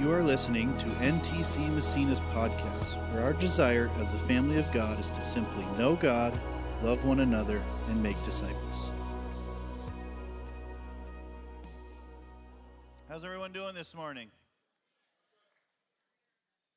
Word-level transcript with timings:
You 0.00 0.10
are 0.12 0.22
listening 0.22 0.74
to 0.78 0.86
NTC 0.86 1.68
Massena's 1.74 2.20
podcast, 2.32 2.96
where 3.12 3.22
our 3.22 3.34
desire 3.34 3.90
as 3.98 4.12
the 4.12 4.18
family 4.18 4.56
of 4.58 4.72
God 4.72 4.98
is 4.98 5.10
to 5.10 5.22
simply 5.22 5.62
know 5.76 5.94
God, 5.94 6.32
love 6.80 7.04
one 7.04 7.20
another, 7.20 7.62
and 7.86 8.02
make 8.02 8.16
disciples. 8.22 8.90
How's 13.10 13.26
everyone 13.26 13.52
doing 13.52 13.74
this 13.74 13.94
morning? 13.94 14.30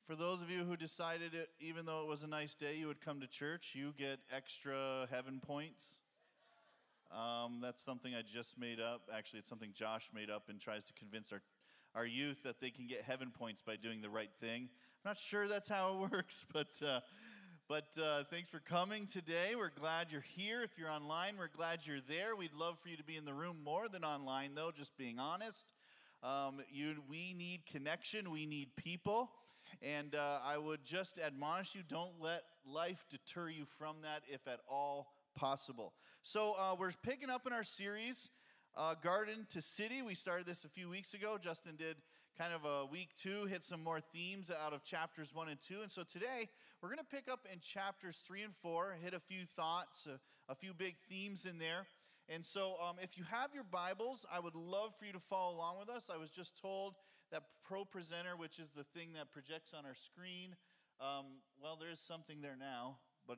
For 0.06 0.14
those 0.14 0.42
of 0.42 0.50
you 0.50 0.64
who 0.64 0.76
decided 0.76 1.32
it, 1.32 1.48
even 1.60 1.86
though 1.86 2.02
it 2.02 2.08
was 2.08 2.24
a 2.24 2.28
nice 2.28 2.54
day, 2.54 2.76
you 2.76 2.88
would 2.88 3.00
come 3.00 3.20
to 3.20 3.26
church, 3.26 3.70
you 3.72 3.94
get 3.96 4.18
extra 4.30 5.08
heaven 5.10 5.40
points. 5.40 6.02
Um, 7.10 7.60
that's 7.62 7.82
something 7.82 8.14
I 8.14 8.20
just 8.20 8.58
made 8.58 8.80
up. 8.80 9.08
Actually, 9.16 9.38
it's 9.38 9.48
something 9.48 9.70
Josh 9.72 10.10
made 10.14 10.28
up 10.28 10.50
and 10.50 10.60
tries 10.60 10.84
to 10.84 10.92
convince 10.92 11.32
our 11.32 11.40
our 11.94 12.06
youth 12.06 12.42
that 12.44 12.60
they 12.60 12.70
can 12.70 12.86
get 12.86 13.02
heaven 13.02 13.30
points 13.30 13.62
by 13.62 13.76
doing 13.76 14.00
the 14.00 14.10
right 14.10 14.30
thing. 14.40 14.68
I'm 15.04 15.10
not 15.10 15.18
sure 15.18 15.46
that's 15.46 15.68
how 15.68 15.94
it 16.04 16.12
works, 16.12 16.44
but. 16.52 16.68
Uh, 16.84 17.00
but 17.66 17.86
uh, 17.98 18.24
thanks 18.24 18.50
for 18.50 18.58
coming 18.58 19.06
today. 19.06 19.54
We're 19.56 19.70
glad 19.70 20.08
you're 20.12 20.26
here. 20.36 20.62
If 20.62 20.76
you're 20.76 20.90
online, 20.90 21.36
we're 21.38 21.48
glad 21.48 21.86
you're 21.86 22.02
there. 22.06 22.36
We'd 22.36 22.52
love 22.52 22.78
for 22.78 22.90
you 22.90 22.98
to 22.98 23.02
be 23.02 23.16
in 23.16 23.24
the 23.24 23.32
room 23.32 23.56
more 23.64 23.88
than 23.88 24.04
online, 24.04 24.54
though, 24.54 24.70
just 24.70 24.94
being 24.98 25.18
honest. 25.18 25.72
Um, 26.22 26.60
you, 26.70 26.96
we 27.08 27.32
need 27.32 27.64
connection, 27.64 28.30
we 28.30 28.44
need 28.44 28.76
people. 28.76 29.30
And 29.80 30.14
uh, 30.14 30.40
I 30.44 30.58
would 30.58 30.84
just 30.84 31.18
admonish 31.18 31.74
you 31.74 31.80
don't 31.88 32.20
let 32.20 32.42
life 32.66 33.06
deter 33.08 33.48
you 33.48 33.64
from 33.78 33.96
that 34.02 34.24
if 34.28 34.46
at 34.46 34.60
all 34.68 35.14
possible. 35.34 35.94
So, 36.22 36.56
uh, 36.58 36.76
we're 36.78 36.92
picking 37.02 37.30
up 37.30 37.46
in 37.46 37.54
our 37.54 37.64
series 37.64 38.28
uh, 38.76 38.94
Garden 39.02 39.46
to 39.50 39.62
City. 39.62 40.02
We 40.02 40.14
started 40.14 40.46
this 40.46 40.64
a 40.64 40.68
few 40.68 40.88
weeks 40.88 41.14
ago. 41.14 41.38
Justin 41.40 41.76
did 41.76 41.96
kind 42.36 42.52
of 42.52 42.64
a 42.64 42.86
week 42.86 43.10
two, 43.16 43.46
hit 43.46 43.62
some 43.62 43.82
more 43.82 44.00
themes 44.00 44.50
out 44.50 44.72
of 44.72 44.82
chapters 44.82 45.34
one 45.34 45.48
and 45.48 45.60
two. 45.60 45.82
And 45.82 45.90
so 45.90 46.02
today 46.02 46.48
we're 46.82 46.88
going 46.88 46.98
to 46.98 47.04
pick 47.04 47.30
up 47.30 47.46
in 47.52 47.60
chapters 47.60 48.22
three 48.26 48.42
and 48.42 48.54
four, 48.62 48.96
hit 49.02 49.14
a 49.14 49.20
few 49.20 49.44
thoughts, 49.44 50.06
a, 50.06 50.18
a 50.50 50.54
few 50.54 50.74
big 50.74 50.96
themes 51.08 51.44
in 51.44 51.58
there. 51.58 51.86
And 52.28 52.44
so, 52.44 52.76
um, 52.82 52.96
if 53.02 53.18
you 53.18 53.24
have 53.30 53.50
your 53.52 53.64
Bibles, 53.64 54.24
I 54.32 54.40
would 54.40 54.54
love 54.54 54.94
for 54.98 55.04
you 55.04 55.12
to 55.12 55.20
follow 55.20 55.54
along 55.54 55.78
with 55.78 55.90
us. 55.90 56.10
I 56.12 56.16
was 56.16 56.30
just 56.30 56.58
told 56.60 56.94
that 57.30 57.42
Pro 57.64 57.84
Presenter, 57.84 58.34
which 58.36 58.58
is 58.58 58.70
the 58.70 58.84
thing 58.84 59.12
that 59.14 59.30
projects 59.30 59.72
on 59.76 59.84
our 59.84 59.94
screen, 59.94 60.56
um, 61.00 61.26
well, 61.62 61.76
there's 61.78 62.00
something 62.00 62.40
there 62.40 62.56
now, 62.58 62.96
but 63.28 63.36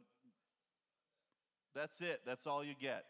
that's 1.74 2.00
it. 2.00 2.20
That's 2.24 2.46
all 2.46 2.62
you 2.62 2.74
get. 2.80 3.06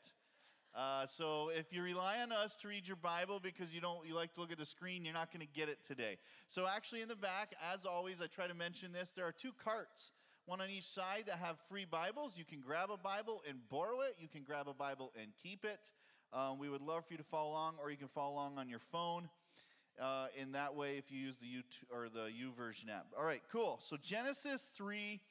Uh, 0.77 1.06
so 1.06 1.50
if 1.56 1.72
you 1.72 1.82
rely 1.82 2.19
on 2.20 2.30
us 2.32 2.55
to 2.55 2.69
read 2.69 2.86
your 2.86 2.98
Bible 2.98 3.41
because 3.41 3.74
you 3.74 3.80
don't 3.80 4.06
you 4.06 4.14
like 4.14 4.34
to 4.34 4.41
look 4.42 4.52
at 4.52 4.58
the 4.58 4.66
screen, 4.66 5.06
you're 5.06 5.14
not 5.14 5.33
going 5.33 5.41
to 5.41 5.50
get 5.58 5.70
it 5.70 5.78
today. 5.83 6.18
So 6.48 6.66
actually, 6.68 7.00
in 7.00 7.08
the 7.08 7.16
back, 7.16 7.55
as 7.72 7.86
always, 7.86 8.20
I 8.20 8.27
try 8.27 8.46
to 8.46 8.55
mention 8.55 8.92
this. 8.92 9.12
There 9.12 9.24
are 9.24 9.33
two 9.33 9.52
carts, 9.64 10.12
one 10.44 10.60
on 10.60 10.68
each 10.68 10.84
side 10.84 11.24
that 11.28 11.38
have 11.38 11.56
free 11.70 11.86
Bibles. 11.91 12.36
You 12.36 12.44
can 12.44 12.60
grab 12.60 12.91
a 12.92 12.98
Bible 12.98 13.42
and 13.48 13.56
borrow 13.70 14.02
it. 14.02 14.16
You 14.18 14.28
can 14.28 14.42
grab 14.42 14.68
a 14.68 14.74
Bible 14.74 15.14
and 15.18 15.30
keep 15.42 15.64
it. 15.64 15.92
Um, 16.34 16.58
we 16.58 16.68
would 16.68 16.83
love 16.83 17.06
for 17.06 17.14
you 17.14 17.18
to 17.18 17.24
follow 17.24 17.52
along, 17.52 17.77
or 17.83 17.90
you 17.90 17.96
can 17.96 18.08
follow 18.08 18.34
along 18.34 18.58
on 18.58 18.68
your 18.68 18.80
phone. 18.80 19.30
Uh, 19.98 20.27
in 20.38 20.52
that 20.52 20.77
way, 20.77 20.98
if 20.98 21.11
you 21.11 21.18
use 21.18 21.36
the 21.38 21.46
U 21.46 21.62
or 21.90 22.11
the 22.11 22.28
YouVersion 22.28 22.90
app. 22.90 23.06
All 23.18 23.24
right, 23.24 23.40
cool. 23.50 23.80
So 23.83 23.96
Genesis 23.96 24.70
three. 24.77 25.22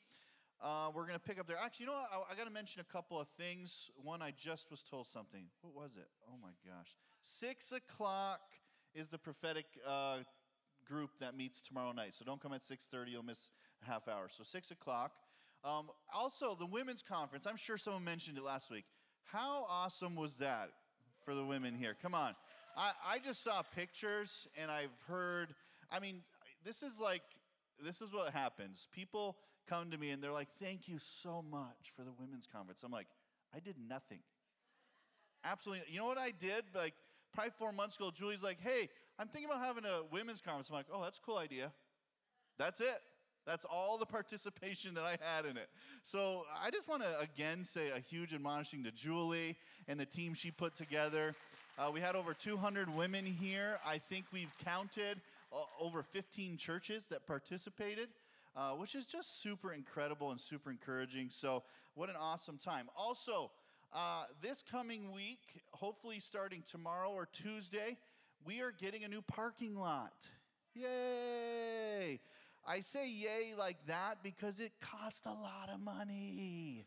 Uh, 0.61 0.89
we're 0.93 1.05
going 1.05 1.13
to 1.13 1.19
pick 1.19 1.39
up 1.39 1.47
there. 1.47 1.57
Actually, 1.63 1.85
you 1.85 1.91
know 1.91 1.97
what? 1.97 2.09
I, 2.29 2.33
I 2.33 2.35
got 2.35 2.45
to 2.45 2.53
mention 2.53 2.81
a 2.81 2.91
couple 2.91 3.19
of 3.19 3.27
things. 3.37 3.89
One, 4.01 4.21
I 4.21 4.31
just 4.35 4.71
was 4.71 4.81
told 4.81 5.07
something. 5.07 5.45
What 5.61 5.75
was 5.75 5.91
it? 5.97 6.07
Oh 6.27 6.37
my 6.41 6.51
gosh. 6.65 6.95
Six 7.21 7.71
o'clock 7.71 8.41
is 8.93 9.09
the 9.09 9.17
prophetic 9.17 9.65
uh, 9.87 10.19
group 10.87 11.11
that 11.19 11.35
meets 11.35 11.61
tomorrow 11.61 11.91
night. 11.91 12.15
So 12.15 12.23
don't 12.25 12.41
come 12.41 12.53
at 12.53 12.61
6.30. 12.61 13.11
You'll 13.11 13.23
miss 13.23 13.49
a 13.83 13.85
half 13.85 14.07
hour. 14.07 14.27
So 14.29 14.43
6 14.43 14.71
o'clock. 14.71 15.11
Um, 15.63 15.89
also, 16.13 16.55
the 16.55 16.65
women's 16.65 17.01
conference. 17.01 17.45
I'm 17.47 17.57
sure 17.57 17.77
someone 17.77 18.03
mentioned 18.03 18.37
it 18.37 18.43
last 18.43 18.71
week. 18.71 18.85
How 19.23 19.65
awesome 19.69 20.15
was 20.15 20.37
that 20.37 20.69
for 21.23 21.33
the 21.33 21.43
women 21.43 21.75
here? 21.75 21.95
Come 22.01 22.13
on. 22.13 22.35
I, 22.77 22.91
I 23.05 23.19
just 23.19 23.43
saw 23.43 23.61
pictures 23.75 24.47
and 24.61 24.69
I've 24.69 24.95
heard, 25.07 25.55
I 25.91 25.99
mean, 25.99 26.21
this 26.63 26.83
is 26.83 26.99
like, 26.99 27.23
this 27.83 28.01
is 28.01 28.13
what 28.13 28.31
happens. 28.33 28.87
People 28.93 29.37
come 29.67 29.91
to 29.91 29.97
me 29.97 30.11
and 30.11 30.23
they're 30.23 30.31
like, 30.31 30.49
Thank 30.61 30.87
you 30.87 30.97
so 30.99 31.43
much 31.49 31.91
for 31.95 32.03
the 32.03 32.11
women's 32.19 32.47
conference. 32.47 32.83
I'm 32.83 32.91
like, 32.91 33.07
I 33.53 33.59
did 33.59 33.75
nothing. 33.87 34.19
Absolutely. 35.43 35.85
You 35.89 35.99
know 35.99 36.07
what 36.07 36.17
I 36.17 36.31
did? 36.31 36.63
Like, 36.73 36.93
probably 37.33 37.51
four 37.57 37.71
months 37.71 37.97
ago, 37.97 38.11
Julie's 38.13 38.43
like, 38.43 38.59
Hey, 38.61 38.89
I'm 39.19 39.27
thinking 39.27 39.49
about 39.49 39.63
having 39.63 39.85
a 39.85 40.01
women's 40.11 40.41
conference. 40.41 40.69
I'm 40.69 40.75
like, 40.75 40.87
Oh, 40.91 41.03
that's 41.03 41.17
a 41.17 41.21
cool 41.21 41.37
idea. 41.37 41.71
That's 42.57 42.81
it. 42.81 43.01
That's 43.45 43.65
all 43.65 43.97
the 43.97 44.07
participation 44.07 44.95
that 44.95 45.03
I 45.03 45.17
had 45.21 45.45
in 45.45 45.55
it. 45.55 45.69
So 46.03 46.45
I 46.63 46.71
just 46.71 46.89
want 46.89 47.03
to 47.03 47.19
again 47.19 47.63
say 47.63 47.89
a 47.89 47.99
huge 47.99 48.33
admonishing 48.33 48.83
to 48.85 48.91
Julie 48.91 49.55
and 49.87 49.99
the 49.99 50.05
team 50.05 50.33
she 50.33 50.49
put 50.49 50.75
together. 50.75 51.35
Uh, 51.77 51.91
we 51.93 51.99
had 51.99 52.15
over 52.15 52.33
200 52.33 52.95
women 52.95 53.25
here. 53.25 53.79
I 53.85 53.99
think 53.99 54.25
we've 54.31 54.55
counted 54.63 55.19
uh, 55.53 55.57
over 55.79 56.01
15 56.01 56.57
churches 56.57 57.07
that 57.09 57.27
participated 57.27 58.07
uh, 58.55 58.71
which 58.71 58.95
is 58.95 59.05
just 59.05 59.41
super 59.41 59.73
incredible 59.73 60.31
and 60.31 60.39
super 60.39 60.71
encouraging. 60.71 61.29
So, 61.29 61.63
what 61.93 62.09
an 62.09 62.15
awesome 62.19 62.57
time. 62.57 62.89
Also, 62.97 63.51
uh, 63.93 64.25
this 64.41 64.63
coming 64.63 65.11
week, 65.11 65.61
hopefully 65.71 66.19
starting 66.19 66.63
tomorrow 66.69 67.09
or 67.09 67.27
Tuesday, 67.31 67.97
we 68.45 68.61
are 68.61 68.71
getting 68.71 69.03
a 69.03 69.07
new 69.07 69.21
parking 69.21 69.75
lot. 69.75 70.13
Yay! 70.73 72.19
I 72.67 72.81
say 72.81 73.07
yay 73.07 73.53
like 73.57 73.77
that 73.87 74.23
because 74.23 74.59
it 74.59 74.71
cost 74.81 75.25
a 75.25 75.29
lot 75.29 75.69
of 75.73 75.79
money. 75.79 76.85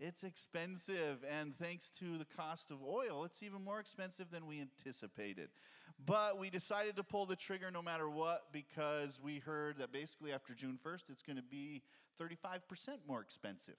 It's 0.00 0.24
expensive, 0.24 1.24
and 1.38 1.56
thanks 1.56 1.88
to 2.00 2.18
the 2.18 2.24
cost 2.24 2.70
of 2.70 2.78
oil, 2.82 3.24
it's 3.24 3.42
even 3.42 3.62
more 3.62 3.78
expensive 3.78 4.30
than 4.30 4.46
we 4.46 4.60
anticipated. 4.60 5.48
But 6.04 6.38
we 6.38 6.50
decided 6.50 6.96
to 6.96 7.04
pull 7.04 7.26
the 7.26 7.36
trigger 7.36 7.70
no 7.70 7.80
matter 7.80 8.10
what 8.10 8.46
because 8.52 9.20
we 9.22 9.38
heard 9.38 9.78
that 9.78 9.92
basically 9.92 10.32
after 10.32 10.52
June 10.52 10.78
1st, 10.84 11.10
it's 11.10 11.22
going 11.22 11.36
to 11.36 11.42
be 11.42 11.82
35% 12.20 12.60
more 13.06 13.20
expensive. 13.20 13.76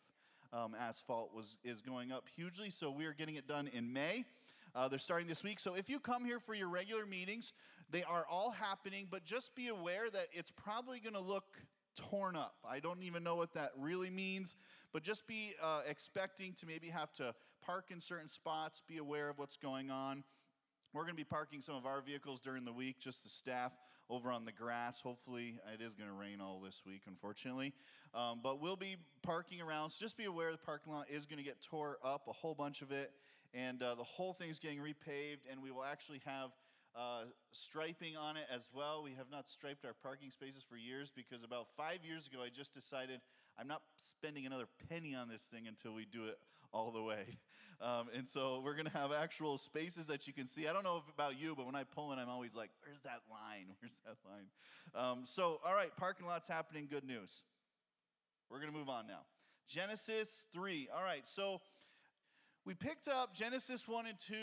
Um, 0.54 0.76
asphalt 0.80 1.34
was 1.34 1.58
is 1.64 1.82
going 1.82 2.12
up 2.12 2.26
hugely, 2.34 2.70
so 2.70 2.90
we 2.90 3.06
are 3.06 3.14
getting 3.14 3.36
it 3.36 3.48
done 3.48 3.68
in 3.68 3.92
May. 3.92 4.24
Uh, 4.74 4.88
they're 4.88 5.00
starting 5.00 5.28
this 5.28 5.44
week. 5.44 5.60
So 5.60 5.76
if 5.76 5.90
you 5.90 6.00
come 6.00 6.24
here 6.24 6.40
for 6.40 6.54
your 6.54 6.70
regular 6.70 7.06
meetings, 7.06 7.52
they 7.92 8.04
are 8.04 8.26
all 8.30 8.52
happening, 8.52 9.08
but 9.10 9.26
just 9.26 9.56
be 9.56 9.68
aware 9.68 10.10
that 10.10 10.28
it's 10.32 10.52
probably 10.52 11.00
going 11.00 11.14
to 11.14 11.22
look 11.22 11.58
torn 11.96 12.36
up. 12.36 12.56
I 12.68 12.80
don't 12.80 13.04
even 13.04 13.24
know 13.24 13.36
what 13.36 13.54
that 13.54 13.72
really 13.78 14.10
means, 14.10 14.56
but 14.94 15.04
just 15.04 15.28
be 15.28 15.54
uh, 15.62 15.82
expecting 15.88 16.54
to 16.60 16.66
maybe 16.66 16.90
have 16.90 17.14
to 17.16 17.34
park 17.62 17.86
in 17.92 18.00
certain 18.02 18.30
spots, 18.30 18.82
be 18.88 18.98
aware 18.98 19.30
of 19.30 19.38
what's 19.38 19.58
going 19.58 19.90
on. 19.90 20.24
We're 20.94 21.02
going 21.02 21.14
to 21.14 21.18
be 21.18 21.26
parking 21.26 21.62
some 21.62 21.76
of 21.76 21.86
our 21.86 22.02
vehicles 22.02 22.40
during 22.40 22.64
the 22.64 22.72
week, 22.72 23.00
just 23.00 23.24
the 23.24 23.30
staff 23.30 23.74
over 24.10 24.32
on 24.32 24.46
the 24.46 24.52
grass. 24.52 25.02
Hopefully, 25.02 25.60
it 25.74 25.82
is 25.82 25.96
going 25.96 26.10
to 26.10 26.16
rain 26.16 26.40
all 26.40 26.62
this 26.64 26.84
week, 26.86 27.02
unfortunately. 27.08 27.74
Um, 28.14 28.40
but 28.42 28.62
we'll 28.62 28.78
be 28.78 28.96
parking 29.22 29.62
around, 29.62 29.90
so 29.90 29.98
just 30.00 30.16
be 30.16 30.26
aware 30.26 30.52
the 30.52 30.58
parking 30.58 30.94
lot 30.94 31.08
is 31.10 31.26
going 31.26 31.40
to 31.40 31.44
get 31.44 31.62
tore 31.62 31.98
up, 32.04 32.28
a 32.30 32.32
whole 32.32 32.54
bunch 32.56 32.82
of 32.82 32.92
it, 32.92 33.12
and 33.54 33.82
uh, 33.82 33.96
the 33.96 34.04
whole 34.04 34.34
thing 34.34 34.50
is 34.50 34.60
getting 34.60 34.80
repaved, 34.80 35.40
and 35.52 35.62
we 35.62 35.72
will 35.72 35.84
actually 35.84 36.22
have 36.26 36.52
uh, 36.96 37.24
striping 37.52 38.16
on 38.16 38.38
it 38.38 38.46
as 38.54 38.70
well. 38.74 39.04
We 39.04 39.12
have 39.12 39.30
not 39.32 39.50
striped 39.50 39.86
our 39.86 39.94
parking 39.94 40.32
spaces 40.32 40.64
for 40.64 40.78
years 40.78 41.12
because 41.14 41.44
about 41.44 41.68
five 41.76 42.00
years 42.08 42.28
ago, 42.28 42.40
I 42.44 42.50
just 42.50 42.74
decided 42.74 43.20
I'm 43.60 43.68
not 43.68 43.82
spending 43.98 44.46
another 44.46 44.68
penny 44.90 45.16
on 45.16 45.28
this 45.28 45.44
thing 45.44 45.68
until 45.68 45.94
we 45.94 46.06
do 46.06 46.26
it 46.26 46.38
all 46.72 46.92
the 46.92 47.02
way. 47.02 47.26
Um, 47.82 48.08
and 48.16 48.26
so 48.26 48.62
we're 48.64 48.76
going 48.76 48.86
to 48.86 48.98
have 48.98 49.12
actual 49.12 49.58
spaces 49.58 50.08
that 50.08 50.28
you 50.28 50.32
can 50.34 50.48
see. 50.48 50.66
I 50.66 50.72
don't 50.72 50.86
know 50.86 51.04
about 51.14 51.38
you, 51.38 51.56
but 51.58 51.66
when 51.66 51.76
I 51.76 51.84
pull 51.84 52.14
in, 52.14 52.20
I'm 52.20 52.30
always 52.30 52.56
like, 52.56 52.70
where's 52.82 53.02
that 53.02 53.20
line? 53.30 53.66
Where's 53.82 54.00
that 54.06 54.16
line? 54.26 54.46
Um, 54.96 55.26
so, 55.26 55.60
all 55.66 55.74
right, 55.74 55.94
parking 55.98 56.26
lot's 56.26 56.48
happening. 56.48 56.88
Good 56.90 57.04
news. 57.04 57.44
We're 58.50 58.60
going 58.60 58.72
to 58.72 58.78
move 58.78 58.88
on 58.88 59.08
now. 59.08 59.26
Genesis 59.68 60.46
3. 60.54 60.88
All 60.96 61.04
right, 61.04 61.28
so 61.28 61.60
we 62.66 62.74
picked 62.74 63.08
up 63.08 63.36
Genesis 63.36 63.88
1 63.88 64.08
and 64.08 64.18
2. 64.18 64.34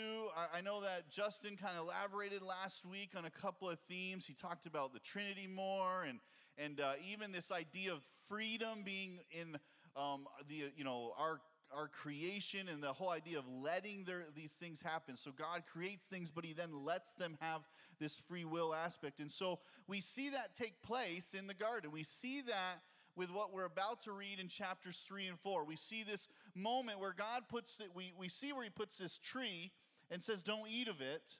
I 0.55 0.61
know 0.61 0.81
that 0.81 1.09
Justin 1.09 1.57
kind 1.57 1.73
of 1.77 1.87
elaborated 1.87 2.41
last 2.41 2.85
week 2.85 3.11
on 3.17 3.25
a 3.25 3.29
couple 3.29 3.69
of 3.69 3.77
themes. 3.89 4.25
He 4.25 4.33
talked 4.33 4.65
about 4.65 4.93
the 4.93 4.99
Trinity 4.99 5.45
more 5.45 6.03
and, 6.03 6.19
and 6.57 6.79
uh, 6.79 6.93
even 7.11 7.33
this 7.33 7.51
idea 7.51 7.91
of 7.91 7.99
freedom 8.29 8.83
being 8.85 9.19
in 9.29 9.57
um, 9.97 10.25
the, 10.47 10.71
you 10.77 10.85
know, 10.85 11.11
our, 11.19 11.41
our 11.75 11.89
creation 11.89 12.69
and 12.71 12.81
the 12.81 12.93
whole 12.93 13.09
idea 13.09 13.39
of 13.39 13.45
letting 13.61 14.05
their, 14.05 14.23
these 14.33 14.53
things 14.53 14.81
happen. 14.81 15.17
So 15.17 15.31
God 15.31 15.63
creates 15.69 16.07
things, 16.07 16.31
but 16.31 16.45
He 16.45 16.53
then 16.53 16.85
lets 16.85 17.15
them 17.15 17.37
have 17.41 17.67
this 17.99 18.15
free 18.15 18.45
will 18.45 18.73
aspect. 18.73 19.19
And 19.19 19.29
so 19.29 19.59
we 19.85 19.99
see 19.99 20.29
that 20.29 20.55
take 20.55 20.81
place 20.81 21.33
in 21.37 21.47
the 21.47 21.53
garden. 21.53 21.91
We 21.91 22.03
see 22.03 22.39
that 22.39 22.79
with 23.15 23.31
what 23.31 23.53
we're 23.53 23.65
about 23.65 24.01
to 24.01 24.11
read 24.11 24.39
in 24.39 24.47
chapters 24.47 25.03
3 25.07 25.27
and 25.27 25.39
4. 25.39 25.65
We 25.65 25.75
see 25.75 26.03
this 26.03 26.27
moment 26.55 26.99
where 26.99 27.13
God 27.17 27.43
puts 27.49 27.75
that 27.77 27.95
we, 27.95 28.13
we 28.17 28.29
see 28.29 28.53
where 28.53 28.63
He 28.63 28.69
puts 28.69 28.97
this 28.97 29.17
tree 29.19 29.71
and 30.11 30.21
says, 30.21 30.41
Don't 30.41 30.67
eat 30.69 30.87
of 30.87 31.01
it. 31.01 31.37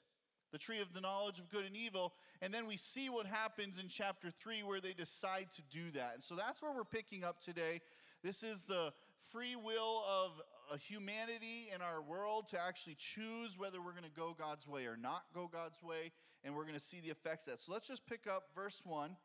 the 0.52 0.58
tree 0.58 0.80
of 0.80 0.92
the 0.94 1.00
knowledge 1.00 1.40
of 1.40 1.50
good 1.50 1.64
and 1.64 1.76
evil. 1.76 2.14
And 2.40 2.54
then 2.54 2.66
we 2.66 2.76
see 2.76 3.08
what 3.08 3.26
happens 3.26 3.78
in 3.80 3.88
chapter 3.88 4.30
3 4.30 4.62
where 4.62 4.80
they 4.80 4.92
decide 4.92 5.48
to 5.56 5.62
do 5.62 5.90
that. 5.94 6.12
And 6.14 6.22
so 6.22 6.36
that's 6.36 6.62
where 6.62 6.72
we're 6.72 6.84
picking 6.84 7.24
up 7.24 7.40
today. 7.40 7.80
This 8.22 8.42
is 8.44 8.64
the 8.64 8.92
free 9.32 9.56
will 9.56 10.04
of 10.08 10.80
humanity 10.80 11.70
in 11.74 11.82
our 11.82 12.00
world 12.00 12.48
to 12.48 12.60
actually 12.60 12.96
choose 12.96 13.58
whether 13.58 13.80
we're 13.80 13.92
going 13.92 14.04
to 14.04 14.10
go 14.10 14.34
God's 14.38 14.66
way 14.68 14.86
or 14.86 14.96
not 14.96 15.24
go 15.34 15.48
God's 15.52 15.82
way. 15.82 16.12
And 16.44 16.54
we're 16.54 16.62
going 16.62 16.74
to 16.74 16.80
see 16.80 17.00
the 17.00 17.10
effects 17.10 17.46
of 17.46 17.54
that. 17.54 17.60
So 17.60 17.72
let's 17.72 17.88
just 17.88 18.06
pick 18.06 18.26
up 18.30 18.44
verse 18.54 18.80
1 18.84 19.16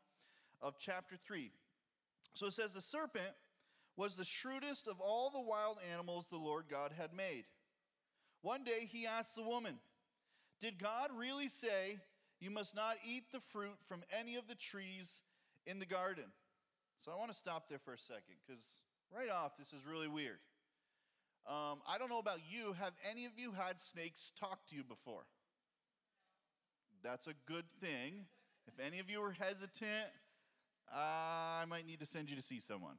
of 0.60 0.78
chapter 0.78 1.16
3. 1.16 1.50
So 2.34 2.46
it 2.46 2.52
says, 2.52 2.72
The 2.72 2.80
serpent 2.80 3.32
was 3.96 4.16
the 4.16 4.24
shrewdest 4.24 4.86
of 4.86 5.00
all 5.00 5.30
the 5.30 5.40
wild 5.40 5.78
animals 5.92 6.28
the 6.28 6.36
Lord 6.36 6.64
God 6.70 6.92
had 6.96 7.12
made. 7.12 7.44
One 8.42 8.64
day 8.64 8.88
he 8.90 9.06
asked 9.06 9.36
the 9.36 9.42
woman, 9.42 9.78
did 10.60 10.78
God 10.78 11.10
really 11.16 11.48
say 11.48 11.98
you 12.38 12.50
must 12.50 12.76
not 12.76 12.96
eat 13.04 13.24
the 13.32 13.40
fruit 13.40 13.76
from 13.86 14.02
any 14.18 14.36
of 14.36 14.46
the 14.46 14.54
trees 14.54 15.22
in 15.66 15.78
the 15.78 15.86
garden? 15.86 16.24
So 16.98 17.10
I 17.10 17.16
want 17.16 17.30
to 17.30 17.36
stop 17.36 17.68
there 17.68 17.78
for 17.78 17.94
a 17.94 17.98
second 17.98 18.36
because 18.46 18.80
right 19.14 19.30
off, 19.30 19.56
this 19.56 19.72
is 19.72 19.86
really 19.90 20.08
weird. 20.08 20.38
Um, 21.46 21.80
I 21.88 21.96
don't 21.98 22.10
know 22.10 22.18
about 22.18 22.40
you. 22.50 22.74
Have 22.74 22.92
any 23.10 23.24
of 23.24 23.32
you 23.36 23.52
had 23.52 23.80
snakes 23.80 24.32
talk 24.38 24.66
to 24.68 24.76
you 24.76 24.84
before? 24.84 25.24
That's 27.02 27.26
a 27.26 27.34
good 27.46 27.64
thing. 27.80 28.26
If 28.66 28.78
any 28.78 28.98
of 28.98 29.08
you 29.10 29.22
are 29.22 29.32
hesitant, 29.32 30.08
I 30.92 31.64
might 31.68 31.86
need 31.86 32.00
to 32.00 32.06
send 32.06 32.30
you 32.30 32.36
to 32.36 32.42
see 32.42 32.58
someone. 32.58 32.96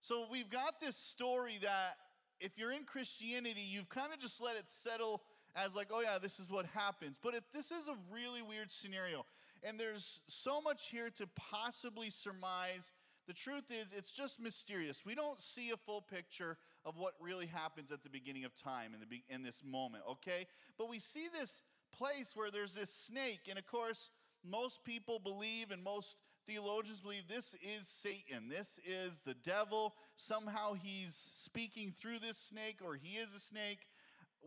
So 0.00 0.26
we've 0.30 0.48
got 0.48 0.80
this 0.80 0.96
story 0.96 1.58
that 1.62 1.96
if 2.40 2.56
you're 2.56 2.72
in 2.72 2.84
Christianity, 2.84 3.60
you've 3.60 3.88
kind 3.88 4.12
of 4.12 4.18
just 4.18 4.40
let 4.40 4.56
it 4.56 4.68
settle 4.68 5.22
as 5.56 5.74
like, 5.74 5.88
oh 5.92 6.00
yeah, 6.00 6.18
this 6.18 6.38
is 6.38 6.50
what 6.50 6.66
happens. 6.66 7.18
But 7.22 7.34
if 7.34 7.42
this 7.52 7.70
is 7.70 7.88
a 7.88 7.96
really 8.12 8.42
weird 8.42 8.70
scenario, 8.70 9.26
and 9.62 9.78
there's 9.78 10.20
so 10.28 10.60
much 10.60 10.90
here 10.90 11.10
to 11.16 11.26
possibly 11.34 12.10
surmise, 12.10 12.92
the 13.26 13.32
truth 13.34 13.70
is 13.70 13.92
it's 13.92 14.12
just 14.12 14.40
mysterious. 14.40 15.04
We 15.04 15.14
don't 15.14 15.38
see 15.40 15.70
a 15.70 15.76
full 15.76 16.00
picture 16.00 16.56
of 16.84 16.96
what 16.96 17.14
really 17.20 17.46
happens 17.46 17.90
at 17.90 18.02
the 18.02 18.08
beginning 18.08 18.44
of 18.44 18.54
time 18.54 18.94
in, 18.94 19.00
the 19.00 19.22
in 19.28 19.42
this 19.42 19.62
moment, 19.64 20.04
okay? 20.08 20.46
But 20.78 20.88
we 20.88 20.98
see 20.98 21.26
this 21.38 21.62
place 21.92 22.34
where 22.34 22.50
there's 22.50 22.74
this 22.74 22.90
snake, 22.90 23.40
and 23.48 23.58
of 23.58 23.66
course, 23.66 24.10
most 24.44 24.84
people 24.84 25.18
believe 25.18 25.70
and 25.70 25.82
most 25.82 26.16
theologians 26.46 27.00
believe 27.00 27.28
this 27.28 27.54
is 27.62 27.86
Satan. 27.86 28.48
This 28.48 28.80
is 28.86 29.20
the 29.24 29.34
devil. 29.34 29.94
Somehow 30.16 30.74
he's 30.74 31.30
speaking 31.34 31.94
through 32.00 32.18
this 32.20 32.38
snake, 32.38 32.78
or 32.84 32.94
he 32.94 33.16
is 33.16 33.34
a 33.34 33.40
snake 33.40 33.80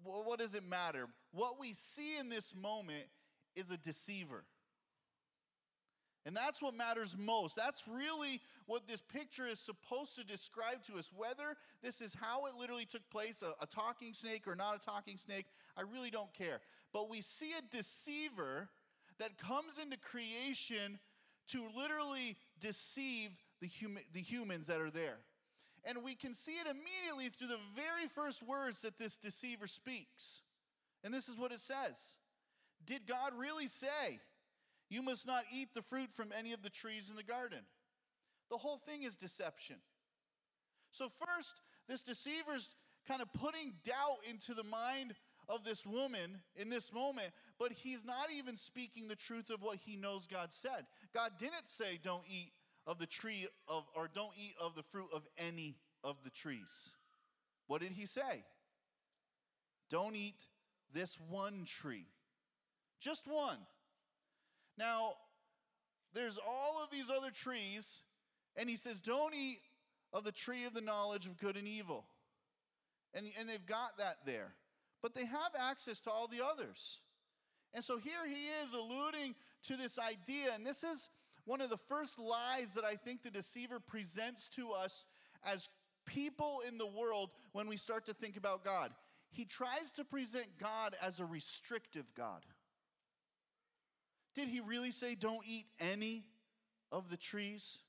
what 0.04 0.40
does 0.40 0.54
it 0.54 0.68
matter? 0.68 1.08
What 1.32 1.60
we 1.60 1.74
see 1.74 2.18
in 2.18 2.30
this 2.30 2.56
moment 2.56 3.06
is 3.56 3.72
a 3.72 3.78
deceiver. 3.78 4.44
And 6.26 6.36
that's 6.36 6.62
what 6.62 6.76
matters 6.76 7.16
most. 7.18 7.56
That's 7.56 7.88
really 7.88 8.42
what 8.68 8.88
this 8.88 9.02
picture 9.02 9.46
is 9.46 9.60
supposed 9.60 10.16
to 10.18 10.24
describe 10.24 10.84
to 10.84 11.00
us. 11.00 11.10
Whether 11.16 11.58
this 11.82 12.00
is 12.00 12.14
how 12.14 12.46
it 12.46 12.54
literally 12.60 12.86
took 12.86 13.08
place, 13.10 13.42
a, 13.42 13.54
a, 13.62 13.66
talking 13.66 14.14
snake 14.14 14.48
or 14.48 14.56
not 14.56 14.76
a 14.76 14.86
talking 14.86 15.18
snake, 15.18 15.48
I 15.76 15.82
really 15.82 16.12
don't 16.12 16.32
care. 16.34 16.62
But 16.94 17.10
we 17.10 17.22
see 17.22 17.54
a 17.58 17.76
deceiver 17.76 18.70
that 19.22 19.38
comes 19.38 19.78
into 19.78 19.98
creation 20.00 20.98
to 21.50 21.64
literally 21.78 22.36
deceive 22.60 23.30
the, 23.62 23.70
hum- 23.80 24.00
the 24.14 24.20
humans 24.20 24.66
that 24.66 24.82
are 24.82 24.90
there. 24.90 25.20
And 25.84 26.04
we 26.04 26.16
can 26.16 26.34
see 26.34 26.54
it 26.54 26.66
immediately 26.66 27.30
through 27.30 27.50
the 27.50 27.60
very 27.76 28.08
first 28.16 28.42
words 28.42 28.82
that 28.82 28.98
this 28.98 29.18
deceiver 29.18 29.68
speaks. 29.68 30.42
And 31.04 31.14
this 31.14 31.30
is 31.30 31.38
what 31.38 31.52
it 31.52 31.60
says 31.60 32.16
Did 32.84 33.08
God 33.08 33.34
really 33.38 33.68
say, 33.68 34.20
You 34.90 35.04
must 35.04 35.28
not 35.28 35.44
eat 35.56 35.70
the 35.76 35.84
fruit 35.84 36.12
from 36.12 36.30
any 36.38 36.54
of 36.54 36.64
the 36.64 36.70
trees 36.72 37.12
in 37.12 37.16
the 37.16 37.24
garden? 37.24 37.60
The 38.50 38.58
whole 38.58 38.78
thing 38.78 39.04
is 39.04 39.16
deception. 39.16 39.78
So, 40.92 41.10
first, 41.10 41.62
this 41.88 42.02
deceiver's 42.02 42.70
kind 43.08 43.22
of 43.22 43.32
putting 43.34 43.74
doubt 43.84 44.18
into 44.30 44.54
the 44.54 44.64
mind 44.64 45.14
of 45.52 45.64
this 45.64 45.86
woman 45.86 46.40
in 46.56 46.70
this 46.70 46.94
moment, 46.94 47.30
but 47.60 47.72
he's 47.72 48.06
not 48.06 48.32
even 48.36 48.56
speaking 48.56 49.08
the 49.08 49.16
truth 49.16 49.50
of 49.50 49.62
what 49.62 49.78
he 49.86 49.96
knows 49.96 50.26
God 50.26 50.52
said. 50.52 50.86
God 51.14 51.32
didn't 51.38 51.68
say, 51.68 52.00
Don't 52.02 52.24
eat 52.28 52.52
of 52.88 52.98
the 52.98 53.06
tree 53.06 53.48
of, 53.68 53.84
or 53.96 54.10
don't 54.14 54.34
eat 54.38 54.56
of 54.60 54.76
the 54.76 54.84
fruit 54.84 55.10
of 55.14 55.28
any 55.38 55.76
of 56.04 56.18
the 56.24 56.30
trees. 56.30 56.94
What 57.68 57.82
did 57.82 57.92
he 57.92 58.06
say? 58.06 58.44
Don't 59.90 60.16
eat 60.16 60.48
this 60.94 61.18
one 61.30 61.66
tree. 61.66 62.08
Just 63.00 63.28
one. 63.28 63.58
Now, 64.78 65.14
there's 66.14 66.38
all 66.38 66.82
of 66.84 66.90
these 66.92 67.10
other 67.10 67.32
trees, 67.32 68.02
and 68.56 68.70
he 68.70 68.76
says, 68.76 69.00
Don't 69.00 69.34
eat 69.36 69.60
of 70.14 70.24
the 70.24 70.32
tree 70.32 70.66
of 70.66 70.74
the 70.74 70.82
knowledge 70.82 71.26
of 71.26 71.38
good 71.38 71.58
and 71.58 71.68
evil. 71.68 72.06
And, 73.14 73.28
and 73.40 73.48
they've 73.50 73.66
got 73.66 73.98
that 73.98 74.18
there. 74.26 74.54
But 75.02 75.16
they 75.16 75.26
have 75.26 75.52
access 75.60 76.00
to 76.02 76.12
all 76.12 76.28
the 76.28 76.44
others. 76.46 77.00
And 77.74 77.84
so 77.84 77.98
here 77.98 78.26
he 78.28 78.48
is 78.64 78.74
alluding 78.74 79.36
to 79.64 79.78
this 79.78 79.98
idea, 79.98 80.52
and 80.54 80.66
this 80.66 80.84
is 80.84 81.10
one 81.46 81.62
of 81.62 81.70
the 81.70 81.78
first 81.78 82.20
lies 82.20 82.74
that 82.74 82.84
I 82.84 82.96
think 82.96 83.24
the 83.24 83.32
deceiver 83.32 83.80
presents 83.80 84.48
to 84.50 84.72
us 84.72 85.06
as 85.44 85.70
people 86.06 86.62
in 86.68 86.78
the 86.78 86.88
world 86.88 87.32
when 87.54 87.68
we 87.68 87.78
start 87.78 88.06
to 88.06 88.14
think 88.14 88.38
about 88.38 88.64
God. 88.64 88.92
He 89.32 89.46
tries 89.46 89.92
to 89.92 90.04
present 90.04 90.46
God 90.60 90.96
as 91.02 91.20
a 91.20 91.26
restrictive 91.26 92.06
God. 92.16 92.46
Did 94.36 94.50
he 94.50 94.60
really 94.60 94.92
say, 94.92 95.16
don't 95.16 95.46
eat 95.46 95.66
any 95.80 96.26
of 96.92 97.10
the 97.10 97.18
trees? 97.18 97.80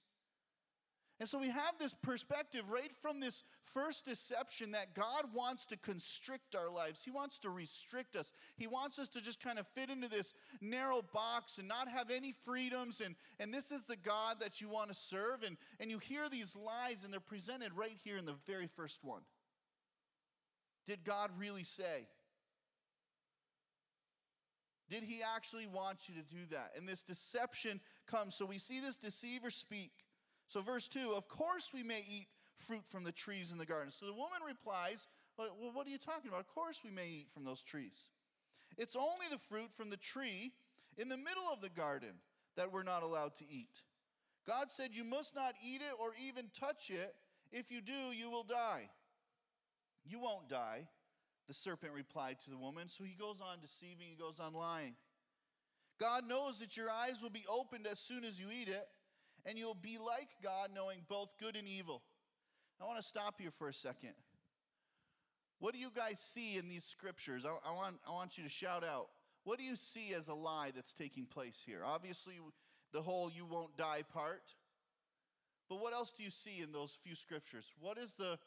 And 1.22 1.28
so 1.28 1.38
we 1.38 1.50
have 1.50 1.78
this 1.78 1.94
perspective 1.94 2.68
right 2.68 2.90
from 3.00 3.20
this 3.20 3.44
first 3.62 4.06
deception 4.06 4.72
that 4.72 4.92
God 4.92 5.26
wants 5.32 5.66
to 5.66 5.76
constrict 5.76 6.56
our 6.56 6.68
lives. 6.68 7.04
He 7.04 7.12
wants 7.12 7.38
to 7.38 7.50
restrict 7.50 8.16
us. 8.16 8.32
He 8.56 8.66
wants 8.66 8.98
us 8.98 9.06
to 9.10 9.20
just 9.20 9.40
kind 9.40 9.60
of 9.60 9.68
fit 9.68 9.88
into 9.88 10.08
this 10.08 10.34
narrow 10.60 11.00
box 11.14 11.58
and 11.58 11.68
not 11.68 11.86
have 11.86 12.10
any 12.10 12.34
freedoms. 12.44 13.00
And, 13.00 13.14
and 13.38 13.54
this 13.54 13.70
is 13.70 13.84
the 13.84 13.94
God 13.94 14.40
that 14.40 14.60
you 14.60 14.68
want 14.68 14.88
to 14.88 14.96
serve. 14.96 15.44
And, 15.46 15.58
and 15.78 15.92
you 15.92 16.00
hear 16.00 16.28
these 16.28 16.56
lies, 16.56 17.04
and 17.04 17.12
they're 17.12 17.20
presented 17.20 17.70
right 17.76 17.96
here 18.02 18.16
in 18.18 18.24
the 18.24 18.34
very 18.44 18.66
first 18.66 19.04
one. 19.04 19.22
Did 20.88 21.04
God 21.04 21.30
really 21.38 21.62
say? 21.62 22.08
Did 24.90 25.04
he 25.04 25.20
actually 25.36 25.68
want 25.68 26.08
you 26.08 26.16
to 26.16 26.34
do 26.34 26.46
that? 26.50 26.72
And 26.76 26.88
this 26.88 27.04
deception 27.04 27.78
comes. 28.08 28.34
So 28.34 28.44
we 28.44 28.58
see 28.58 28.80
this 28.80 28.96
deceiver 28.96 29.52
speak. 29.52 29.92
So, 30.52 30.60
verse 30.60 30.86
2 30.88 31.14
Of 31.16 31.28
course 31.28 31.70
we 31.72 31.82
may 31.82 32.04
eat 32.06 32.26
fruit 32.66 32.84
from 32.84 33.04
the 33.04 33.12
trees 33.12 33.52
in 33.52 33.58
the 33.58 33.64
garden. 33.64 33.90
So 33.90 34.04
the 34.04 34.12
woman 34.12 34.40
replies, 34.46 35.06
Well, 35.38 35.48
what 35.72 35.86
are 35.86 35.90
you 35.90 35.96
talking 35.96 36.28
about? 36.28 36.40
Of 36.40 36.48
course 36.48 36.80
we 36.84 36.90
may 36.90 37.08
eat 37.08 37.28
from 37.32 37.44
those 37.44 37.62
trees. 37.62 38.10
It's 38.76 38.94
only 38.94 39.26
the 39.30 39.38
fruit 39.38 39.72
from 39.72 39.88
the 39.88 39.96
tree 39.96 40.52
in 40.98 41.08
the 41.08 41.16
middle 41.16 41.48
of 41.50 41.62
the 41.62 41.70
garden 41.70 42.16
that 42.58 42.70
we're 42.70 42.82
not 42.82 43.02
allowed 43.02 43.34
to 43.36 43.44
eat. 43.48 43.80
God 44.46 44.70
said, 44.70 44.90
You 44.92 45.04
must 45.04 45.34
not 45.34 45.54
eat 45.66 45.80
it 45.80 45.94
or 45.98 46.10
even 46.28 46.50
touch 46.52 46.90
it. 46.90 47.14
If 47.50 47.70
you 47.70 47.80
do, 47.80 48.14
you 48.14 48.30
will 48.30 48.44
die. 48.44 48.90
You 50.04 50.20
won't 50.20 50.50
die, 50.50 50.86
the 51.48 51.54
serpent 51.54 51.94
replied 51.94 52.40
to 52.40 52.50
the 52.50 52.58
woman. 52.58 52.90
So 52.90 53.04
he 53.04 53.14
goes 53.14 53.40
on 53.40 53.60
deceiving, 53.62 54.08
he 54.10 54.16
goes 54.16 54.38
on 54.38 54.52
lying. 54.52 54.96
God 55.98 56.28
knows 56.28 56.58
that 56.58 56.76
your 56.76 56.90
eyes 56.90 57.22
will 57.22 57.30
be 57.30 57.44
opened 57.48 57.86
as 57.86 58.00
soon 58.00 58.24
as 58.24 58.38
you 58.38 58.48
eat 58.50 58.68
it 58.68 58.86
and 59.44 59.58
you'll 59.58 59.74
be 59.74 59.98
like 59.98 60.28
God, 60.42 60.70
knowing 60.74 60.98
both 61.08 61.34
good 61.38 61.56
and 61.56 61.66
evil. 61.66 62.02
I 62.80 62.84
want 62.84 62.98
to 62.98 63.02
stop 63.02 63.40
you 63.40 63.50
for 63.50 63.68
a 63.68 63.74
second. 63.74 64.14
What 65.58 65.74
do 65.74 65.80
you 65.80 65.90
guys 65.94 66.18
see 66.18 66.56
in 66.56 66.68
these 66.68 66.84
scriptures? 66.84 67.44
I, 67.44 67.50
I, 67.68 67.72
want, 67.72 67.96
I 68.06 68.10
want 68.10 68.36
you 68.36 68.44
to 68.44 68.50
shout 68.50 68.82
out. 68.82 69.08
What 69.44 69.58
do 69.58 69.64
you 69.64 69.76
see 69.76 70.14
as 70.14 70.28
a 70.28 70.34
lie 70.34 70.72
that's 70.74 70.92
taking 70.92 71.26
place 71.26 71.62
here? 71.64 71.82
Obviously, 71.84 72.34
the 72.92 73.02
whole 73.02 73.30
you 73.30 73.44
won't 73.44 73.76
die 73.76 74.02
part. 74.12 74.42
But 75.68 75.80
what 75.80 75.92
else 75.92 76.12
do 76.12 76.22
you 76.22 76.30
see 76.30 76.60
in 76.62 76.72
those 76.72 76.98
few 77.02 77.14
scriptures? 77.14 77.72
What 77.80 77.98
is 77.98 78.14
the, 78.14 78.38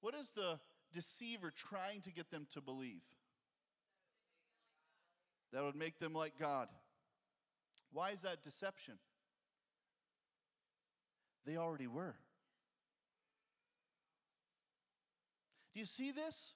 what 0.00 0.14
is 0.14 0.30
the 0.30 0.58
deceiver 0.92 1.50
trying 1.50 2.00
to 2.02 2.12
get 2.12 2.30
them 2.30 2.46
to 2.52 2.60
believe? 2.60 3.02
That 5.52 5.62
would 5.62 5.76
make 5.76 5.98
them 5.98 6.14
like 6.14 6.38
God. 6.38 6.68
Why 7.92 8.10
is 8.10 8.22
that 8.22 8.42
deception? 8.42 8.94
They 11.46 11.56
already 11.56 11.86
were. 11.86 12.14
Do 15.74 15.80
you 15.80 15.86
see 15.86 16.12
this? 16.12 16.52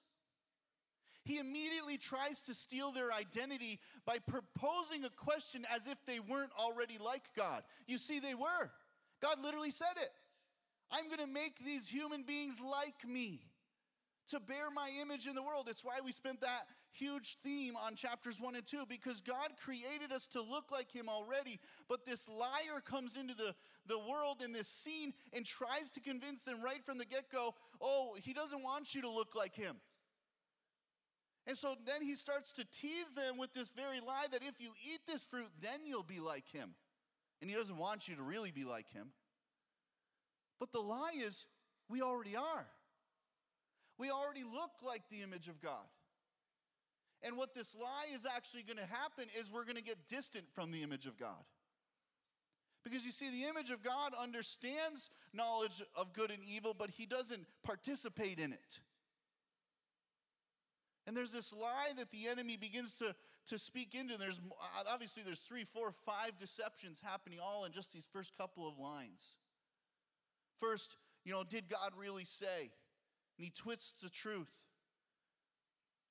He 1.23 1.37
immediately 1.37 1.97
tries 1.97 2.41
to 2.43 2.53
steal 2.53 2.91
their 2.91 3.11
identity 3.11 3.79
by 4.05 4.17
proposing 4.19 5.03
a 5.03 5.09
question 5.09 5.65
as 5.75 5.85
if 5.85 5.97
they 6.05 6.19
weren't 6.19 6.51
already 6.57 6.97
like 6.97 7.23
God. 7.35 7.63
You 7.85 7.97
see, 7.97 8.19
they 8.19 8.33
were. 8.33 8.71
God 9.21 9.39
literally 9.41 9.71
said 9.71 9.97
it 10.01 10.11
I'm 10.91 11.07
going 11.07 11.19
to 11.19 11.27
make 11.27 11.63
these 11.63 11.87
human 11.87 12.23
beings 12.23 12.59
like 12.61 13.07
me 13.07 13.41
to 14.29 14.39
bear 14.39 14.69
my 14.73 14.91
image 15.01 15.27
in 15.27 15.35
the 15.35 15.43
world. 15.43 15.67
It's 15.69 15.83
why 15.83 15.99
we 16.03 16.11
spent 16.11 16.41
that 16.41 16.67
huge 16.91 17.37
theme 17.43 17.75
on 17.75 17.95
chapters 17.95 18.39
one 18.39 18.55
and 18.55 18.65
two, 18.65 18.83
because 18.87 19.21
God 19.21 19.51
created 19.63 20.11
us 20.13 20.25
to 20.27 20.41
look 20.41 20.71
like 20.71 20.91
Him 20.91 21.09
already. 21.09 21.59
But 21.87 22.05
this 22.05 22.27
liar 22.27 22.81
comes 22.83 23.15
into 23.15 23.33
the, 23.33 23.55
the 23.87 23.99
world 23.99 24.41
in 24.43 24.51
this 24.51 24.67
scene 24.67 25.13
and 25.33 25.45
tries 25.45 25.91
to 25.91 25.99
convince 25.99 26.43
them 26.43 26.61
right 26.63 26.83
from 26.85 26.97
the 26.97 27.05
get 27.05 27.31
go 27.31 27.55
oh, 27.81 28.15
He 28.19 28.33
doesn't 28.33 28.63
want 28.63 28.93
you 28.93 29.01
to 29.01 29.09
look 29.09 29.35
like 29.35 29.55
Him. 29.55 29.77
And 31.47 31.57
so 31.57 31.75
then 31.85 32.01
He 32.01 32.15
starts 32.15 32.51
to 32.53 32.65
tease 32.71 33.13
them 33.15 33.37
with 33.37 33.53
this 33.53 33.69
very 33.69 33.99
lie 33.99 34.27
that 34.31 34.43
if 34.43 34.59
you 34.59 34.71
eat 34.91 35.01
this 35.07 35.25
fruit, 35.25 35.49
then 35.61 35.85
you'll 35.85 36.03
be 36.03 36.19
like 36.19 36.47
Him. 36.51 36.75
And 37.41 37.49
He 37.49 37.55
doesn't 37.55 37.77
want 37.77 38.07
you 38.07 38.15
to 38.15 38.23
really 38.23 38.51
be 38.51 38.65
like 38.65 38.91
Him. 38.91 39.11
But 40.59 40.71
the 40.71 40.81
lie 40.81 41.13
is, 41.17 41.45
we 41.89 42.01
already 42.01 42.35
are. 42.35 42.67
We 43.99 44.09
already 44.09 44.43
look 44.43 44.71
like 44.81 45.03
the 45.11 45.21
image 45.21 45.47
of 45.49 45.61
God. 45.61 45.85
And 47.21 47.35
what 47.35 47.53
this 47.53 47.75
lie 47.75 48.05
is 48.15 48.25
actually 48.25 48.63
going 48.63 48.77
to 48.77 48.85
happen 48.85 49.25
is 49.37 49.51
we're 49.51 49.65
going 49.65 49.75
to 49.75 49.83
get 49.83 50.07
distant 50.07 50.45
from 50.55 50.71
the 50.71 50.81
image 50.83 51.05
of 51.05 51.19
God. 51.19 51.43
Because 52.83 53.05
you 53.05 53.11
see, 53.11 53.29
the 53.29 53.49
image 53.49 53.71
of 53.71 53.83
God 53.83 54.13
understands 54.19 55.09
knowledge 55.33 55.83
of 55.97 56.13
good 56.13 56.31
and 56.31 56.39
evil, 56.45 56.73
but 56.77 56.89
he 56.89 57.05
doesn't 57.05 57.45
participate 57.61 58.39
in 58.39 58.53
it. 58.53 58.79
And 61.05 61.17
there's 61.17 61.33
this 61.33 61.51
lie 61.51 61.91
that 61.97 62.09
the 62.09 62.27
enemy 62.27 62.55
begins 62.55 62.93
to, 62.95 63.13
to 63.47 63.57
speak 63.57 63.95
into. 63.95 64.17
There's 64.17 64.39
obviously 64.89 65.23
there's 65.23 65.39
three, 65.39 65.65
four, 65.65 65.91
five 65.91 66.37
deceptions 66.37 67.01
happening 67.03 67.39
all 67.43 67.65
in 67.65 67.73
just 67.73 67.91
these 67.91 68.07
first 68.13 68.37
couple 68.37 68.65
of 68.65 68.79
lines. 68.79 69.35
First, 70.57 70.95
you 71.25 71.33
know, 71.33 71.43
did 71.43 71.67
God 71.67 71.91
really 71.97 72.25
say? 72.25 72.71
And 73.39 73.45
he 73.45 73.51
twists 73.55 74.01
the 74.01 74.09
truth. 74.09 74.53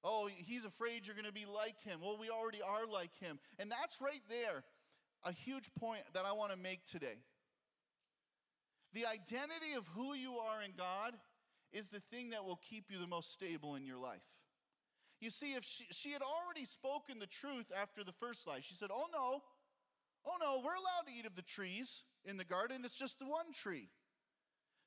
Oh, 0.03 0.31
he's 0.35 0.65
afraid 0.65 1.07
you're 1.07 1.15
going 1.15 1.27
to 1.27 1.33
be 1.33 1.45
like 1.45 1.79
him. 1.83 2.01
Well, 2.01 2.17
we 2.19 2.31
already 2.31 2.63
are 2.63 2.87
like 2.91 3.15
him. 3.21 3.39
And 3.59 3.71
that's 3.71 4.01
right 4.01 4.23
there 4.31 4.65
a 5.25 5.33
huge 5.33 5.69
point 5.79 6.03
that 6.15 6.25
I 6.25 6.33
want 6.33 6.53
to 6.53 6.57
make 6.57 6.87
today. 6.87 7.19
The 8.95 9.05
identity 9.05 9.75
of 9.77 9.87
who 9.89 10.15
you 10.15 10.39
are 10.39 10.63
in 10.63 10.71
God 10.77 11.19
is 11.71 11.91
the 11.91 12.01
thing 12.01 12.31
that 12.31 12.47
will 12.47 12.61
keep 12.71 12.91
you 12.91 12.99
the 12.99 13.07
most 13.07 13.33
stable 13.33 13.75
in 13.75 13.85
your 13.85 13.99
life. 13.99 14.23
You 15.21 15.29
see, 15.29 15.53
if 15.53 15.65
she, 15.65 15.85
she 15.91 16.13
had 16.13 16.23
already 16.23 16.65
spoken 16.65 17.19
the 17.19 17.27
truth 17.27 17.71
after 17.79 18.05
the 18.05 18.13
first 18.13 18.47
lie, 18.47 18.61
she 18.63 18.73
said, 18.73 18.89
Oh 18.91 19.07
no, 19.13 19.43
oh 20.25 20.37
no, 20.41 20.63
we're 20.65 20.77
allowed 20.77 21.09
to 21.09 21.13
eat 21.13 21.27
of 21.27 21.35
the 21.35 21.43
trees 21.43 22.05
in 22.25 22.39
the 22.39 22.45
garden, 22.45 22.83
it's 22.85 22.97
just 22.97 23.19
the 23.19 23.27
one 23.27 23.53
tree. 23.53 23.91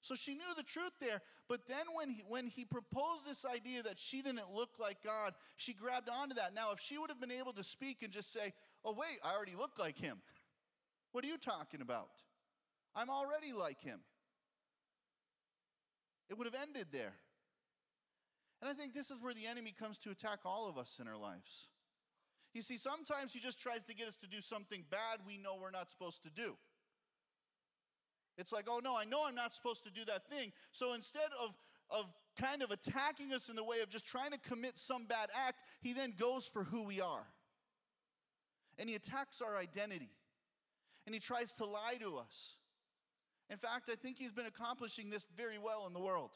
So 0.01 0.15
she 0.15 0.33
knew 0.33 0.53
the 0.57 0.63
truth 0.63 0.93
there. 0.99 1.21
But 1.47 1.67
then 1.67 1.85
when 1.95 2.09
he, 2.09 2.23
when 2.27 2.47
he 2.47 2.65
proposed 2.65 3.27
this 3.27 3.45
idea 3.45 3.83
that 3.83 3.99
she 3.99 4.21
didn't 4.21 4.51
look 4.53 4.71
like 4.79 5.03
God, 5.03 5.33
she 5.57 5.73
grabbed 5.73 6.09
onto 6.09 6.35
that. 6.35 6.55
Now, 6.55 6.71
if 6.71 6.79
she 6.79 6.97
would 6.97 7.09
have 7.09 7.21
been 7.21 7.31
able 7.31 7.53
to 7.53 7.63
speak 7.63 8.01
and 8.01 8.11
just 8.11 8.33
say, 8.33 8.53
Oh, 8.83 8.93
wait, 8.93 9.19
I 9.23 9.35
already 9.35 9.55
look 9.55 9.77
like 9.79 9.97
him. 9.97 10.21
What 11.13 11.25
are 11.25 11.27
you 11.27 11.37
talking 11.37 11.81
about? 11.81 12.11
I'm 12.95 13.09
already 13.09 13.51
like 13.51 13.81
him. 13.81 13.99
It 16.29 16.37
would 16.37 16.45
have 16.45 16.55
ended 16.55 16.87
there. 16.93 17.15
And 18.61 18.69
I 18.69 18.73
think 18.73 18.93
this 18.93 19.11
is 19.11 19.21
where 19.21 19.33
the 19.33 19.45
enemy 19.45 19.73
comes 19.77 19.97
to 19.99 20.11
attack 20.11 20.39
all 20.45 20.69
of 20.69 20.77
us 20.77 20.99
in 21.01 21.09
our 21.09 21.17
lives. 21.17 21.67
You 22.53 22.61
see, 22.61 22.77
sometimes 22.77 23.33
he 23.33 23.41
just 23.41 23.59
tries 23.59 23.83
to 23.85 23.93
get 23.93 24.07
us 24.07 24.15
to 24.17 24.27
do 24.27 24.39
something 24.39 24.85
bad 24.89 25.19
we 25.27 25.37
know 25.37 25.57
we're 25.59 25.71
not 25.71 25.89
supposed 25.89 26.23
to 26.23 26.29
do. 26.29 26.55
It's 28.37 28.51
like, 28.51 28.65
oh 28.69 28.79
no, 28.83 28.95
I 28.95 29.03
know 29.03 29.25
I'm 29.25 29.35
not 29.35 29.53
supposed 29.53 29.83
to 29.83 29.91
do 29.91 30.05
that 30.05 30.27
thing. 30.29 30.51
So 30.71 30.93
instead 30.93 31.29
of, 31.41 31.51
of 31.89 32.05
kind 32.39 32.61
of 32.63 32.71
attacking 32.71 33.33
us 33.33 33.49
in 33.49 33.55
the 33.55 33.63
way 33.63 33.81
of 33.81 33.89
just 33.89 34.07
trying 34.07 34.31
to 34.31 34.39
commit 34.39 34.77
some 34.77 35.05
bad 35.05 35.29
act, 35.33 35.61
he 35.81 35.93
then 35.93 36.13
goes 36.17 36.47
for 36.47 36.63
who 36.63 36.83
we 36.83 37.01
are. 37.01 37.25
And 38.77 38.89
he 38.89 38.95
attacks 38.95 39.41
our 39.41 39.57
identity. 39.57 40.09
And 41.05 41.13
he 41.13 41.19
tries 41.19 41.51
to 41.53 41.65
lie 41.65 41.95
to 42.01 42.17
us. 42.17 42.55
In 43.49 43.57
fact, 43.57 43.89
I 43.91 43.95
think 43.95 44.17
he's 44.17 44.31
been 44.31 44.45
accomplishing 44.45 45.09
this 45.09 45.25
very 45.35 45.57
well 45.57 45.85
in 45.87 45.93
the 45.93 45.99
world. 45.99 46.31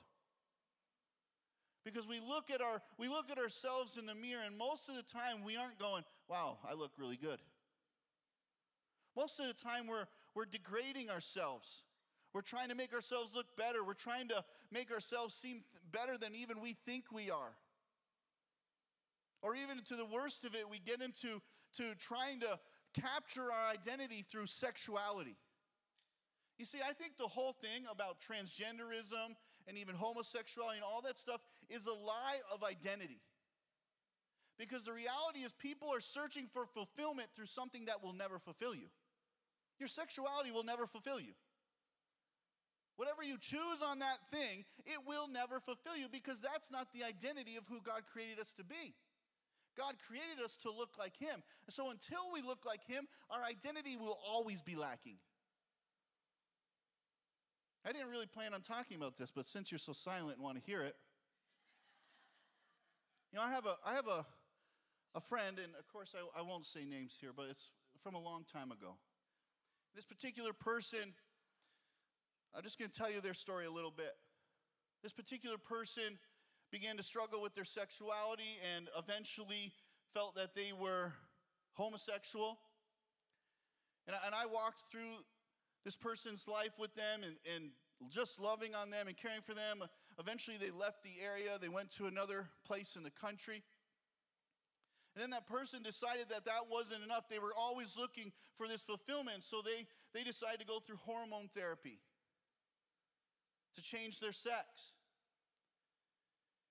Because 1.85 2.07
we 2.07 2.19
look 2.19 2.49
at 2.49 2.61
our 2.61 2.81
we 2.97 3.07
look 3.07 3.29
at 3.31 3.37
ourselves 3.37 3.95
in 3.97 4.07
the 4.07 4.15
mirror 4.15 4.41
and 4.43 4.57
most 4.57 4.89
of 4.89 4.95
the 4.95 5.03
time 5.03 5.43
we 5.45 5.55
aren't 5.55 5.77
going, 5.77 6.03
"Wow, 6.27 6.57
I 6.67 6.73
look 6.73 6.91
really 6.97 7.15
good." 7.15 7.39
Most 9.15 9.39
of 9.39 9.45
the 9.47 9.53
time 9.53 9.87
we're 9.87 10.07
we're 10.35 10.45
degrading 10.45 11.09
ourselves. 11.09 11.83
We're 12.33 12.41
trying 12.41 12.67
to 12.69 12.75
make 12.75 12.93
ourselves 12.93 13.33
look 13.33 13.55
better. 13.57 13.83
We're 13.83 13.93
trying 13.93 14.27
to 14.27 14.43
make 14.69 14.91
ourselves 14.91 15.33
seem 15.33 15.63
better 15.91 16.17
than 16.17 16.35
even 16.35 16.59
we 16.59 16.75
think 16.85 17.05
we 17.13 17.31
are. 17.31 17.55
Or 19.41 19.55
even 19.55 19.81
to 19.85 19.95
the 19.95 20.05
worst 20.05 20.43
of 20.43 20.53
it, 20.53 20.69
we 20.69 20.79
get 20.79 21.01
into 21.01 21.41
to 21.77 21.95
trying 21.97 22.41
to 22.41 22.59
capture 22.93 23.43
our 23.43 23.71
identity 23.71 24.25
through 24.29 24.47
sexuality. 24.47 25.37
You 26.57 26.65
see, 26.65 26.79
I 26.87 26.93
think 26.93 27.17
the 27.17 27.27
whole 27.27 27.53
thing 27.53 27.85
about 27.89 28.17
transgenderism 28.19 29.35
and 29.67 29.77
even 29.77 29.95
homosexuality 29.95 30.77
and 30.77 30.83
all 30.83 31.01
that 31.01 31.17
stuff 31.17 31.41
is 31.69 31.85
a 31.85 31.91
lie 31.91 32.39
of 32.51 32.63
identity. 32.63 33.21
Because 34.57 34.83
the 34.83 34.93
reality 34.93 35.39
is, 35.39 35.51
people 35.51 35.93
are 35.93 35.99
searching 35.99 36.47
for 36.51 36.65
fulfillment 36.65 37.27
through 37.35 37.47
something 37.47 37.85
that 37.85 38.01
will 38.01 38.13
never 38.13 38.39
fulfill 38.39 38.73
you. 38.73 38.87
Your 39.79 39.87
sexuality 39.87 40.51
will 40.51 40.63
never 40.63 40.87
fulfill 40.87 41.19
you. 41.19 41.33
Whatever 42.95 43.23
you 43.23 43.37
choose 43.37 43.83
on 43.85 43.99
that 43.99 44.19
thing, 44.31 44.63
it 44.85 44.99
will 45.05 45.27
never 45.27 45.59
fulfill 45.59 45.97
you 45.97 46.07
because 46.09 46.39
that's 46.39 46.71
not 46.71 46.87
the 46.93 47.03
identity 47.03 47.57
of 47.57 47.65
who 47.67 47.81
God 47.81 48.03
created 48.11 48.39
us 48.39 48.53
to 48.53 48.63
be. 48.63 48.95
God 49.77 49.95
created 50.07 50.43
us 50.43 50.55
to 50.63 50.71
look 50.71 50.91
like 50.97 51.17
Him. 51.17 51.43
So 51.69 51.91
until 51.91 52.31
we 52.33 52.41
look 52.41 52.65
like 52.65 52.85
Him, 52.87 53.07
our 53.29 53.43
identity 53.43 53.97
will 53.97 54.17
always 54.25 54.61
be 54.61 54.75
lacking. 54.75 55.17
I 57.85 57.91
didn't 57.91 58.09
really 58.09 58.25
plan 58.25 58.53
on 58.53 58.61
talking 58.61 58.97
about 58.97 59.17
this, 59.17 59.29
but 59.29 59.45
since 59.45 59.71
you're 59.71 59.77
so 59.77 59.93
silent 59.93 60.37
and 60.37 60.43
want 60.43 60.57
to 60.57 60.63
hear 60.63 60.81
it, 60.81 60.95
you 63.31 63.37
know, 63.37 63.45
I 63.45 63.51
have 63.51 63.65
a, 63.65 63.75
I 63.85 63.93
have 63.93 64.07
a, 64.07 64.25
a 65.13 65.21
friend, 65.21 65.59
and 65.59 65.73
of 65.77 65.87
course 65.89 66.15
I, 66.15 66.39
I 66.39 66.41
won't 66.41 66.65
say 66.65 66.85
names 66.85 67.17
here, 67.19 67.31
but 67.35 67.47
it's 67.49 67.69
from 68.01 68.15
a 68.15 68.19
long 68.19 68.45
time 68.51 68.71
ago. 68.71 68.95
This 69.95 70.05
particular 70.05 70.53
person 70.53 71.13
I'm 72.55 72.63
just 72.63 72.79
going 72.79 72.89
to 72.89 72.97
tell 72.97 73.11
you 73.11 73.19
their 73.19 73.33
story 73.33 73.65
a 73.65 73.71
little 73.71 73.91
bit. 73.91 74.15
This 75.03 75.11
particular 75.11 75.57
person 75.57 76.17
began 76.71 76.95
to 76.95 77.03
struggle 77.03 77.41
with 77.41 77.53
their 77.53 77.65
sexuality 77.65 78.59
and 78.75 78.87
eventually 78.97 79.73
felt 80.13 80.35
that 80.35 80.55
they 80.55 80.71
were 80.71 81.11
homosexual. 81.73 82.57
And, 84.07 84.15
and 84.25 84.33
I 84.33 84.45
walked 84.45 84.83
through 84.89 85.25
this 85.83 85.97
person's 85.97 86.47
life 86.47 86.79
with 86.79 86.95
them 86.95 87.23
and, 87.23 87.35
and 87.53 87.71
just 88.09 88.39
loving 88.39 88.73
on 88.73 88.89
them 88.89 89.07
and 89.07 89.17
caring 89.17 89.41
for 89.41 89.53
them. 89.53 89.83
Eventually, 90.17 90.55
they 90.55 90.71
left 90.71 91.03
the 91.03 91.21
area, 91.21 91.57
they 91.59 91.67
went 91.67 91.91
to 91.91 92.05
another 92.05 92.47
place 92.65 92.95
in 92.95 93.03
the 93.03 93.11
country. 93.11 93.63
And 95.15 95.23
then 95.23 95.29
that 95.29 95.47
person 95.47 95.81
decided 95.81 96.27
that 96.29 96.43
that 96.43 96.67
wasn't 96.69 97.03
enough. 97.03 97.29
They 97.29 97.39
were 97.39 97.53
always 97.57 97.95
looking 97.97 98.33
for 98.57 98.67
this 98.67 98.83
fulfillment, 98.83 99.43
so 99.43 99.61
they, 99.63 99.87
they 100.13 100.23
decided 100.23 100.59
to 100.59 100.65
go 100.65 100.79
through 100.79 100.97
hormone 101.05 101.49
therapy 101.55 101.99
to 103.75 103.81
change 103.81 104.19
their 104.19 104.33
sex. 104.33 104.91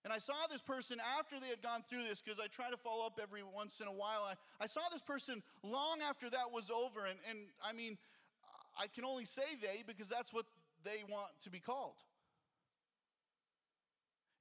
And 0.04 0.12
I 0.12 0.18
saw 0.18 0.34
this 0.50 0.60
person 0.60 0.98
after 1.18 1.40
they 1.40 1.48
had 1.48 1.62
gone 1.62 1.82
through 1.88 2.02
this, 2.02 2.20
because 2.20 2.38
I 2.38 2.46
try 2.48 2.68
to 2.68 2.76
follow 2.76 3.06
up 3.06 3.18
every 3.22 3.42
once 3.42 3.80
in 3.80 3.86
a 3.86 3.92
while. 3.92 4.28
I, 4.28 4.34
I 4.62 4.66
saw 4.66 4.82
this 4.92 5.00
person 5.00 5.42
long 5.62 6.00
after 6.06 6.28
that 6.28 6.52
was 6.52 6.70
over. 6.70 7.06
And, 7.06 7.18
and 7.28 7.38
I 7.64 7.72
mean, 7.72 7.96
I 8.78 8.88
can 8.88 9.04
only 9.04 9.24
say 9.24 9.56
they 9.62 9.82
because 9.86 10.10
that's 10.10 10.32
what 10.32 10.44
they 10.84 11.02
want 11.08 11.28
to 11.42 11.50
be 11.50 11.60
called. 11.60 11.96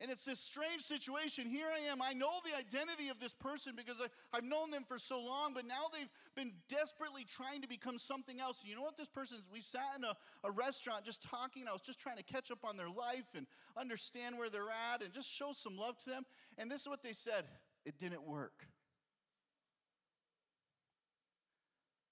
And 0.01 0.11
it's 0.11 0.25
this 0.25 0.39
strange 0.39 0.81
situation. 0.81 1.47
Here 1.47 1.67
I 1.67 1.91
am. 1.91 2.01
I 2.01 2.13
know 2.13 2.31
the 2.43 2.57
identity 2.57 3.09
of 3.09 3.19
this 3.19 3.33
person 3.33 3.73
because 3.75 4.01
I, 4.01 4.35
have 4.35 4.43
known 4.43 4.71
them 4.71 4.83
for 4.85 4.97
so 4.97 5.21
long, 5.21 5.53
but 5.53 5.65
now 5.65 5.85
they've 5.93 6.09
been 6.35 6.51
desperately 6.67 7.23
trying 7.23 7.61
to 7.61 7.67
become 7.67 7.97
something 7.97 8.39
else. 8.39 8.63
You 8.65 8.75
know 8.75 8.81
what 8.81 8.97
this 8.97 9.07
person 9.07 9.37
is? 9.37 9.43
We 9.51 9.61
sat 9.61 9.93
in 9.97 10.03
a, 10.03 10.15
a 10.43 10.51
restaurant 10.51 11.05
just 11.05 11.23
talking. 11.23 11.65
I 11.69 11.73
was 11.73 11.81
just 11.81 11.99
trying 11.99 12.17
to 12.17 12.23
catch 12.23 12.51
up 12.51 12.65
on 12.65 12.75
their 12.75 12.89
life 12.89 13.27
and 13.35 13.45
understand 13.77 14.37
where 14.37 14.49
they're 14.49 14.71
at 14.93 15.01
and 15.03 15.13
just 15.13 15.29
show 15.29 15.51
some 15.53 15.77
love 15.77 15.97
to 15.99 16.09
them. 16.09 16.25
And 16.57 16.69
this 16.69 16.81
is 16.81 16.87
what 16.87 17.03
they 17.03 17.13
said 17.13 17.45
it 17.85 17.97
didn't 17.97 18.27
work. 18.27 18.65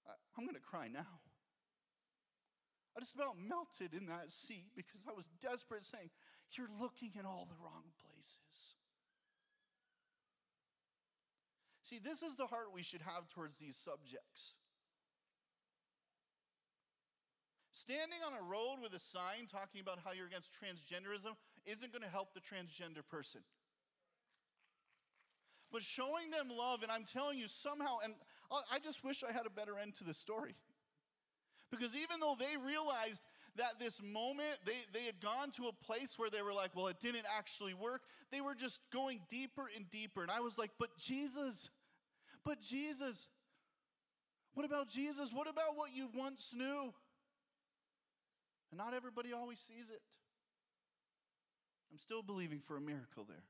I, 0.06 0.12
I'm 0.38 0.44
going 0.44 0.54
to 0.54 0.62
cry 0.62 0.88
now. 0.88 1.21
I 2.96 3.00
just 3.00 3.14
about 3.14 3.36
melted 3.38 3.94
in 3.94 4.06
that 4.06 4.30
seat 4.32 4.66
because 4.76 5.02
I 5.08 5.12
was 5.12 5.30
desperate, 5.40 5.84
saying, 5.84 6.10
You're 6.52 6.68
looking 6.80 7.12
in 7.18 7.24
all 7.24 7.46
the 7.48 7.56
wrong 7.64 7.84
places. 8.04 8.76
See, 11.82 11.98
this 11.98 12.22
is 12.22 12.36
the 12.36 12.46
heart 12.46 12.72
we 12.74 12.82
should 12.82 13.02
have 13.02 13.28
towards 13.28 13.58
these 13.58 13.76
subjects. 13.76 14.54
Standing 17.72 18.18
on 18.26 18.34
a 18.38 18.42
road 18.42 18.76
with 18.82 18.94
a 18.94 18.98
sign 18.98 19.46
talking 19.50 19.80
about 19.80 19.98
how 20.04 20.12
you're 20.12 20.26
against 20.26 20.52
transgenderism 20.52 21.34
isn't 21.66 21.92
going 21.92 22.02
to 22.02 22.08
help 22.08 22.34
the 22.34 22.40
transgender 22.40 23.02
person. 23.08 23.40
but 25.72 25.82
showing 25.82 26.30
them 26.30 26.48
love. 26.56 26.82
And 26.82 26.92
I'm 26.92 27.04
telling 27.04 27.38
you, 27.38 27.48
somehow, 27.48 27.98
and 28.04 28.14
I 28.70 28.78
just 28.78 29.02
wish 29.02 29.24
I 29.24 29.32
had 29.32 29.46
a 29.46 29.50
better 29.50 29.78
end 29.78 29.94
to 29.96 30.04
the 30.04 30.14
story. 30.14 30.54
Because 31.72 31.96
even 31.96 32.20
though 32.20 32.36
they 32.38 32.54
realized 32.64 33.24
that 33.56 33.80
this 33.80 34.00
moment, 34.02 34.58
they, 34.66 34.76
they 34.92 35.04
had 35.06 35.20
gone 35.20 35.50
to 35.52 35.64
a 35.64 35.84
place 35.84 36.18
where 36.18 36.28
they 36.28 36.42
were 36.42 36.52
like, 36.52 36.76
well, 36.76 36.86
it 36.86 37.00
didn't 37.00 37.24
actually 37.36 37.74
work, 37.74 38.02
they 38.30 38.42
were 38.42 38.54
just 38.54 38.80
going 38.92 39.20
deeper 39.28 39.68
and 39.74 39.90
deeper. 39.90 40.22
And 40.22 40.30
I 40.30 40.40
was 40.40 40.58
like, 40.58 40.70
but 40.78 40.90
Jesus, 40.98 41.70
but 42.44 42.60
Jesus, 42.60 43.26
what 44.52 44.66
about 44.66 44.88
Jesus? 44.88 45.30
What 45.32 45.48
about 45.48 45.76
what 45.76 45.90
you 45.94 46.08
once 46.14 46.54
knew? 46.54 46.92
And 48.70 48.78
not 48.78 48.92
everybody 48.94 49.32
always 49.32 49.58
sees 49.58 49.88
it. 49.90 50.02
I'm 51.90 51.98
still 51.98 52.22
believing 52.22 52.60
for 52.60 52.76
a 52.76 52.80
miracle 52.80 53.24
there. 53.26 53.44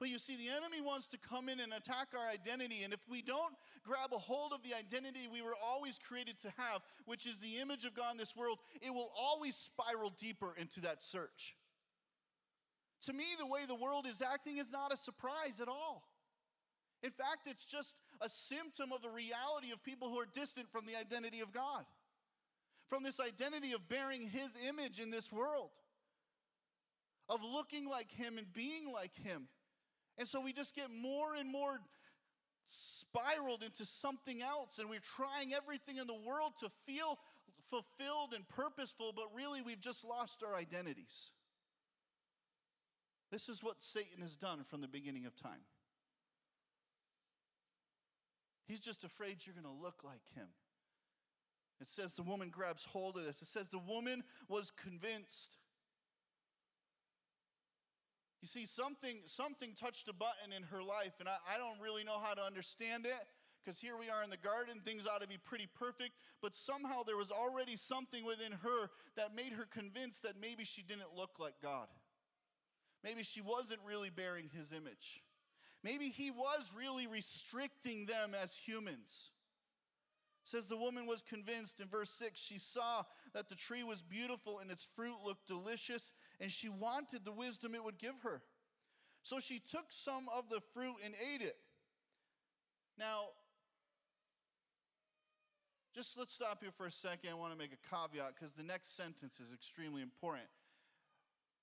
But 0.00 0.08
you 0.08 0.18
see, 0.18 0.34
the 0.34 0.48
enemy 0.48 0.80
wants 0.80 1.06
to 1.08 1.18
come 1.18 1.50
in 1.50 1.60
and 1.60 1.74
attack 1.74 2.08
our 2.18 2.26
identity. 2.26 2.82
And 2.84 2.94
if 2.94 3.00
we 3.08 3.20
don't 3.20 3.54
grab 3.84 4.12
a 4.12 4.18
hold 4.18 4.54
of 4.54 4.62
the 4.62 4.74
identity 4.74 5.28
we 5.30 5.42
were 5.42 5.54
always 5.62 5.98
created 5.98 6.40
to 6.40 6.48
have, 6.56 6.80
which 7.04 7.26
is 7.26 7.38
the 7.38 7.58
image 7.60 7.84
of 7.84 7.94
God 7.94 8.12
in 8.12 8.16
this 8.16 8.34
world, 8.34 8.58
it 8.80 8.94
will 8.94 9.12
always 9.14 9.54
spiral 9.54 10.10
deeper 10.18 10.54
into 10.58 10.80
that 10.80 11.02
search. 11.02 11.54
To 13.02 13.12
me, 13.12 13.24
the 13.38 13.46
way 13.46 13.60
the 13.68 13.74
world 13.74 14.06
is 14.06 14.22
acting 14.22 14.56
is 14.56 14.72
not 14.72 14.92
a 14.92 14.96
surprise 14.96 15.60
at 15.60 15.68
all. 15.68 16.02
In 17.02 17.10
fact, 17.10 17.46
it's 17.46 17.66
just 17.66 17.94
a 18.22 18.28
symptom 18.28 18.92
of 18.92 19.02
the 19.02 19.10
reality 19.10 19.70
of 19.72 19.82
people 19.84 20.08
who 20.08 20.18
are 20.18 20.28
distant 20.32 20.70
from 20.72 20.86
the 20.86 20.98
identity 20.98 21.40
of 21.40 21.52
God, 21.52 21.84
from 22.88 23.02
this 23.02 23.20
identity 23.20 23.72
of 23.72 23.86
bearing 23.88 24.22
His 24.22 24.56
image 24.66 24.98
in 24.98 25.10
this 25.10 25.30
world, 25.30 25.70
of 27.28 27.40
looking 27.42 27.86
like 27.86 28.10
Him 28.10 28.38
and 28.38 28.50
being 28.52 28.90
like 28.90 29.14
Him. 29.22 29.48
And 30.20 30.28
so 30.28 30.38
we 30.40 30.52
just 30.52 30.76
get 30.76 30.88
more 30.92 31.34
and 31.34 31.50
more 31.50 31.80
spiraled 32.66 33.62
into 33.64 33.86
something 33.86 34.42
else, 34.42 34.78
and 34.78 34.90
we're 34.90 35.00
trying 35.00 35.54
everything 35.54 35.96
in 35.96 36.06
the 36.06 36.14
world 36.14 36.52
to 36.60 36.70
feel 36.86 37.18
fulfilled 37.70 38.34
and 38.34 38.46
purposeful, 38.46 39.14
but 39.16 39.24
really 39.34 39.62
we've 39.62 39.80
just 39.80 40.04
lost 40.04 40.42
our 40.46 40.54
identities. 40.54 41.30
This 43.32 43.48
is 43.48 43.62
what 43.62 43.82
Satan 43.82 44.20
has 44.20 44.36
done 44.36 44.62
from 44.68 44.82
the 44.82 44.88
beginning 44.88 45.24
of 45.24 45.34
time. 45.34 45.64
He's 48.68 48.80
just 48.80 49.04
afraid 49.04 49.38
you're 49.46 49.54
going 49.54 49.64
to 49.64 49.82
look 49.82 50.04
like 50.04 50.22
him. 50.36 50.48
It 51.80 51.88
says 51.88 52.12
the 52.12 52.22
woman 52.22 52.50
grabs 52.50 52.84
hold 52.84 53.16
of 53.16 53.24
this. 53.24 53.40
It 53.40 53.48
says 53.48 53.70
the 53.70 53.78
woman 53.78 54.22
was 54.48 54.70
convinced. 54.70 55.56
You 58.40 58.48
see, 58.48 58.64
something, 58.64 59.18
something 59.26 59.74
touched 59.74 60.08
a 60.08 60.14
button 60.14 60.52
in 60.56 60.62
her 60.64 60.82
life, 60.82 61.14
and 61.20 61.28
I, 61.28 61.36
I 61.54 61.58
don't 61.58 61.80
really 61.80 62.04
know 62.04 62.18
how 62.18 62.34
to 62.34 62.42
understand 62.42 63.04
it 63.04 63.26
because 63.62 63.78
here 63.78 63.96
we 63.98 64.08
are 64.08 64.24
in 64.24 64.30
the 64.30 64.38
garden, 64.38 64.80
things 64.82 65.06
ought 65.06 65.20
to 65.20 65.28
be 65.28 65.36
pretty 65.36 65.68
perfect, 65.78 66.12
but 66.40 66.56
somehow 66.56 67.02
there 67.02 67.18
was 67.18 67.30
already 67.30 67.76
something 67.76 68.24
within 68.24 68.52
her 68.52 68.90
that 69.16 69.34
made 69.34 69.52
her 69.52 69.66
convinced 69.70 70.22
that 70.22 70.40
maybe 70.40 70.64
she 70.64 70.82
didn't 70.82 71.14
look 71.14 71.38
like 71.38 71.54
God. 71.62 71.88
Maybe 73.04 73.22
she 73.22 73.42
wasn't 73.42 73.80
really 73.86 74.10
bearing 74.10 74.50
his 74.56 74.72
image. 74.72 75.22
Maybe 75.82 76.08
he 76.08 76.30
was 76.30 76.72
really 76.76 77.06
restricting 77.06 78.06
them 78.06 78.34
as 78.40 78.56
humans. 78.56 79.30
Says 80.50 80.66
the 80.66 80.76
woman 80.76 81.06
was 81.06 81.22
convinced 81.22 81.80
in 81.80 81.88
verse 81.88 82.10
6 82.10 82.38
she 82.38 82.58
saw 82.58 83.02
that 83.34 83.48
the 83.48 83.54
tree 83.54 83.84
was 83.84 84.02
beautiful 84.02 84.58
and 84.58 84.70
its 84.70 84.84
fruit 84.96 85.16
looked 85.24 85.46
delicious 85.46 86.12
and 86.40 86.50
she 86.50 86.68
wanted 86.68 87.24
the 87.24 87.32
wisdom 87.32 87.74
it 87.74 87.84
would 87.84 87.98
give 87.98 88.14
her. 88.22 88.42
So 89.22 89.38
she 89.38 89.60
took 89.60 89.86
some 89.88 90.26
of 90.34 90.48
the 90.48 90.60
fruit 90.74 90.96
and 91.04 91.14
ate 91.34 91.42
it. 91.42 91.56
Now 92.98 93.28
just 95.94 96.18
let's 96.18 96.34
stop 96.34 96.62
here 96.62 96.72
for 96.76 96.86
a 96.86 96.90
second. 96.90 97.30
I 97.30 97.34
want 97.34 97.52
to 97.52 97.58
make 97.58 97.72
a 97.72 97.88
caveat 97.88 98.34
because 98.34 98.52
the 98.52 98.62
next 98.62 98.96
sentence 98.96 99.40
is 99.40 99.52
extremely 99.52 100.02
important. 100.02 100.48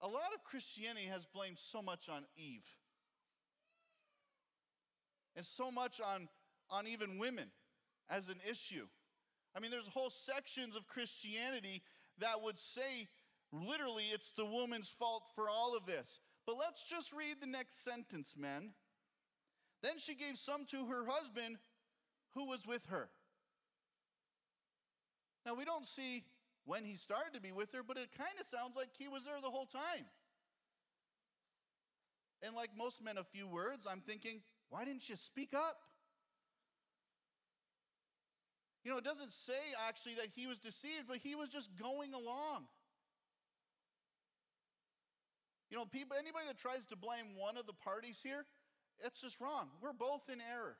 A 0.01 0.07
lot 0.07 0.33
of 0.33 0.43
christianity 0.43 1.07
has 1.07 1.25
blamed 1.25 1.57
so 1.57 1.81
much 1.81 2.07
on 2.07 2.23
eve 2.37 2.67
and 5.35 5.45
so 5.45 5.71
much 5.71 5.99
on, 5.99 6.29
on 6.69 6.87
even 6.87 7.17
women 7.17 7.49
as 8.09 8.27
an 8.29 8.39
issue. 8.49 8.87
I 9.55 9.59
mean, 9.59 9.71
there's 9.71 9.87
whole 9.87 10.09
sections 10.09 10.75
of 10.75 10.87
Christianity 10.87 11.81
that 12.19 12.41
would 12.41 12.59
say 12.59 13.07
literally 13.51 14.03
it's 14.13 14.31
the 14.31 14.45
woman's 14.45 14.89
fault 14.89 15.23
for 15.35 15.49
all 15.49 15.75
of 15.75 15.85
this. 15.85 16.19
But 16.45 16.57
let's 16.57 16.83
just 16.85 17.11
read 17.13 17.37
the 17.41 17.47
next 17.47 17.83
sentence, 17.83 18.35
men. 18.37 18.71
Then 19.83 19.97
she 19.97 20.15
gave 20.15 20.37
some 20.37 20.65
to 20.65 20.85
her 20.85 21.05
husband 21.05 21.57
who 22.33 22.45
was 22.45 22.65
with 22.65 22.85
her. 22.87 23.09
Now, 25.45 25.55
we 25.55 25.65
don't 25.65 25.87
see 25.87 26.23
when 26.65 26.83
he 26.83 26.95
started 26.95 27.33
to 27.33 27.41
be 27.41 27.51
with 27.51 27.71
her, 27.73 27.81
but 27.81 27.97
it 27.97 28.09
kind 28.17 28.33
of 28.39 28.45
sounds 28.45 28.75
like 28.75 28.89
he 28.97 29.07
was 29.07 29.25
there 29.25 29.39
the 29.41 29.49
whole 29.49 29.65
time. 29.65 30.05
And 32.43 32.55
like 32.55 32.69
most 32.77 33.03
men 33.03 33.17
of 33.17 33.27
few 33.27 33.47
words, 33.47 33.87
I'm 33.89 34.01
thinking, 34.01 34.41
why 34.69 34.85
didn't 34.85 35.09
you 35.09 35.15
speak 35.15 35.53
up? 35.55 35.79
You 38.87 38.93
know, 38.93 38.99
it 38.99 39.03
doesn't 39.03 39.33
say 39.33 39.59
actually 39.85 40.13
that 40.13 40.27
he 40.33 40.47
was 40.47 40.59
deceived, 40.59 41.09
but 41.09 41.17
he 41.17 41.35
was 41.35 41.49
just 41.49 41.75
going 41.75 42.13
along. 42.13 42.63
You 45.69 45.75
know, 45.75 45.83
people 45.83 46.15
anybody 46.17 46.45
that 46.47 46.57
tries 46.57 46.85
to 46.85 46.95
blame 46.95 47.35
one 47.35 47.57
of 47.57 47.67
the 47.67 47.73
parties 47.73 48.21
here, 48.23 48.45
it's 49.03 49.19
just 49.19 49.41
wrong. 49.41 49.67
We're 49.81 49.91
both 49.91 50.29
in 50.31 50.39
error. 50.39 50.77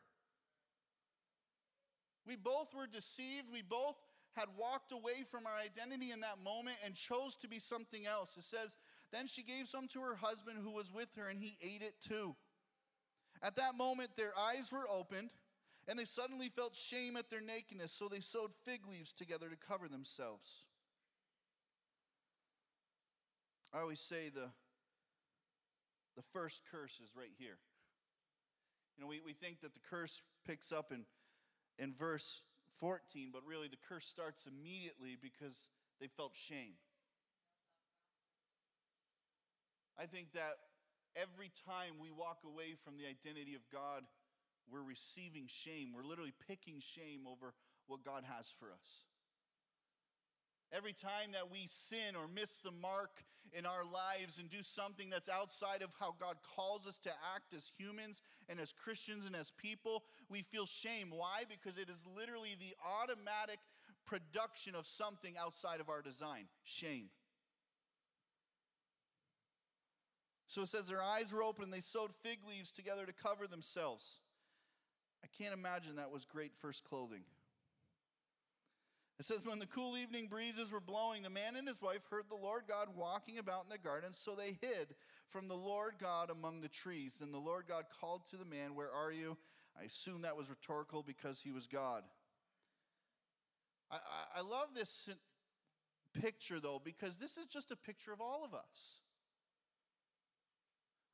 We 2.25 2.37
both 2.37 2.73
were 2.73 2.87
deceived. 2.87 3.51
We 3.51 3.61
both 3.61 3.97
had 4.37 4.45
walked 4.57 4.93
away 4.93 5.25
from 5.29 5.45
our 5.45 5.59
identity 5.59 6.11
in 6.13 6.21
that 6.21 6.41
moment 6.41 6.77
and 6.85 6.95
chose 6.95 7.35
to 7.41 7.49
be 7.49 7.59
something 7.59 8.05
else. 8.07 8.37
It 8.37 8.45
says, 8.45 8.77
Then 9.11 9.27
she 9.27 9.43
gave 9.43 9.67
some 9.67 9.89
to 9.89 9.99
her 9.99 10.15
husband 10.15 10.59
who 10.63 10.71
was 10.71 10.93
with 10.93 11.13
her, 11.17 11.27
and 11.27 11.37
he 11.37 11.57
ate 11.61 11.81
it 11.81 11.95
too. 12.07 12.37
At 13.43 13.57
that 13.57 13.75
moment, 13.75 14.11
their 14.15 14.31
eyes 14.39 14.71
were 14.71 14.87
opened, 14.89 15.29
and 15.87 15.97
they 15.97 16.05
suddenly 16.05 16.49
felt 16.49 16.75
shame 16.75 17.15
at 17.15 17.29
their 17.29 17.41
nakedness, 17.41 17.91
so 17.91 18.07
they 18.07 18.19
sewed 18.19 18.51
fig 18.65 18.81
leaves 18.89 19.13
together 19.13 19.47
to 19.49 19.55
cover 19.55 19.87
themselves. 19.87 20.63
I 23.73 23.79
always 23.79 24.01
say 24.01 24.29
the, 24.33 24.49
the 26.15 26.23
first 26.33 26.61
curse 26.71 26.99
is 27.03 27.11
right 27.15 27.31
here. 27.37 27.57
You 28.97 29.03
know, 29.03 29.07
we, 29.07 29.21
we 29.25 29.33
think 29.33 29.61
that 29.61 29.73
the 29.73 29.79
curse 29.89 30.21
picks 30.45 30.71
up 30.71 30.91
in, 30.91 31.05
in 31.77 31.93
verse 31.93 32.41
14, 32.79 33.29
but 33.31 33.41
really 33.45 33.67
the 33.67 33.77
curse 33.87 34.05
starts 34.05 34.47
immediately 34.47 35.17
because 35.21 35.69
they 36.01 36.07
felt 36.07 36.33
shame. 36.35 36.73
I 39.99 40.05
think 40.05 40.33
that 40.33 40.57
every 41.15 41.51
time 41.65 41.97
we 42.01 42.11
walk 42.11 42.39
away 42.45 42.75
from 42.83 42.97
the 42.97 43.05
identity 43.05 43.55
of 43.55 43.61
God, 43.71 44.03
we're 44.71 44.83
receiving 44.83 45.45
shame. 45.47 45.93
We're 45.95 46.07
literally 46.07 46.33
picking 46.47 46.79
shame 46.79 47.21
over 47.29 47.53
what 47.87 48.03
God 48.03 48.23
has 48.23 48.53
for 48.59 48.67
us. 48.67 49.05
Every 50.73 50.93
time 50.93 51.31
that 51.31 51.49
we 51.51 51.65
sin 51.67 52.15
or 52.15 52.27
miss 52.27 52.57
the 52.57 52.71
mark 52.71 53.23
in 53.53 53.65
our 53.65 53.85
lives 53.85 54.37
and 54.37 54.49
do 54.49 54.61
something 54.61 55.09
that's 55.09 55.29
outside 55.29 55.81
of 55.81 55.93
how 55.97 56.13
God 56.19 56.35
calls 56.43 56.85
us 56.85 56.97
to 56.99 57.09
act 57.35 57.53
as 57.55 57.71
humans 57.77 58.21
and 58.49 58.59
as 58.59 58.73
Christians 58.73 59.25
and 59.25 59.35
as 59.35 59.51
people, 59.51 60.03
we 60.29 60.41
feel 60.41 60.65
shame. 60.65 61.07
Why? 61.09 61.43
Because 61.49 61.79
it 61.79 61.89
is 61.89 62.05
literally 62.17 62.55
the 62.59 62.75
automatic 63.01 63.59
production 64.05 64.75
of 64.75 64.85
something 64.85 65.35
outside 65.39 65.79
of 65.79 65.89
our 65.89 66.01
design 66.01 66.47
shame. 66.63 67.09
So 70.47 70.61
it 70.61 70.69
says 70.69 70.87
their 70.87 71.01
eyes 71.01 71.33
were 71.33 71.43
open 71.43 71.65
and 71.65 71.73
they 71.73 71.81
sewed 71.81 72.11
fig 72.23 72.39
leaves 72.47 72.71
together 72.71 73.05
to 73.05 73.13
cover 73.13 73.47
themselves. 73.47 74.19
Can't 75.37 75.53
imagine 75.53 75.97
that 75.97 76.11
was 76.11 76.25
great 76.25 76.55
first 76.55 76.83
clothing. 76.83 77.23
It 79.19 79.25
says, 79.25 79.45
when 79.45 79.57
the 79.59 79.65
cool 79.65 79.97
evening 79.97 80.27
breezes 80.27 80.71
were 80.71 80.79
blowing, 80.79 81.23
the 81.23 81.29
man 81.29 81.55
and 81.55 81.67
his 81.67 81.81
wife 81.81 82.01
heard 82.09 82.25
the 82.29 82.35
Lord 82.35 82.63
God 82.67 82.89
walking 82.95 83.39
about 83.39 83.63
in 83.63 83.69
the 83.69 83.77
garden, 83.79 84.13
so 84.13 84.35
they 84.35 84.57
hid 84.61 84.93
from 85.29 85.47
the 85.47 85.55
Lord 85.55 85.93
God 85.99 86.29
among 86.29 86.61
the 86.61 86.69
trees. 86.69 87.17
Then 87.19 87.31
the 87.31 87.39
Lord 87.39 87.65
God 87.67 87.85
called 87.99 88.27
to 88.29 88.37
the 88.37 88.45
man, 88.45 88.75
Where 88.75 88.91
are 88.91 89.11
you? 89.11 89.37
I 89.79 89.85
assume 89.85 90.21
that 90.21 90.37
was 90.37 90.49
rhetorical 90.49 91.03
because 91.03 91.41
he 91.41 91.51
was 91.51 91.65
God. 91.65 92.03
I, 93.89 93.95
I, 93.95 94.39
I 94.39 94.41
love 94.41 94.69
this 94.75 95.09
picture, 96.13 96.59
though, 96.59 96.81
because 96.83 97.17
this 97.17 97.37
is 97.37 97.47
just 97.47 97.71
a 97.71 97.75
picture 97.75 98.13
of 98.13 98.21
all 98.21 98.43
of 98.45 98.53
us. 98.53 99.01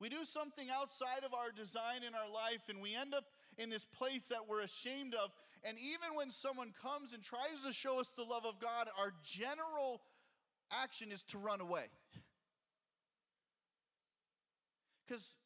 We 0.00 0.08
do 0.08 0.24
something 0.24 0.68
outside 0.70 1.24
of 1.24 1.32
our 1.32 1.50
design 1.52 2.02
in 2.06 2.14
our 2.14 2.30
life, 2.30 2.68
and 2.68 2.82
we 2.82 2.94
end 2.94 3.14
up 3.14 3.24
in 3.58 3.70
this 3.70 3.84
place 3.84 4.26
that 4.26 4.48
we're 4.48 4.62
ashamed 4.62 5.14
of. 5.14 5.30
And 5.62 5.76
even 5.78 6.16
when 6.16 6.30
someone 6.30 6.72
comes 6.82 7.12
and 7.12 7.22
tries 7.22 7.64
to 7.66 7.72
show 7.72 8.00
us 8.00 8.12
the 8.12 8.24
love 8.24 8.44
of 8.44 8.60
God, 8.60 8.88
our 8.98 9.12
general 9.22 10.02
action 10.70 11.10
is 11.10 11.22
to 11.24 11.38
run 11.38 11.60
away. 11.60 11.86
Because 15.06 15.36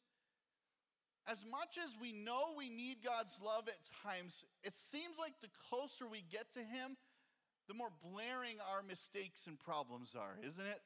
as 1.27 1.43
much 1.45 1.77
as 1.83 1.93
we 2.01 2.13
know 2.13 2.53
we 2.57 2.69
need 2.69 3.03
God's 3.03 3.41
love 3.43 3.67
at 3.67 3.77
times, 4.03 4.45
it 4.63 4.73
seems 4.73 5.19
like 5.19 5.33
the 5.41 5.49
closer 5.69 6.07
we 6.07 6.23
get 6.31 6.53
to 6.53 6.59
Him, 6.59 6.95
the 7.67 7.73
more 7.73 7.89
blaring 8.01 8.55
our 8.73 8.81
mistakes 8.81 9.47
and 9.47 9.59
problems 9.59 10.15
are, 10.17 10.37
isn't 10.45 10.65
it? 10.65 10.81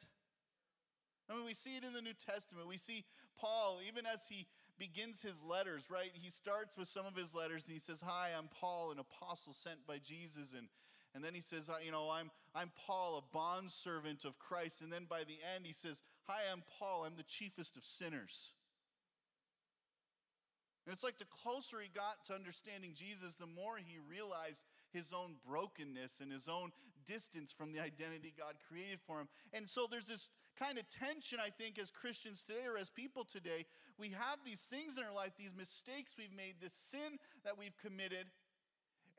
I 1.29 1.35
mean, 1.35 1.45
we 1.45 1.53
see 1.53 1.77
it 1.77 1.83
in 1.83 1.93
the 1.93 2.01
New 2.01 2.13
Testament. 2.13 2.67
We 2.67 2.77
see 2.77 3.05
Paul, 3.39 3.79
even 3.87 4.05
as 4.05 4.25
he 4.27 4.45
begins 4.79 5.21
his 5.21 5.43
letters, 5.43 5.87
right? 5.89 6.11
He 6.13 6.29
starts 6.29 6.77
with 6.77 6.87
some 6.87 7.05
of 7.05 7.15
his 7.15 7.35
letters 7.35 7.63
and 7.65 7.73
he 7.73 7.79
says, 7.79 8.01
Hi, 8.05 8.29
I'm 8.37 8.49
Paul, 8.59 8.91
an 8.91 8.99
apostle 8.99 9.53
sent 9.53 9.85
by 9.87 9.97
Jesus. 9.97 10.53
And, 10.57 10.67
and 11.15 11.23
then 11.23 11.33
he 11.33 11.41
says, 11.41 11.69
You 11.83 11.91
know, 11.91 12.09
I'm, 12.09 12.31
I'm 12.55 12.71
Paul, 12.87 13.17
a 13.17 13.35
bondservant 13.35 14.25
of 14.25 14.39
Christ. 14.39 14.81
And 14.81 14.91
then 14.91 15.05
by 15.09 15.19
the 15.19 15.37
end, 15.55 15.65
he 15.65 15.73
says, 15.73 16.01
Hi, 16.27 16.41
I'm 16.51 16.63
Paul, 16.79 17.03
I'm 17.05 17.15
the 17.15 17.23
chiefest 17.23 17.77
of 17.77 17.83
sinners. 17.83 18.53
And 20.85 20.93
it's 20.93 21.03
like 21.03 21.17
the 21.17 21.25
closer 21.25 21.79
he 21.79 21.87
got 21.93 22.25
to 22.27 22.33
understanding 22.33 22.91
Jesus, 22.93 23.35
the 23.35 23.47
more 23.47 23.77
he 23.77 23.99
realized 24.09 24.63
his 24.91 25.13
own 25.13 25.35
brokenness 25.47 26.19
and 26.21 26.31
his 26.31 26.49
own 26.49 26.71
distance 27.05 27.51
from 27.51 27.71
the 27.71 27.79
identity 27.79 28.33
God 28.37 28.55
created 28.67 28.99
for 29.05 29.19
him. 29.19 29.27
And 29.53 29.67
so 29.67 29.87
there's 29.89 30.07
this 30.07 30.29
kind 30.57 30.77
of 30.77 30.85
tension, 30.89 31.39
I 31.39 31.49
think, 31.49 31.79
as 31.79 31.91
Christians 31.91 32.43
today 32.43 32.65
or 32.67 32.77
as 32.77 32.89
people 32.89 33.23
today. 33.23 33.65
We 33.97 34.09
have 34.09 34.39
these 34.45 34.61
things 34.61 34.97
in 34.97 35.03
our 35.03 35.13
life, 35.13 35.31
these 35.37 35.55
mistakes 35.55 36.15
we've 36.17 36.35
made, 36.35 36.55
this 36.61 36.73
sin 36.73 37.19
that 37.43 37.57
we've 37.57 37.77
committed. 37.77 38.27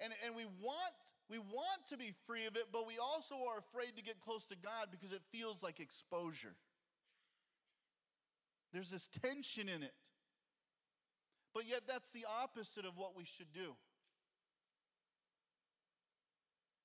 And, 0.01 0.13
and 0.25 0.35
we 0.35 0.45
want 0.61 0.95
we 1.31 1.39
want 1.39 1.87
to 1.89 1.97
be 1.97 2.13
free 2.27 2.45
of 2.45 2.57
it, 2.57 2.65
but 2.71 2.87
we 2.87 2.99
also 2.99 3.35
are 3.49 3.59
afraid 3.59 3.97
to 3.97 4.03
get 4.03 4.21
close 4.21 4.45
to 4.47 4.57
God 4.57 4.89
because 4.91 5.11
it 5.11 5.23
feels 5.33 5.63
like 5.63 5.81
exposure. 5.81 6.55
There's 8.75 8.91
this 8.91 9.09
tension 9.23 9.69
in 9.69 9.83
it. 9.83 9.95
But 11.55 11.67
yet, 11.67 11.83
that's 11.87 12.11
the 12.11 12.27
opposite 12.43 12.85
of 12.85 12.99
what 12.99 13.17
we 13.17 13.25
should 13.25 13.53
do. 13.55 13.75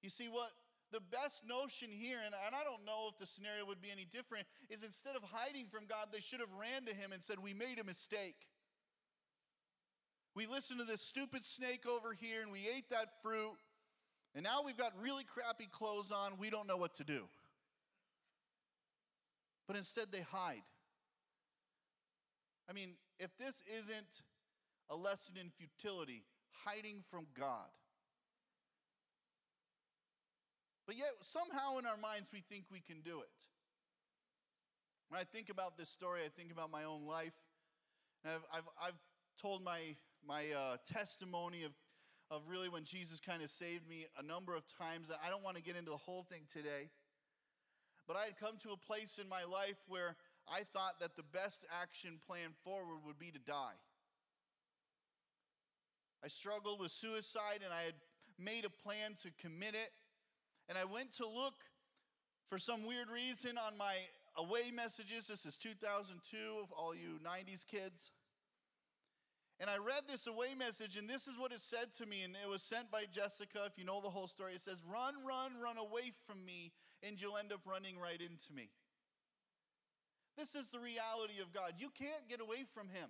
You 0.02 0.10
see, 0.10 0.30
what 0.30 0.52
the 0.92 1.02
best 1.12 1.46
notion 1.46 1.90
here, 1.92 2.18
and, 2.26 2.34
I 2.34 2.64
don't 2.64 2.86
know 2.86 3.10
if 3.12 3.18
the 3.18 3.28
scenario 3.28 3.66
would 3.66 3.82
be 3.82 3.92
any 3.92 4.06
different, 4.06 4.48
is 4.70 4.84
instead 4.84 5.16
of 5.16 5.24
hiding 5.24 5.68
from 5.68 5.86
God, 5.88 6.08
they 6.12 6.20
should 6.20 6.40
have 6.40 6.50
ran 6.60 6.86
to 6.86 6.94
him 6.94 7.12
and 7.12 7.24
said, 7.24 7.40
We 7.40 7.54
made 7.54 7.80
a 7.80 7.84
mistake. 7.84 8.48
We 10.36 10.46
listened 10.46 10.80
to 10.80 10.86
this 10.86 11.02
stupid 11.02 11.44
snake 11.44 11.86
over 11.88 12.14
here 12.14 12.42
and 12.42 12.52
we 12.52 12.68
ate 12.74 12.90
that 12.92 13.22
fruit, 13.22 13.58
and 14.36 14.44
now 14.44 14.62
we've 14.64 14.78
got 14.78 14.94
really 15.02 15.24
crappy 15.24 15.68
clothes 15.72 16.12
on. 16.12 16.34
We 16.40 16.50
don't 16.50 16.68
know 16.68 16.78
what 16.78 16.96
to 16.96 17.04
do. 17.04 17.24
But 19.68 19.76
instead, 19.76 20.12
they 20.12 20.22
hide. 20.22 20.64
I 22.70 22.74
mean, 22.74 22.94
if 23.20 23.36
this 23.38 23.62
isn't 23.78 24.24
a 24.90 24.96
lesson 24.96 25.36
in 25.40 25.50
futility, 25.50 26.24
hiding 26.52 27.04
from 27.10 27.28
God. 27.38 27.70
But 30.90 30.98
yet, 30.98 31.14
somehow 31.22 31.78
in 31.78 31.86
our 31.86 31.98
minds, 31.98 32.32
we 32.34 32.42
think 32.50 32.64
we 32.72 32.80
can 32.80 33.02
do 33.02 33.20
it. 33.20 33.30
When 35.10 35.22
I 35.22 35.24
think 35.24 35.52
about 35.52 35.78
this 35.78 35.88
story, 35.88 36.22
I 36.26 36.30
think 36.30 36.52
about 36.52 36.72
my 36.72 36.86
own 36.86 37.06
life. 37.06 37.38
And 38.26 38.34
I've, 38.34 38.42
I've, 38.52 38.88
I've 38.88 39.00
told 39.40 39.64
my, 39.64 39.82
my 40.28 40.46
uh, 40.50 40.78
testimony 40.92 41.64
of, 41.64 41.74
of 42.32 42.42
really 42.50 42.70
when 42.70 42.86
Jesus 42.86 43.20
kind 43.20 43.44
of 43.44 43.52
saved 43.52 43.88
me 43.88 44.08
a 44.18 44.24
number 44.24 44.56
of 44.56 44.64
times. 44.68 45.12
I 45.24 45.30
don't 45.30 45.44
want 45.44 45.58
to 45.58 45.62
get 45.62 45.76
into 45.76 45.92
the 45.92 45.98
whole 45.98 46.24
thing 46.24 46.42
today. 46.52 46.90
But 48.08 48.18
I 48.18 48.24
had 48.24 48.40
come 48.40 48.58
to 48.64 48.72
a 48.72 48.78
place 48.78 49.20
in 49.22 49.30
my 49.30 49.44
life 49.44 49.78
where 49.88 50.16
I 50.52 50.62
thought 50.74 51.00
that 51.02 51.16
the 51.16 51.22
best 51.22 51.68
action 51.80 52.18
plan 52.26 52.50
forward 52.64 53.06
would 53.06 53.20
be 53.20 53.30
to 53.30 53.38
die. 53.38 53.78
I 56.26 56.30
struggled 56.30 56.80
with 56.80 56.92
suicide 56.92 57.62
and 57.64 57.72
I 57.72 57.84
had 57.84 57.94
made 58.40 58.66
a 58.66 58.72
plan 58.72 59.14
to 59.22 59.30
commit 59.40 59.76
it. 59.76 59.92
And 60.70 60.78
I 60.78 60.86
went 60.86 61.12
to 61.18 61.28
look 61.28 61.56
for 62.48 62.60
some 62.60 62.86
weird 62.86 63.10
reason 63.10 63.58
on 63.58 63.78
my 63.78 63.96
away 64.38 64.72
messages. 64.74 65.28
This 65.28 65.46
is 65.46 65.58
2002, 65.58 66.38
of 66.62 66.72
all 66.72 66.94
you 66.94 67.20
90s 67.26 67.66
kids. 67.66 68.12
And 69.60 69.70
I 69.70 69.76
read 69.76 70.04
this 70.08 70.28
away 70.28 70.56
message, 70.58 70.96
and 70.96 71.10
this 71.10 71.28
is 71.28 71.38
what 71.38 71.52
it 71.52 71.60
said 71.60 71.92
to 71.98 72.06
me. 72.06 72.22
And 72.24 72.36
it 72.42 72.48
was 72.48 72.64
sent 72.64 72.90
by 72.92 73.04
Jessica. 73.12 73.66
If 73.66 73.78
you 73.78 73.84
know 73.84 74.00
the 74.00 74.10
whole 74.10 74.28
story, 74.28 74.54
it 74.54 74.62
says, 74.62 74.82
Run, 74.88 75.16
run, 75.28 75.52
run 75.62 75.78
away 75.78 76.14
from 76.26 76.46
me, 76.46 76.72
and 77.04 77.20
you'll 77.20 77.38
end 77.38 77.52
up 77.52 77.62
running 77.66 78.00
right 78.00 78.22
into 78.22 78.54
me. 78.54 78.70
This 80.38 80.56
is 80.56 80.70
the 80.70 80.80
reality 80.80 81.42
of 81.42 81.52
God. 81.52 81.74
You 81.78 81.90
can't 81.98 82.30
get 82.30 82.40
away 82.40 82.64
from 82.74 82.88
Him. 82.88 83.10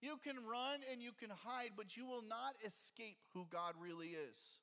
You 0.00 0.18
can 0.24 0.34
run 0.42 0.80
and 0.90 1.00
you 1.00 1.12
can 1.12 1.30
hide, 1.30 1.70
but 1.76 1.96
you 1.96 2.04
will 2.04 2.24
not 2.26 2.58
escape 2.66 3.18
who 3.34 3.46
God 3.48 3.74
really 3.78 4.08
is. 4.08 4.58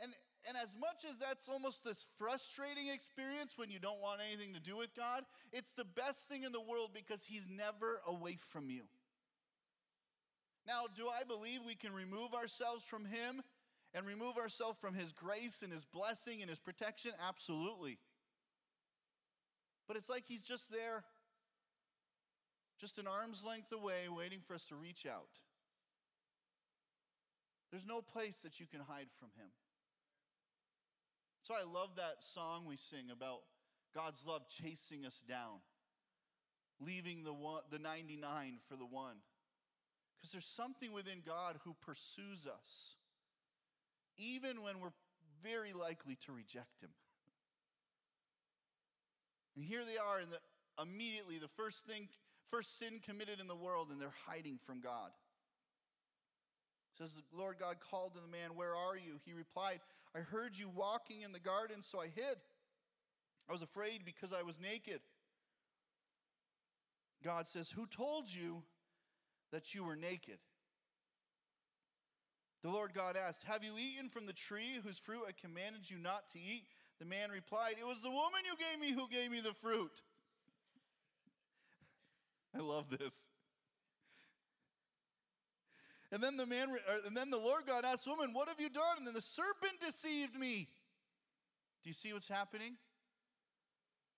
And, 0.00 0.12
and 0.46 0.56
as 0.56 0.76
much 0.78 1.04
as 1.08 1.18
that's 1.18 1.48
almost 1.48 1.84
this 1.84 2.06
frustrating 2.18 2.88
experience 2.88 3.54
when 3.56 3.70
you 3.70 3.78
don't 3.78 4.00
want 4.00 4.20
anything 4.26 4.54
to 4.54 4.60
do 4.60 4.76
with 4.76 4.94
God, 4.94 5.24
it's 5.52 5.72
the 5.72 5.84
best 5.84 6.28
thing 6.28 6.42
in 6.44 6.52
the 6.52 6.60
world 6.60 6.90
because 6.94 7.24
He's 7.24 7.48
never 7.48 8.00
away 8.06 8.36
from 8.50 8.70
you. 8.70 8.82
Now, 10.66 10.84
do 10.94 11.08
I 11.08 11.24
believe 11.24 11.60
we 11.66 11.74
can 11.74 11.92
remove 11.92 12.34
ourselves 12.34 12.84
from 12.84 13.04
Him 13.04 13.42
and 13.94 14.06
remove 14.06 14.36
ourselves 14.36 14.78
from 14.80 14.94
His 14.94 15.12
grace 15.12 15.62
and 15.62 15.72
His 15.72 15.84
blessing 15.84 16.40
and 16.40 16.50
His 16.50 16.60
protection? 16.60 17.12
Absolutely. 17.28 17.98
But 19.86 19.96
it's 19.96 20.08
like 20.08 20.24
He's 20.26 20.42
just 20.42 20.70
there 20.70 21.04
just 22.80 22.98
an 22.98 23.06
arm's 23.06 23.44
length 23.44 23.72
away, 23.72 24.08
waiting 24.08 24.40
for 24.46 24.54
us 24.54 24.64
to 24.66 24.74
reach 24.74 25.06
out. 25.06 25.40
There's 27.70 27.86
no 27.86 28.02
place 28.02 28.40
that 28.40 28.60
you 28.60 28.66
can 28.66 28.80
hide 28.80 29.06
from 29.18 29.28
Him. 29.36 29.48
So 31.44 31.52
I 31.54 31.70
love 31.70 31.90
that 31.96 32.24
song 32.24 32.64
we 32.66 32.76
sing 32.76 33.10
about 33.12 33.40
God's 33.94 34.26
love 34.26 34.48
chasing 34.48 35.04
us 35.04 35.22
down, 35.28 35.60
leaving 36.80 37.22
the, 37.22 37.34
one, 37.34 37.60
the 37.70 37.78
99 37.78 38.60
for 38.66 38.76
the 38.76 38.86
one. 38.86 39.16
Because 40.16 40.32
there's 40.32 40.46
something 40.46 40.90
within 40.92 41.18
God 41.24 41.56
who 41.64 41.76
pursues 41.82 42.46
us, 42.46 42.96
even 44.16 44.62
when 44.62 44.80
we're 44.80 44.94
very 45.42 45.74
likely 45.74 46.16
to 46.24 46.32
reject 46.32 46.80
Him. 46.80 46.90
And 49.54 49.64
here 49.66 49.82
they 49.84 49.98
are, 49.98 50.20
and 50.20 50.32
the, 50.32 50.82
immediately 50.82 51.36
the 51.38 51.48
first 51.48 51.84
thing 51.84 52.08
first 52.48 52.78
sin 52.78 53.00
committed 53.04 53.38
in 53.38 53.48
the 53.48 53.54
world 53.54 53.88
and 53.90 54.00
they're 54.00 54.14
hiding 54.26 54.58
from 54.64 54.80
God. 54.80 55.10
Says 56.98 57.14
the 57.14 57.22
Lord 57.36 57.56
God 57.58 57.76
called 57.80 58.14
to 58.14 58.20
the 58.20 58.28
man, 58.28 58.54
Where 58.54 58.74
are 58.74 58.96
you? 58.96 59.18
He 59.24 59.32
replied, 59.32 59.80
I 60.14 60.20
heard 60.20 60.56
you 60.56 60.68
walking 60.68 61.22
in 61.22 61.32
the 61.32 61.40
garden, 61.40 61.82
so 61.82 62.00
I 62.00 62.06
hid. 62.06 62.36
I 63.48 63.52
was 63.52 63.62
afraid 63.62 64.04
because 64.04 64.32
I 64.32 64.42
was 64.42 64.60
naked. 64.60 65.00
God 67.22 67.48
says, 67.48 67.70
Who 67.70 67.86
told 67.86 68.32
you 68.32 68.62
that 69.50 69.74
you 69.74 69.84
were 69.84 69.96
naked? 69.96 70.38
The 72.62 72.70
Lord 72.70 72.94
God 72.94 73.16
asked, 73.16 73.42
Have 73.42 73.64
you 73.64 73.72
eaten 73.76 74.08
from 74.08 74.26
the 74.26 74.32
tree 74.32 74.78
whose 74.82 74.98
fruit 74.98 75.22
I 75.28 75.32
commanded 75.32 75.90
you 75.90 75.98
not 75.98 76.30
to 76.30 76.38
eat? 76.38 76.64
The 77.00 77.06
man 77.06 77.30
replied, 77.30 77.74
It 77.78 77.86
was 77.86 78.00
the 78.00 78.10
woman 78.10 78.40
you 78.44 78.56
gave 78.56 78.80
me 78.80 78.94
who 78.94 79.08
gave 79.08 79.30
me 79.30 79.40
the 79.40 79.52
fruit. 79.52 80.00
I 82.54 82.60
love 82.60 82.88
this. 82.88 83.26
And 86.14 86.22
then 86.22 86.36
the 86.36 86.46
man, 86.46 86.68
and 87.04 87.16
then 87.16 87.28
the 87.28 87.40
Lord 87.40 87.62
God 87.66 87.84
asked 87.84 88.06
woman, 88.06 88.32
What 88.32 88.46
have 88.46 88.60
you 88.60 88.68
done? 88.68 88.98
And 88.98 89.06
then 89.06 89.14
the 89.14 89.20
serpent 89.20 89.80
deceived 89.84 90.38
me. 90.38 90.68
Do 91.82 91.90
you 91.90 91.92
see 91.92 92.12
what's 92.12 92.28
happening? 92.28 92.76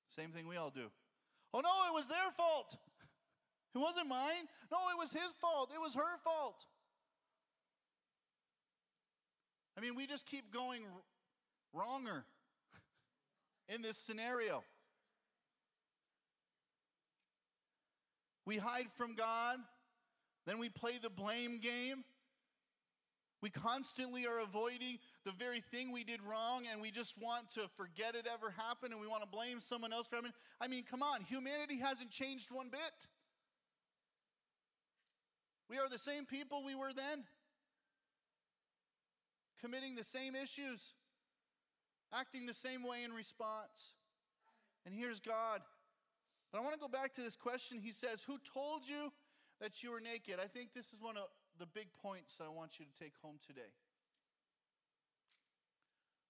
Same 0.08 0.28
thing 0.28 0.46
we 0.46 0.58
all 0.58 0.68
do. 0.68 0.90
Oh 1.54 1.60
no, 1.60 1.70
it 1.88 1.94
was 1.94 2.06
their 2.06 2.30
fault. 2.36 2.76
It 3.74 3.78
wasn't 3.78 4.08
mine. 4.08 4.44
No, 4.70 4.76
it 4.90 4.98
was 4.98 5.10
his 5.10 5.32
fault. 5.40 5.70
It 5.74 5.80
was 5.80 5.94
her 5.94 6.18
fault. 6.22 6.66
I 9.78 9.80
mean, 9.80 9.94
we 9.94 10.06
just 10.06 10.26
keep 10.26 10.52
going 10.52 10.82
wronger 11.72 12.24
in 13.70 13.80
this 13.80 13.96
scenario. 13.96 14.62
We 18.44 18.58
hide 18.58 18.88
from 18.98 19.14
God. 19.14 19.60
Then 20.46 20.58
we 20.58 20.68
play 20.68 20.92
the 21.00 21.10
blame 21.10 21.60
game. 21.60 22.04
We 23.42 23.50
constantly 23.50 24.26
are 24.26 24.40
avoiding 24.40 24.98
the 25.24 25.32
very 25.32 25.60
thing 25.60 25.92
we 25.92 26.04
did 26.04 26.20
wrong 26.22 26.64
and 26.70 26.80
we 26.80 26.90
just 26.90 27.14
want 27.20 27.50
to 27.50 27.68
forget 27.76 28.14
it 28.14 28.26
ever 28.32 28.50
happened 28.50 28.92
and 28.92 29.00
we 29.00 29.06
want 29.06 29.22
to 29.22 29.28
blame 29.28 29.60
someone 29.60 29.92
else 29.92 30.06
for 30.06 30.16
it. 30.16 30.24
I 30.60 30.68
mean, 30.68 30.84
come 30.88 31.02
on, 31.02 31.20
humanity 31.22 31.78
hasn't 31.78 32.10
changed 32.10 32.50
one 32.50 32.70
bit. 32.70 32.80
We 35.68 35.78
are 35.78 35.88
the 35.88 35.98
same 35.98 36.24
people 36.24 36.62
we 36.64 36.74
were 36.74 36.92
then, 36.92 37.24
committing 39.60 39.96
the 39.96 40.04
same 40.04 40.34
issues, 40.34 40.94
acting 42.12 42.46
the 42.46 42.54
same 42.54 42.82
way 42.82 43.02
in 43.04 43.12
response. 43.12 43.94
And 44.86 44.94
here's 44.94 45.20
God 45.20 45.60
but 46.56 46.62
I 46.62 46.64
want 46.64 46.74
to 46.74 46.80
go 46.80 46.88
back 46.88 47.12
to 47.14 47.20
this 47.20 47.36
question. 47.36 47.78
He 47.78 47.92
says, 47.92 48.22
Who 48.22 48.38
told 48.52 48.88
you 48.88 49.12
that 49.60 49.82
you 49.82 49.90
were 49.90 50.00
naked. 50.00 50.36
I 50.42 50.46
think 50.46 50.74
this 50.74 50.92
is 50.92 51.00
one 51.00 51.16
of 51.16 51.24
the 51.58 51.66
big 51.66 51.88
points 52.02 52.38
I 52.40 52.52
want 52.52 52.78
you 52.78 52.84
to 52.84 53.04
take 53.04 53.14
home 53.22 53.38
today. 53.46 53.72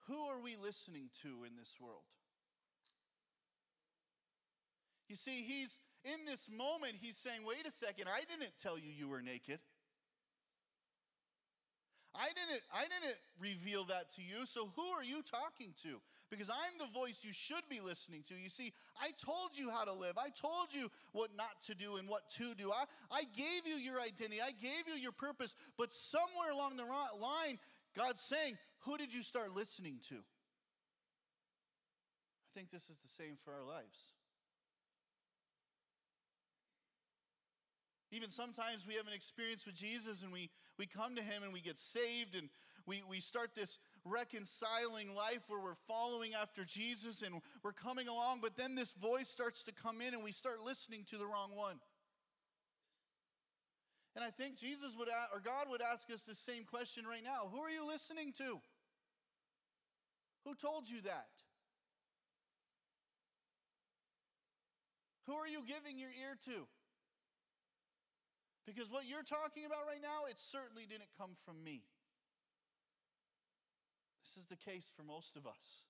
Who 0.06 0.18
are 0.26 0.40
we 0.40 0.56
listening 0.62 1.10
to 1.22 1.28
in 1.44 1.56
this 1.58 1.74
world? 1.80 2.06
You 5.08 5.16
see, 5.16 5.42
he's 5.42 5.78
in 6.04 6.24
this 6.24 6.48
moment, 6.48 6.94
he's 7.00 7.16
saying, 7.16 7.40
wait 7.44 7.66
a 7.66 7.70
second, 7.70 8.06
I 8.08 8.20
didn't 8.30 8.52
tell 8.62 8.78
you 8.78 8.90
you 8.96 9.08
were 9.08 9.22
naked. 9.22 9.58
I 12.18 12.28
didn't, 12.28 12.62
I 12.72 12.82
didn't 12.82 13.16
reveal 13.38 13.84
that 13.84 14.10
to 14.16 14.22
you, 14.22 14.46
so 14.46 14.72
who 14.74 14.82
are 14.82 15.04
you 15.04 15.22
talking 15.22 15.74
to? 15.82 16.00
Because 16.30 16.50
I'm 16.50 16.78
the 16.78 16.92
voice 16.98 17.22
you 17.24 17.32
should 17.32 17.62
be 17.68 17.80
listening 17.80 18.24
to. 18.28 18.34
You 18.34 18.48
see, 18.48 18.72
I 19.00 19.10
told 19.22 19.50
you 19.54 19.70
how 19.70 19.84
to 19.84 19.92
live. 19.92 20.18
I 20.18 20.30
told 20.30 20.72
you 20.72 20.90
what 21.12 21.30
not 21.36 21.62
to 21.66 21.74
do 21.74 21.96
and 21.96 22.08
what 22.08 22.28
to 22.38 22.54
do. 22.54 22.72
I, 22.72 22.84
I 23.10 23.22
gave 23.36 23.66
you 23.66 23.76
your 23.76 24.00
identity. 24.00 24.40
I 24.42 24.50
gave 24.50 24.88
you 24.92 25.00
your 25.00 25.12
purpose. 25.12 25.54
But 25.78 25.92
somewhere 25.92 26.50
along 26.52 26.76
the 26.76 26.84
line, 26.84 27.58
God's 27.96 28.22
saying, 28.22 28.58
who 28.80 28.96
did 28.96 29.14
you 29.14 29.22
start 29.22 29.54
listening 29.54 30.00
to? 30.08 30.16
I 30.16 30.18
think 32.54 32.70
this 32.70 32.90
is 32.90 32.96
the 32.98 33.08
same 33.08 33.36
for 33.44 33.52
our 33.52 33.62
lives. 33.62 34.15
Even 38.16 38.30
sometimes 38.30 38.86
we 38.86 38.94
have 38.94 39.06
an 39.06 39.12
experience 39.12 39.66
with 39.66 39.74
Jesus 39.74 40.22
and 40.22 40.32
we, 40.32 40.48
we 40.78 40.86
come 40.86 41.14
to 41.16 41.22
him 41.22 41.42
and 41.42 41.52
we 41.52 41.60
get 41.60 41.78
saved 41.78 42.34
and 42.34 42.48
we, 42.86 43.02
we 43.10 43.20
start 43.20 43.50
this 43.54 43.78
reconciling 44.06 45.14
life 45.14 45.42
where 45.48 45.60
we're 45.60 45.74
following 45.86 46.32
after 46.32 46.64
Jesus 46.64 47.20
and 47.20 47.42
we're 47.62 47.74
coming 47.74 48.08
along, 48.08 48.38
but 48.40 48.56
then 48.56 48.74
this 48.74 48.92
voice 48.92 49.28
starts 49.28 49.62
to 49.64 49.72
come 49.72 50.00
in 50.00 50.14
and 50.14 50.24
we 50.24 50.32
start 50.32 50.62
listening 50.64 51.04
to 51.10 51.18
the 51.18 51.26
wrong 51.26 51.50
one. 51.54 51.76
And 54.14 54.24
I 54.24 54.30
think 54.30 54.56
Jesus 54.56 54.96
would, 54.98 55.08
or 55.30 55.40
God 55.40 55.66
would 55.68 55.82
ask 55.82 56.10
us 56.10 56.22
the 56.22 56.34
same 56.34 56.64
question 56.64 57.04
right 57.04 57.22
now 57.22 57.50
Who 57.52 57.60
are 57.60 57.70
you 57.70 57.86
listening 57.86 58.32
to? 58.38 58.60
Who 60.46 60.54
told 60.54 60.88
you 60.88 61.02
that? 61.02 61.28
Who 65.26 65.34
are 65.34 65.46
you 65.46 65.62
giving 65.66 65.98
your 65.98 66.10
ear 66.10 66.38
to? 66.46 66.66
Because 68.66 68.90
what 68.90 69.06
you're 69.06 69.22
talking 69.22 69.64
about 69.64 69.86
right 69.86 70.02
now, 70.02 70.26
it 70.28 70.38
certainly 70.38 70.84
didn't 70.88 71.08
come 71.16 71.30
from 71.44 71.62
me. 71.62 71.82
This 74.24 74.36
is 74.36 74.46
the 74.46 74.56
case 74.56 74.92
for 74.96 75.04
most 75.04 75.36
of 75.36 75.46
us. 75.46 75.84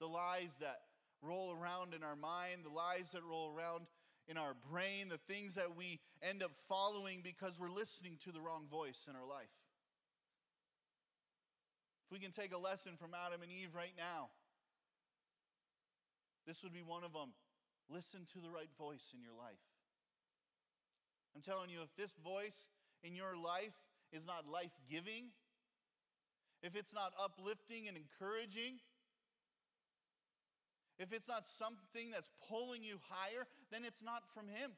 The 0.00 0.06
lies 0.06 0.56
that 0.60 0.80
roll 1.22 1.52
around 1.52 1.92
in 1.92 2.02
our 2.02 2.16
mind, 2.16 2.64
the 2.64 2.72
lies 2.72 3.10
that 3.12 3.22
roll 3.22 3.52
around 3.54 3.84
in 4.26 4.38
our 4.38 4.54
brain, 4.70 5.08
the 5.08 5.18
things 5.18 5.54
that 5.56 5.76
we 5.76 6.00
end 6.22 6.42
up 6.42 6.52
following 6.68 7.20
because 7.22 7.60
we're 7.60 7.70
listening 7.70 8.16
to 8.24 8.32
the 8.32 8.40
wrong 8.40 8.66
voice 8.70 9.06
in 9.08 9.16
our 9.16 9.26
life. 9.26 9.52
If 12.06 12.12
we 12.12 12.18
can 12.18 12.32
take 12.32 12.54
a 12.54 12.58
lesson 12.58 12.92
from 12.96 13.10
Adam 13.12 13.42
and 13.42 13.52
Eve 13.52 13.74
right 13.74 13.92
now, 13.98 14.28
this 16.46 16.62
would 16.62 16.72
be 16.72 16.82
one 16.82 17.04
of 17.04 17.12
them. 17.12 17.34
Listen 17.90 18.20
to 18.32 18.40
the 18.40 18.48
right 18.48 18.70
voice 18.78 19.12
in 19.14 19.20
your 19.20 19.36
life. 19.36 19.60
I'm 21.34 21.42
telling 21.42 21.70
you, 21.70 21.82
if 21.82 21.94
this 21.96 22.14
voice 22.24 22.68
in 23.02 23.14
your 23.14 23.36
life 23.36 23.76
is 24.12 24.26
not 24.26 24.48
life 24.50 24.72
giving, 24.90 25.30
if 26.62 26.74
it's 26.74 26.94
not 26.94 27.12
uplifting 27.22 27.86
and 27.86 27.96
encouraging, 27.96 28.80
if 30.98 31.12
it's 31.12 31.28
not 31.28 31.46
something 31.46 32.10
that's 32.10 32.30
pulling 32.48 32.82
you 32.82 32.98
higher, 33.08 33.46
then 33.70 33.82
it's 33.84 34.02
not 34.02 34.22
from 34.34 34.48
Him. 34.48 34.72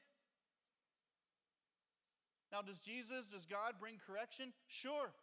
Now, 2.52 2.60
does 2.62 2.78
Jesus, 2.78 3.30
does 3.32 3.46
God 3.46 3.74
bring 3.80 3.96
correction? 4.06 4.52
Sure. 4.66 5.14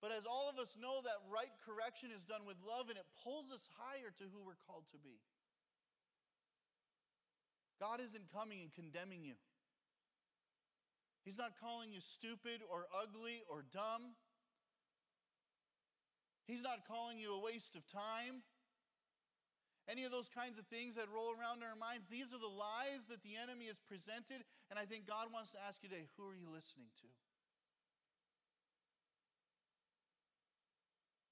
But 0.00 0.10
as 0.12 0.24
all 0.26 0.48
of 0.48 0.58
us 0.58 0.76
know, 0.80 1.00
that 1.04 1.20
right 1.32 1.52
correction 1.64 2.10
is 2.10 2.24
done 2.24 2.44
with 2.46 2.56
love 2.66 2.88
and 2.88 2.98
it 2.98 3.06
pulls 3.22 3.52
us 3.52 3.68
higher 3.78 4.10
to 4.18 4.24
who 4.32 4.40
we're 4.44 4.60
called 4.66 4.84
to 4.92 4.98
be. 4.98 5.20
God 7.80 8.00
isn't 8.00 8.32
coming 8.32 8.60
and 8.60 8.72
condemning 8.72 9.24
you. 9.24 9.34
He's 11.24 11.38
not 11.38 11.58
calling 11.60 11.92
you 11.92 12.00
stupid 12.00 12.62
or 12.70 12.86
ugly 12.94 13.42
or 13.50 13.64
dumb. 13.72 14.14
He's 16.46 16.62
not 16.62 16.86
calling 16.86 17.18
you 17.18 17.34
a 17.34 17.42
waste 17.42 17.74
of 17.74 17.86
time. 17.86 18.42
Any 19.88 20.04
of 20.04 20.10
those 20.10 20.28
kinds 20.28 20.58
of 20.58 20.66
things 20.66 20.94
that 20.96 21.06
roll 21.12 21.30
around 21.30 21.58
in 21.58 21.68
our 21.68 21.76
minds, 21.76 22.06
these 22.06 22.32
are 22.34 22.38
the 22.38 22.46
lies 22.46 23.06
that 23.10 23.22
the 23.22 23.34
enemy 23.40 23.66
has 23.66 23.80
presented. 23.80 24.42
And 24.70 24.78
I 24.78 24.84
think 24.84 25.06
God 25.06 25.26
wants 25.32 25.52
to 25.52 25.58
ask 25.66 25.82
you 25.82 25.88
today 25.88 26.06
who 26.16 26.24
are 26.24 26.34
you 26.34 26.46
listening 26.52 26.86
to? 27.02 27.06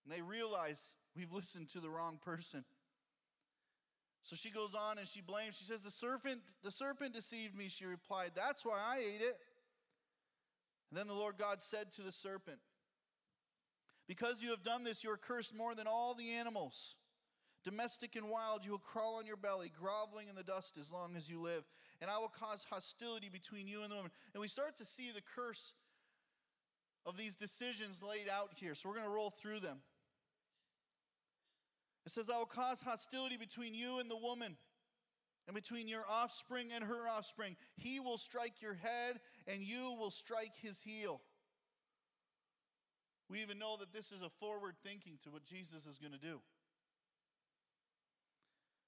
And 0.05 0.13
they 0.13 0.23
realize 0.23 0.93
we've 1.17 1.33
listened 1.33 1.71
to 1.71 1.81
the 1.81 1.91
wrong 1.91 2.19
person. 2.23 2.65
So 4.25 4.37
she 4.37 4.51
goes 4.51 4.75
on 4.75 4.97
and 4.99 5.07
she 5.07 5.21
blames. 5.21 5.57
She 5.57 5.65
says, 5.65 5.81
The 5.81 5.91
serpent, 5.91 6.41
the 6.63 6.71
serpent 6.71 7.15
deceived 7.15 7.55
me, 7.55 7.69
she 7.69 7.85
replied. 7.85 8.33
That's 8.35 8.65
why 8.65 8.79
I 8.83 8.99
ate 8.99 9.21
it. 9.21 9.37
And 10.91 10.99
then 10.99 11.07
the 11.07 11.15
Lord 11.15 11.37
God 11.39 11.61
said 11.61 11.93
to 11.93 12.03
the 12.03 12.11
serpent, 12.11 12.59
Because 14.09 14.43
you 14.43 14.51
have 14.51 14.63
done 14.63 14.83
this, 14.83 15.05
you 15.05 15.11
are 15.11 15.19
cursed 15.19 15.55
more 15.55 15.75
than 15.75 15.87
all 15.87 16.15
the 16.15 16.31
animals. 16.31 16.97
Domestic 17.65 18.17
and 18.17 18.31
wild, 18.31 18.65
you 18.65 18.71
will 18.73 18.79
crawl 18.79 19.17
on 19.17 19.27
your 19.27 19.37
belly, 19.37 19.71
groveling 19.79 20.29
in 20.29 20.35
the 20.35 20.43
dust 20.43 20.77
as 20.81 20.91
long 20.91 21.17
as 21.17 21.29
you 21.29 21.41
live. 21.41 21.65
And 22.01 22.11
I 22.11 22.19
will 22.19 22.29
cause 22.29 22.67
hostility 22.69 23.29
between 23.31 23.67
you 23.67 23.83
and 23.83 23.91
the 23.91 23.97
woman. 23.97 24.11
And 24.33 24.41
we 24.41 24.49
start 24.49 24.79
to 24.79 24.87
see 24.87 25.11
the 25.15 25.23
curse 25.35 25.73
of 27.07 27.17
these 27.19 27.37
decisions 27.37 28.03
laid 28.03 28.29
out 28.31 28.51
here. 28.55 28.75
So 28.75 28.89
we're 28.89 28.97
going 28.97 29.07
to 29.07 29.15
roll 29.15 29.31
through 29.31 29.61
them. 29.61 29.79
It 32.07 32.13
says, 32.13 32.29
I 32.29 32.39
will 32.39 32.47
cause 32.47 32.83
hostility 32.83 33.37
between 33.37 33.75
you 33.75 33.99
and 33.99 34.11
the 34.11 34.17
woman, 34.17 34.57
and 35.47 35.55
between 35.55 35.89
your 35.89 36.05
offspring 36.11 36.69
and 36.75 36.85
her 36.85 37.09
offspring. 37.09 37.57
He 37.77 38.01
will 38.01 38.19
strike 38.19 38.61
your 38.61 38.75
head, 38.75 39.21
and 39.47 39.63
you 39.63 39.97
will 39.99 40.11
strike 40.11 40.53
his 40.61 40.81
heel. 40.81 41.21
We 43.31 43.41
even 43.41 43.59
know 43.59 43.77
that 43.79 43.93
this 43.93 44.13
is 44.13 44.23
a 44.23 44.29
forward 44.29 44.75
thinking 44.85 45.19
to 45.25 45.31
what 45.31 45.45
Jesus 45.45 45.87
is 45.87 45.99
going 45.99 46.13
to 46.13 46.19
do. 46.19 46.41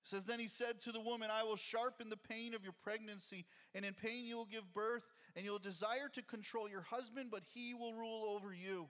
It 0.05 0.11
says, 0.11 0.25
Then 0.25 0.39
he 0.39 0.47
said 0.47 0.81
to 0.83 0.93
the 0.93 1.01
woman, 1.01 1.31
I 1.33 1.43
will 1.43 1.57
sharpen 1.57 2.11
the 2.11 2.17
pain 2.17 2.55
of 2.55 2.63
your 2.63 2.75
pregnancy, 2.85 3.47
and 3.75 3.85
in 3.85 3.95
pain 3.95 4.25
you 4.27 4.37
will 4.37 4.45
give 4.45 4.73
birth, 4.75 5.15
and 5.35 5.45
you'll 5.45 5.59
desire 5.59 6.09
to 6.13 6.23
control 6.23 6.69
your 6.69 6.83
husband, 6.83 7.31
but 7.31 7.43
he 7.55 7.75
will 7.75 7.95
rule 7.95 8.37
over 8.37 8.55
you. 8.55 8.89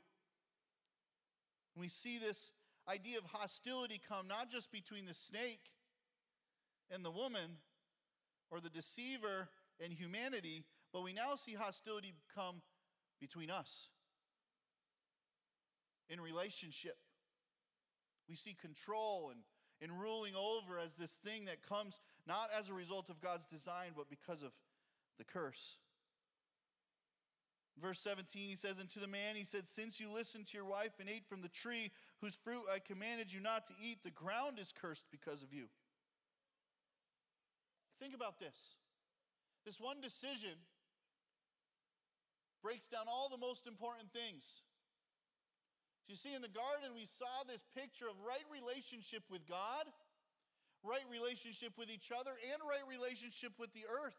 And 1.74 1.80
we 1.80 1.88
see 1.88 2.18
this 2.18 2.50
idea 2.88 3.18
of 3.18 3.24
hostility 3.24 4.00
come 4.08 4.28
not 4.28 4.50
just 4.50 4.70
between 4.70 5.06
the 5.06 5.14
snake 5.14 5.70
and 6.90 7.04
the 7.04 7.10
woman 7.10 7.58
or 8.50 8.60
the 8.60 8.70
deceiver 8.70 9.48
and 9.82 9.92
humanity, 9.92 10.64
but 10.92 11.02
we 11.02 11.12
now 11.12 11.34
see 11.34 11.54
hostility 11.54 12.14
come 12.34 12.62
between 13.20 13.50
us 13.50 13.88
in 16.08 16.20
relationship. 16.20 16.96
We 18.28 18.36
see 18.36 18.54
control 18.60 19.30
and, 19.32 19.40
and 19.82 20.00
ruling 20.00 20.34
over 20.34 20.78
as 20.78 20.94
this 20.94 21.16
thing 21.16 21.46
that 21.46 21.62
comes 21.62 22.00
not 22.26 22.50
as 22.58 22.68
a 22.68 22.74
result 22.74 23.08
of 23.10 23.20
God's 23.20 23.46
design, 23.46 23.92
but 23.96 24.08
because 24.08 24.42
of 24.42 24.52
the 25.18 25.24
curse. 25.24 25.78
Verse 27.80 28.00
17, 28.00 28.48
he 28.48 28.56
says, 28.56 28.78
And 28.78 28.88
to 28.90 29.00
the 29.00 29.06
man 29.06 29.36
he 29.36 29.44
said, 29.44 29.68
Since 29.68 30.00
you 30.00 30.10
listened 30.10 30.46
to 30.48 30.56
your 30.56 30.66
wife 30.66 30.92
and 30.98 31.08
ate 31.08 31.26
from 31.28 31.42
the 31.42 31.48
tree 31.48 31.90
whose 32.22 32.34
fruit 32.34 32.62
I 32.72 32.78
commanded 32.78 33.32
you 33.32 33.40
not 33.40 33.66
to 33.66 33.74
eat, 33.82 33.98
the 34.02 34.10
ground 34.10 34.58
is 34.58 34.72
cursed 34.72 35.06
because 35.10 35.42
of 35.42 35.52
you. 35.52 35.66
Think 38.00 38.14
about 38.14 38.38
this. 38.38 38.76
This 39.64 39.78
one 39.78 40.00
decision 40.00 40.56
breaks 42.62 42.88
down 42.88 43.06
all 43.08 43.28
the 43.28 43.38
most 43.38 43.66
important 43.66 44.10
things. 44.12 44.62
You 46.08 46.16
see, 46.16 46.34
in 46.34 46.40
the 46.40 46.48
garden, 46.48 46.94
we 46.94 47.04
saw 47.04 47.44
this 47.46 47.64
picture 47.76 48.06
of 48.08 48.14
right 48.24 48.46
relationship 48.48 49.22
with 49.30 49.46
God, 49.46 49.84
right 50.84 51.04
relationship 51.10 51.72
with 51.76 51.90
each 51.90 52.12
other, 52.14 52.30
and 52.30 52.58
right 52.64 52.86
relationship 52.88 53.52
with 53.58 53.72
the 53.74 53.84
earth 53.90 54.16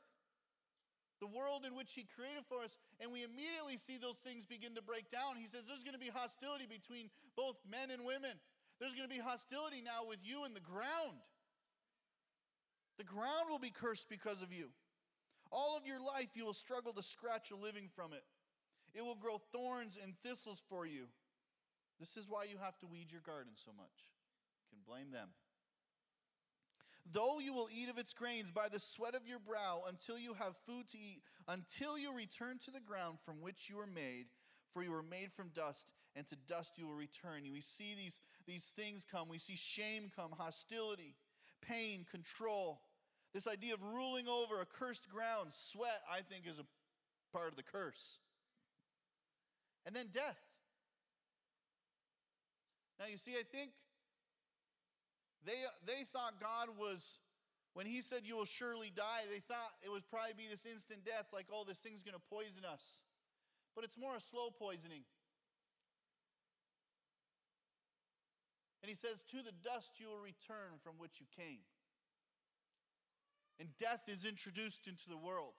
the 1.19 1.27
world 1.27 1.65
in 1.65 1.75
which 1.75 1.93
He 1.93 2.05
created 2.05 2.45
for 2.47 2.61
us, 2.61 2.77
and 2.99 3.11
we 3.11 3.23
immediately 3.23 3.77
see 3.77 3.97
those 3.97 4.17
things 4.17 4.45
begin 4.45 4.75
to 4.75 4.81
break 4.81 5.09
down. 5.09 5.37
He 5.37 5.47
says 5.47 5.65
there's 5.65 5.83
going 5.83 5.97
to 5.97 6.03
be 6.03 6.13
hostility 6.13 6.65
between 6.69 7.09
both 7.35 7.57
men 7.69 7.89
and 7.89 8.05
women. 8.05 8.37
There's 8.79 8.93
going 8.93 9.09
to 9.09 9.13
be 9.13 9.21
hostility 9.21 9.81
now 9.81 10.05
with 10.07 10.19
you 10.21 10.45
and 10.45 10.55
the 10.55 10.61
ground. 10.61 11.17
The 12.97 13.05
ground 13.05 13.49
will 13.49 13.59
be 13.59 13.73
cursed 13.73 14.09
because 14.09 14.41
of 14.41 14.53
you. 14.53 14.69
All 15.51 15.77
of 15.77 15.87
your 15.87 15.99
life, 15.99 16.35
you 16.35 16.45
will 16.45 16.53
struggle 16.53 16.93
to 16.93 17.03
scratch 17.03 17.51
a 17.51 17.55
living 17.55 17.89
from 17.95 18.13
it. 18.13 18.23
It 18.93 19.01
will 19.01 19.15
grow 19.15 19.39
thorns 19.53 19.97
and 20.01 20.13
thistles 20.23 20.61
for 20.69 20.85
you. 20.85 21.05
This 21.99 22.17
is 22.17 22.25
why 22.27 22.45
you 22.45 22.57
have 22.61 22.77
to 22.79 22.87
weed 22.87 23.11
your 23.11 23.21
garden 23.21 23.53
so 23.55 23.71
much. 23.75 24.09
You 24.61 24.77
can 24.77 24.83
blame 24.85 25.11
them. 25.11 25.29
Though 27.11 27.39
you 27.39 27.53
will 27.53 27.69
eat 27.71 27.89
of 27.89 27.97
its 27.97 28.13
grains 28.13 28.51
by 28.51 28.67
the 28.69 28.79
sweat 28.79 29.15
of 29.15 29.27
your 29.27 29.39
brow 29.39 29.83
until 29.87 30.19
you 30.19 30.33
have 30.33 30.55
food 30.67 30.89
to 30.89 30.97
eat, 30.97 31.21
until 31.47 31.97
you 31.97 32.13
return 32.13 32.59
to 32.65 32.71
the 32.71 32.79
ground 32.79 33.17
from 33.23 33.41
which 33.41 33.69
you 33.69 33.77
were 33.77 33.87
made, 33.87 34.25
for 34.73 34.83
you 34.83 34.91
were 34.91 35.03
made 35.03 35.31
from 35.31 35.49
dust, 35.53 35.91
and 36.15 36.27
to 36.27 36.35
dust 36.47 36.77
you 36.77 36.85
will 36.87 36.95
return. 36.95 37.43
We 37.51 37.61
see 37.61 37.93
these, 37.95 38.19
these 38.45 38.73
things 38.75 39.05
come. 39.09 39.29
We 39.29 39.37
see 39.37 39.55
shame 39.55 40.11
come, 40.13 40.31
hostility, 40.37 41.15
pain, 41.61 42.05
control. 42.09 42.81
This 43.33 43.47
idea 43.47 43.73
of 43.73 43.83
ruling 43.83 44.27
over 44.27 44.61
a 44.61 44.65
cursed 44.65 45.09
ground, 45.09 45.51
sweat, 45.51 46.01
I 46.11 46.21
think, 46.21 46.45
is 46.45 46.59
a 46.59 46.65
part 47.35 47.49
of 47.49 47.55
the 47.55 47.63
curse. 47.63 48.17
And 49.85 49.95
then 49.95 50.07
death. 50.11 50.37
Now, 52.99 53.05
you 53.09 53.17
see, 53.17 53.31
I 53.31 53.43
think 53.43 53.71
they, 55.45 55.59
they 55.85 56.03
thought 56.11 56.39
God 56.41 56.69
was, 56.77 57.19
when 57.73 57.85
He 57.85 58.01
said, 58.01 58.21
You 58.23 58.35
will 58.35 58.45
surely 58.45 58.91
die, 58.95 59.27
they 59.31 59.39
thought 59.39 59.77
it 59.83 59.91
would 59.91 60.07
probably 60.09 60.33
be 60.37 60.49
this 60.49 60.65
instant 60.65 61.05
death, 61.05 61.27
like, 61.33 61.47
oh, 61.51 61.63
this 61.67 61.79
thing's 61.79 62.03
going 62.03 62.15
to 62.17 62.27
poison 62.29 62.65
us. 62.65 63.01
But 63.75 63.83
it's 63.83 63.97
more 63.97 64.15
a 64.15 64.21
slow 64.21 64.49
poisoning. 64.49 65.03
And 68.81 68.89
He 68.89 68.95
says, 68.95 69.23
To 69.29 69.37
the 69.37 69.53
dust 69.63 69.99
you 69.99 70.07
will 70.07 70.23
return 70.23 70.81
from 70.83 70.97
which 70.97 71.19
you 71.19 71.27
came. 71.35 71.61
And 73.59 73.69
death 73.79 74.05
is 74.07 74.25
introduced 74.25 74.87
into 74.87 75.09
the 75.09 75.17
world. 75.17 75.57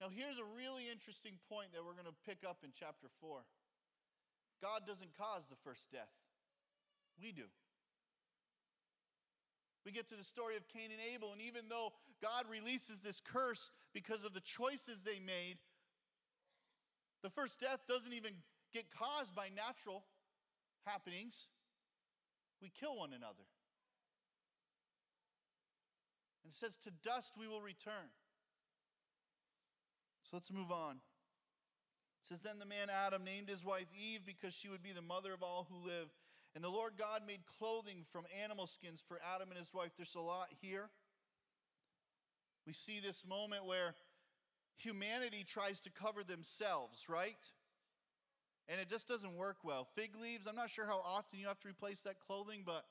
Now, 0.00 0.08
here's 0.12 0.36
a 0.36 0.44
really 0.56 0.88
interesting 0.92 1.40
point 1.48 1.72
that 1.72 1.80
we're 1.80 1.96
going 1.96 2.08
to 2.08 2.24
pick 2.28 2.44
up 2.44 2.60
in 2.64 2.70
chapter 2.72 3.08
4. 3.20 3.40
God 4.60 4.84
doesn't 4.86 5.16
cause 5.16 5.48
the 5.48 5.56
first 5.64 5.90
death, 5.92 6.12
we 7.20 7.32
do. 7.32 7.48
We 9.86 9.92
get 9.92 10.08
to 10.08 10.16
the 10.16 10.24
story 10.24 10.56
of 10.56 10.66
Cain 10.66 10.90
and 10.90 11.00
Abel, 11.14 11.30
and 11.30 11.40
even 11.40 11.68
though 11.68 11.92
God 12.20 12.46
releases 12.50 13.02
this 13.02 13.20
curse 13.20 13.70
because 13.94 14.24
of 14.24 14.34
the 14.34 14.40
choices 14.40 15.04
they 15.04 15.20
made, 15.20 15.58
the 17.22 17.30
first 17.30 17.60
death 17.60 17.78
doesn't 17.88 18.12
even 18.12 18.32
get 18.74 18.86
caused 18.90 19.32
by 19.32 19.46
natural 19.54 20.02
happenings. 20.84 21.46
We 22.60 22.68
kill 22.68 22.96
one 22.96 23.10
another. 23.12 23.46
And 26.42 26.52
it 26.52 26.56
says, 26.56 26.76
To 26.78 26.90
dust 27.04 27.34
we 27.38 27.46
will 27.46 27.60
return. 27.60 28.10
So 30.24 30.30
let's 30.32 30.52
move 30.52 30.72
on. 30.72 30.96
It 30.96 32.28
says, 32.28 32.40
Then 32.40 32.58
the 32.58 32.66
man 32.66 32.88
Adam 32.90 33.22
named 33.22 33.48
his 33.48 33.64
wife 33.64 33.86
Eve 33.94 34.22
because 34.26 34.52
she 34.52 34.68
would 34.68 34.82
be 34.82 34.90
the 34.90 35.02
mother 35.02 35.32
of 35.32 35.44
all 35.44 35.68
who 35.70 35.86
live. 35.86 36.12
And 36.56 36.64
the 36.64 36.70
Lord 36.70 36.92
God 36.98 37.20
made 37.26 37.40
clothing 37.58 38.06
from 38.10 38.24
animal 38.42 38.66
skins 38.66 39.04
for 39.06 39.20
Adam 39.34 39.50
and 39.50 39.58
his 39.58 39.74
wife. 39.74 39.90
There's 39.94 40.14
a 40.14 40.20
lot 40.20 40.48
here. 40.62 40.88
We 42.66 42.72
see 42.72 42.98
this 42.98 43.26
moment 43.28 43.66
where 43.66 43.94
humanity 44.78 45.44
tries 45.46 45.80
to 45.82 45.90
cover 45.90 46.24
themselves, 46.24 47.10
right? 47.10 47.36
And 48.68 48.80
it 48.80 48.88
just 48.88 49.06
doesn't 49.06 49.36
work 49.36 49.58
well. 49.64 49.86
Fig 49.94 50.16
leaves, 50.16 50.46
I'm 50.46 50.56
not 50.56 50.70
sure 50.70 50.86
how 50.86 51.02
often 51.04 51.38
you 51.38 51.46
have 51.46 51.60
to 51.60 51.68
replace 51.68 52.00
that 52.04 52.20
clothing, 52.26 52.62
but 52.64 52.86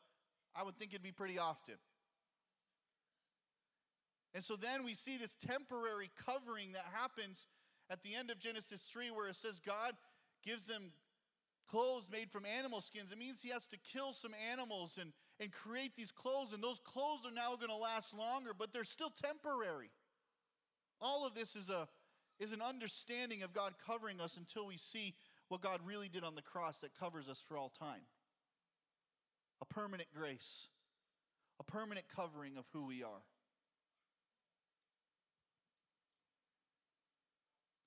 I 0.56 0.64
would 0.64 0.78
think 0.78 0.92
it'd 0.92 1.02
be 1.02 1.12
pretty 1.12 1.40
often. 1.40 1.76
And 4.36 4.44
so 4.44 4.56
then 4.56 4.84
we 4.84 4.94
see 4.94 5.18
this 5.18 5.34
temporary 5.34 6.12
covering 6.24 6.74
that 6.74 6.86
happens 6.94 7.48
at 7.90 8.04
the 8.04 8.14
end 8.14 8.30
of 8.30 8.38
Genesis 8.38 8.84
3, 8.84 9.10
where 9.10 9.28
it 9.28 9.36
says 9.36 9.60
God 9.60 9.94
gives 10.46 10.68
them 10.68 10.92
clothes 11.70 12.10
made 12.12 12.32
from 12.32 12.46
animal 12.46 12.82
skins. 12.82 13.12
It 13.12 13.18
means 13.18 13.42
he 13.42 13.50
has 13.50 13.68
to 13.68 13.78
kill 13.78 14.14
some 14.14 14.34
animals 14.52 14.98
and, 15.00 15.12
and 15.40 15.52
create 15.52 15.96
these 15.96 16.12
clothes, 16.12 16.54
and 16.54 16.64
those 16.64 16.80
clothes 16.80 17.26
are 17.26 17.34
now 17.34 17.56
going 17.56 17.70
to 17.70 17.76
last 17.76 18.14
longer, 18.14 18.52
but 18.58 18.74
they're 18.74 18.84
still 18.84 19.12
temporary. 19.22 19.90
All 21.02 21.26
of 21.26 21.36
this 21.36 21.56
is, 21.56 21.70
a, 21.70 21.88
is 22.40 22.54
an 22.54 22.62
understanding 22.62 23.44
of 23.44 23.54
God 23.54 23.74
covering 23.86 24.22
us 24.22 24.38
until 24.38 24.66
we 24.66 24.78
see 24.78 25.16
what 25.50 25.62
God 25.62 25.80
really 25.86 26.10
did 26.10 26.24
on 26.24 26.36
the 26.36 26.42
cross 26.42 26.80
that 26.80 26.98
covers 26.98 27.30
us 27.30 27.44
for 27.48 27.58
all 27.58 27.70
time 27.70 28.02
a 29.62 29.66
permanent 29.66 30.10
grace, 30.14 30.68
a 31.60 31.64
permanent 31.64 32.06
covering 32.14 32.58
of 32.58 32.66
who 32.74 32.86
we 32.86 33.04
are. 33.04 33.24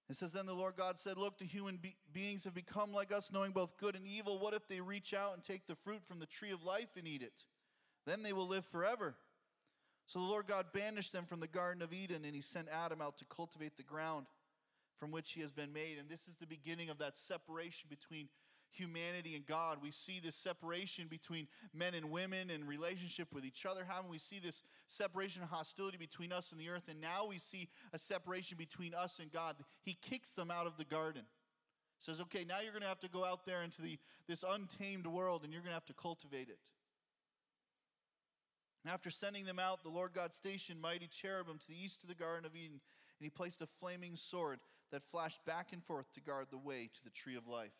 It 0.08 0.16
says, 0.16 0.32
Then 0.32 0.46
the 0.46 0.54
Lord 0.54 0.76
God 0.76 0.98
said, 0.98 1.18
Look, 1.18 1.38
the 1.38 1.44
human 1.44 1.76
be- 1.76 1.96
beings 2.12 2.44
have 2.44 2.54
become 2.54 2.92
like 2.92 3.12
us, 3.12 3.30
knowing 3.32 3.52
both 3.52 3.76
good 3.76 3.94
and 3.94 4.06
evil. 4.06 4.38
What 4.38 4.54
if 4.54 4.66
they 4.66 4.80
reach 4.80 5.12
out 5.12 5.34
and 5.34 5.44
take 5.44 5.66
the 5.66 5.76
fruit 5.76 6.04
from 6.04 6.18
the 6.18 6.26
tree 6.26 6.50
of 6.50 6.64
life 6.64 6.96
and 6.96 7.06
eat 7.06 7.22
it? 7.22 7.44
Then 8.06 8.22
they 8.22 8.32
will 8.32 8.48
live 8.48 8.64
forever. 8.64 9.16
So 10.06 10.18
the 10.20 10.24
Lord 10.24 10.46
God 10.46 10.66
banished 10.72 11.12
them 11.12 11.26
from 11.26 11.40
the 11.40 11.46
Garden 11.46 11.82
of 11.82 11.92
Eden, 11.92 12.24
and 12.24 12.34
he 12.34 12.40
sent 12.40 12.68
Adam 12.68 13.02
out 13.02 13.18
to 13.18 13.26
cultivate 13.26 13.76
the 13.76 13.82
ground 13.82 14.26
from 14.98 15.10
which 15.10 15.32
he 15.32 15.42
has 15.42 15.52
been 15.52 15.72
made. 15.72 15.98
And 15.98 16.08
this 16.08 16.26
is 16.26 16.36
the 16.36 16.46
beginning 16.46 16.88
of 16.88 16.98
that 16.98 17.14
separation 17.14 17.88
between 17.90 18.28
humanity 18.70 19.34
and 19.34 19.46
God. 19.46 19.78
We 19.82 19.90
see 19.90 20.20
this 20.22 20.36
separation 20.36 21.06
between 21.08 21.48
men 21.74 21.94
and 21.94 22.10
women 22.10 22.50
and 22.50 22.66
relationship 22.66 23.28
with 23.32 23.44
each 23.44 23.66
other. 23.66 23.84
Haven't 23.84 24.10
we 24.10 24.18
see 24.18 24.38
this 24.38 24.62
separation 24.86 25.42
and 25.42 25.50
hostility 25.50 25.96
between 25.96 26.32
us 26.32 26.52
and 26.52 26.60
the 26.60 26.68
earth? 26.68 26.88
And 26.88 27.00
now 27.00 27.26
we 27.26 27.38
see 27.38 27.68
a 27.92 27.98
separation 27.98 28.56
between 28.56 28.94
us 28.94 29.18
and 29.20 29.32
God. 29.32 29.56
He 29.82 29.96
kicks 30.00 30.32
them 30.34 30.50
out 30.50 30.66
of 30.66 30.76
the 30.76 30.84
garden. 30.84 31.22
Says, 32.00 32.20
okay, 32.20 32.44
now 32.44 32.60
you're 32.60 32.72
going 32.72 32.82
to 32.82 32.88
have 32.88 33.00
to 33.00 33.08
go 33.08 33.24
out 33.24 33.44
there 33.44 33.62
into 33.62 33.82
the, 33.82 33.98
this 34.28 34.44
untamed 34.48 35.06
world 35.06 35.42
and 35.42 35.52
you're 35.52 35.62
going 35.62 35.70
to 35.70 35.74
have 35.74 35.84
to 35.86 35.94
cultivate 35.94 36.48
it. 36.48 36.58
And 38.84 38.92
after 38.92 39.10
sending 39.10 39.44
them 39.44 39.58
out, 39.58 39.82
the 39.82 39.88
Lord 39.88 40.12
God 40.14 40.32
stationed 40.32 40.80
mighty 40.80 41.08
cherubim 41.08 41.58
to 41.58 41.68
the 41.68 41.74
east 41.74 42.02
of 42.02 42.08
the 42.08 42.14
Garden 42.14 42.46
of 42.46 42.54
Eden, 42.54 42.80
and 43.18 43.24
he 43.24 43.28
placed 43.28 43.60
a 43.60 43.66
flaming 43.66 44.14
sword 44.14 44.60
that 44.92 45.02
flashed 45.02 45.44
back 45.44 45.72
and 45.72 45.82
forth 45.82 46.12
to 46.14 46.20
guard 46.20 46.46
the 46.50 46.58
way 46.58 46.88
to 46.94 47.04
the 47.04 47.10
tree 47.10 47.36
of 47.36 47.46
life. 47.46 47.72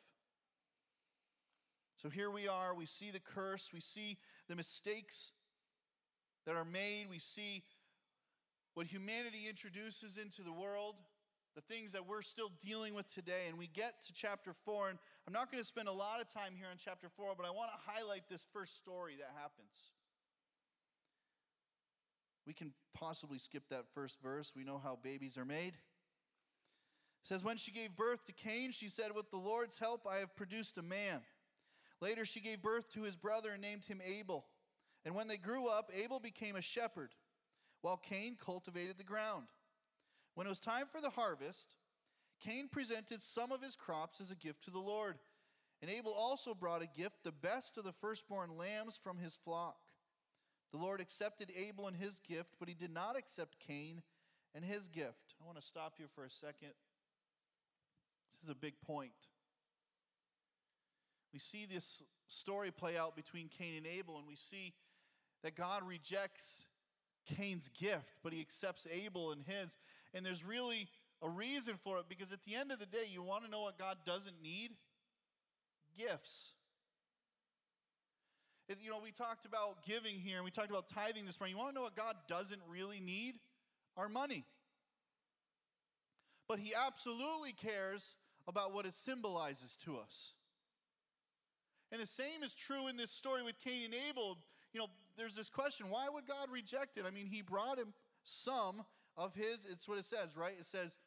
So 2.00 2.08
here 2.08 2.30
we 2.30 2.46
are. 2.46 2.74
We 2.74 2.86
see 2.86 3.10
the 3.10 3.20
curse. 3.20 3.70
We 3.74 3.80
see 3.80 4.18
the 4.48 4.54
mistakes 4.54 5.32
that 6.46 6.54
are 6.54 6.64
made. 6.64 7.06
We 7.10 7.18
see 7.18 7.64
what 8.74 8.86
humanity 8.86 9.46
introduces 9.48 10.16
into 10.16 10.42
the 10.42 10.52
world, 10.52 10.94
the 11.56 11.60
things 11.60 11.92
that 11.92 12.06
we're 12.06 12.22
still 12.22 12.52
dealing 12.64 12.94
with 12.94 13.12
today. 13.12 13.46
And 13.48 13.58
we 13.58 13.66
get 13.66 14.04
to 14.04 14.12
chapter 14.12 14.54
4. 14.64 14.90
And 14.90 14.98
I'm 15.26 15.32
not 15.32 15.50
going 15.50 15.60
to 15.60 15.66
spend 15.66 15.88
a 15.88 15.92
lot 15.92 16.20
of 16.20 16.32
time 16.32 16.52
here 16.56 16.68
on 16.70 16.76
chapter 16.78 17.08
4, 17.16 17.34
but 17.36 17.44
I 17.44 17.50
want 17.50 17.72
to 17.72 17.90
highlight 17.92 18.28
this 18.30 18.46
first 18.52 18.76
story 18.76 19.16
that 19.18 19.32
happens. 19.34 19.92
We 22.46 22.54
can 22.54 22.72
possibly 22.94 23.38
skip 23.38 23.64
that 23.70 23.86
first 23.92 24.22
verse. 24.22 24.52
We 24.56 24.62
know 24.62 24.80
how 24.82 24.98
babies 25.02 25.36
are 25.36 25.44
made. 25.44 25.74
It 25.74 27.24
says, 27.24 27.42
When 27.42 27.56
she 27.56 27.72
gave 27.72 27.96
birth 27.96 28.24
to 28.26 28.32
Cain, 28.32 28.70
she 28.70 28.88
said, 28.88 29.14
With 29.14 29.30
the 29.30 29.36
Lord's 29.36 29.78
help, 29.78 30.06
I 30.08 30.18
have 30.18 30.36
produced 30.36 30.78
a 30.78 30.82
man. 30.82 31.22
Later, 32.00 32.24
she 32.24 32.40
gave 32.40 32.62
birth 32.62 32.88
to 32.90 33.02
his 33.02 33.16
brother 33.16 33.50
and 33.52 33.62
named 33.62 33.84
him 33.84 34.00
Abel. 34.04 34.46
And 35.04 35.14
when 35.14 35.28
they 35.28 35.36
grew 35.36 35.68
up, 35.68 35.90
Abel 35.94 36.20
became 36.20 36.56
a 36.56 36.62
shepherd, 36.62 37.14
while 37.82 37.96
Cain 37.96 38.36
cultivated 38.44 38.98
the 38.98 39.04
ground. 39.04 39.46
When 40.34 40.46
it 40.46 40.50
was 40.50 40.60
time 40.60 40.86
for 40.90 41.00
the 41.00 41.10
harvest, 41.10 41.74
Cain 42.40 42.68
presented 42.68 43.22
some 43.22 43.50
of 43.50 43.62
his 43.62 43.74
crops 43.74 44.20
as 44.20 44.30
a 44.30 44.36
gift 44.36 44.62
to 44.64 44.70
the 44.70 44.78
Lord. 44.78 45.18
And 45.80 45.90
Abel 45.90 46.12
also 46.12 46.54
brought 46.54 46.82
a 46.82 46.86
gift, 46.86 47.24
the 47.24 47.32
best 47.32 47.78
of 47.78 47.84
the 47.84 47.92
firstborn 47.92 48.56
lambs 48.56 48.98
from 49.02 49.18
his 49.18 49.36
flock. 49.36 49.78
The 50.72 50.78
Lord 50.78 51.00
accepted 51.00 51.52
Abel 51.56 51.86
and 51.86 51.96
his 51.96 52.20
gift, 52.20 52.56
but 52.58 52.68
he 52.68 52.74
did 52.74 52.92
not 52.92 53.16
accept 53.16 53.58
Cain 53.66 54.02
and 54.54 54.64
his 54.64 54.88
gift. 54.88 55.34
I 55.40 55.46
want 55.46 55.58
to 55.58 55.66
stop 55.66 55.94
here 55.96 56.08
for 56.14 56.24
a 56.24 56.30
second. 56.30 56.74
This 58.30 58.42
is 58.42 58.48
a 58.50 58.54
big 58.54 58.80
point. 58.82 59.12
We 61.32 61.38
see 61.38 61.66
this 61.66 62.02
story 62.26 62.70
play 62.70 62.96
out 62.96 63.16
between 63.16 63.48
Cain 63.48 63.76
and 63.76 63.86
Abel, 63.86 64.18
and 64.18 64.26
we 64.26 64.36
see 64.36 64.74
that 65.42 65.54
God 65.54 65.82
rejects 65.86 66.64
Cain's 67.36 67.68
gift, 67.78 68.16
but 68.22 68.32
he 68.32 68.40
accepts 68.40 68.86
Abel 68.90 69.32
and 69.32 69.42
his. 69.42 69.76
And 70.14 70.24
there's 70.24 70.44
really 70.44 70.88
a 71.22 71.28
reason 71.28 71.74
for 71.82 71.98
it 71.98 72.04
because 72.08 72.32
at 72.32 72.42
the 72.42 72.54
end 72.54 72.72
of 72.72 72.78
the 72.78 72.86
day, 72.86 73.04
you 73.10 73.22
want 73.22 73.44
to 73.44 73.50
know 73.50 73.62
what 73.62 73.78
God 73.78 73.98
doesn't 74.06 74.42
need? 74.42 74.70
Gifts. 75.98 76.52
You 78.82 78.90
know, 78.90 79.00
we 79.02 79.12
talked 79.12 79.46
about 79.46 79.82
giving 79.86 80.14
here, 80.14 80.36
and 80.36 80.44
we 80.44 80.50
talked 80.50 80.70
about 80.70 80.88
tithing 80.88 81.24
this 81.24 81.40
morning. 81.40 81.56
You 81.56 81.58
want 81.58 81.70
to 81.70 81.74
know 81.74 81.82
what 81.82 81.96
God 81.96 82.16
doesn't 82.28 82.60
really 82.68 83.00
need? 83.00 83.36
Our 83.96 84.08
money. 84.08 84.44
But 86.46 86.58
He 86.58 86.74
absolutely 86.74 87.52
cares 87.52 88.14
about 88.46 88.74
what 88.74 88.86
it 88.86 88.94
symbolizes 88.94 89.76
to 89.84 89.96
us. 89.96 90.34
And 91.90 92.00
the 92.00 92.06
same 92.06 92.42
is 92.42 92.54
true 92.54 92.88
in 92.88 92.96
this 92.96 93.10
story 93.10 93.42
with 93.42 93.58
Cain 93.58 93.84
and 93.86 93.94
Abel. 94.08 94.38
You 94.72 94.80
know, 94.80 94.86
there's 95.16 95.34
this 95.34 95.48
question 95.48 95.88
why 95.90 96.08
would 96.12 96.26
God 96.26 96.50
reject 96.50 96.98
it? 96.98 97.04
I 97.06 97.10
mean, 97.10 97.26
he 97.26 97.42
brought 97.42 97.78
him 97.78 97.94
some 98.24 98.84
of 99.16 99.34
his, 99.34 99.66
it's 99.70 99.88
what 99.88 99.98
it 99.98 100.04
says, 100.04 100.36
right? 100.36 100.54
It 100.58 100.66
says, 100.66 100.98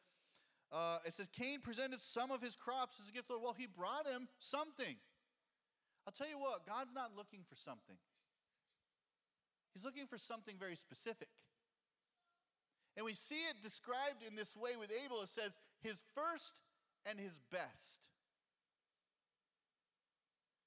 uh, 0.72 0.98
it 1.04 1.14
says, 1.14 1.28
Cain 1.28 1.60
presented 1.60 2.00
some 2.00 2.30
of 2.30 2.42
his 2.42 2.56
crops 2.56 2.98
as 3.02 3.08
a 3.08 3.12
gift. 3.12 3.28
Well, 3.30 3.54
he 3.56 3.66
brought 3.66 4.06
him 4.06 4.28
something. 4.40 4.96
I'll 6.06 6.12
tell 6.12 6.28
you 6.28 6.38
what, 6.38 6.66
God's 6.66 6.92
not 6.92 7.12
looking 7.16 7.40
for 7.48 7.56
something. 7.56 7.96
He's 9.72 9.84
looking 9.84 10.06
for 10.06 10.18
something 10.18 10.56
very 10.58 10.76
specific. 10.76 11.28
And 12.96 13.06
we 13.06 13.14
see 13.14 13.40
it 13.48 13.62
described 13.62 14.22
in 14.26 14.34
this 14.34 14.56
way 14.56 14.72
with 14.78 14.90
Abel. 15.04 15.22
It 15.22 15.28
says, 15.28 15.58
his 15.80 16.02
first 16.14 16.54
and 17.06 17.18
his 17.18 17.40
best. 17.50 18.08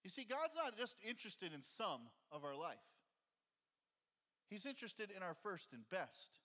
You 0.05 0.11
see, 0.11 0.23
God's 0.23 0.53
not 0.55 0.77
just 0.77 0.97
interested 1.01 1.51
in 1.51 1.63
some 1.63 1.99
of 2.31 2.45
our 2.45 2.55
life, 2.55 2.77
He's 4.47 4.67
interested 4.67 5.09
in 5.09 5.23
our 5.23 5.33
first 5.41 5.73
and 5.73 5.81
best. 5.89 6.37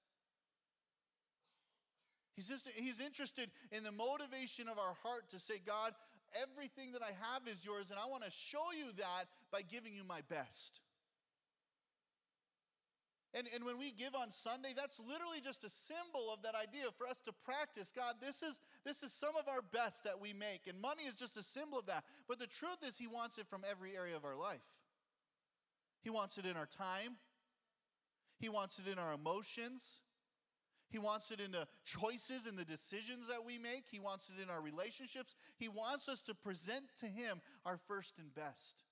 He's, 2.34 2.48
just, 2.48 2.66
he's 2.74 3.00
interested 3.00 3.50
in 3.70 3.84
the 3.84 3.92
motivation 3.92 4.66
of 4.66 4.78
our 4.78 4.94
heart 5.02 5.28
to 5.32 5.38
say, 5.38 5.60
God, 5.66 5.92
everything 6.32 6.92
that 6.92 7.02
I 7.02 7.12
have 7.20 7.46
is 7.46 7.66
yours, 7.66 7.90
and 7.90 8.00
I 8.00 8.06
want 8.06 8.24
to 8.24 8.30
show 8.30 8.72
you 8.74 8.86
that 8.96 9.26
by 9.52 9.60
giving 9.60 9.92
you 9.92 10.04
my 10.04 10.22
best. 10.30 10.80
And, 13.32 13.46
and 13.54 13.64
when 13.64 13.78
we 13.78 13.92
give 13.92 14.14
on 14.16 14.32
Sunday, 14.32 14.70
that's 14.74 14.98
literally 14.98 15.40
just 15.42 15.62
a 15.62 15.70
symbol 15.70 16.32
of 16.32 16.42
that 16.42 16.56
idea 16.56 16.86
for 16.98 17.06
us 17.06 17.20
to 17.26 17.32
practice. 17.32 17.92
God, 17.94 18.16
this 18.20 18.42
is, 18.42 18.58
this 18.84 19.04
is 19.04 19.12
some 19.12 19.36
of 19.36 19.46
our 19.46 19.62
best 19.62 20.02
that 20.02 20.20
we 20.20 20.32
make, 20.32 20.66
and 20.66 20.80
money 20.80 21.04
is 21.04 21.14
just 21.14 21.36
a 21.36 21.42
symbol 21.42 21.78
of 21.78 21.86
that. 21.86 22.02
But 22.26 22.40
the 22.40 22.48
truth 22.48 22.78
is, 22.86 22.98
He 22.98 23.06
wants 23.06 23.38
it 23.38 23.46
from 23.46 23.62
every 23.68 23.96
area 23.96 24.16
of 24.16 24.24
our 24.24 24.34
life. 24.34 24.66
He 26.02 26.10
wants 26.10 26.38
it 26.38 26.46
in 26.46 26.56
our 26.56 26.66
time, 26.66 27.18
He 28.40 28.48
wants 28.48 28.80
it 28.80 28.90
in 28.90 28.98
our 28.98 29.12
emotions, 29.12 30.00
He 30.88 30.98
wants 30.98 31.30
it 31.30 31.38
in 31.38 31.52
the 31.52 31.68
choices 31.84 32.46
and 32.46 32.58
the 32.58 32.64
decisions 32.64 33.28
that 33.28 33.44
we 33.44 33.58
make, 33.58 33.84
He 33.88 34.00
wants 34.00 34.28
it 34.28 34.42
in 34.42 34.50
our 34.50 34.60
relationships. 34.60 35.36
He 35.56 35.68
wants 35.68 36.08
us 36.08 36.22
to 36.22 36.34
present 36.34 36.86
to 36.98 37.06
Him 37.06 37.40
our 37.64 37.78
first 37.86 38.18
and 38.18 38.34
best. 38.34 38.82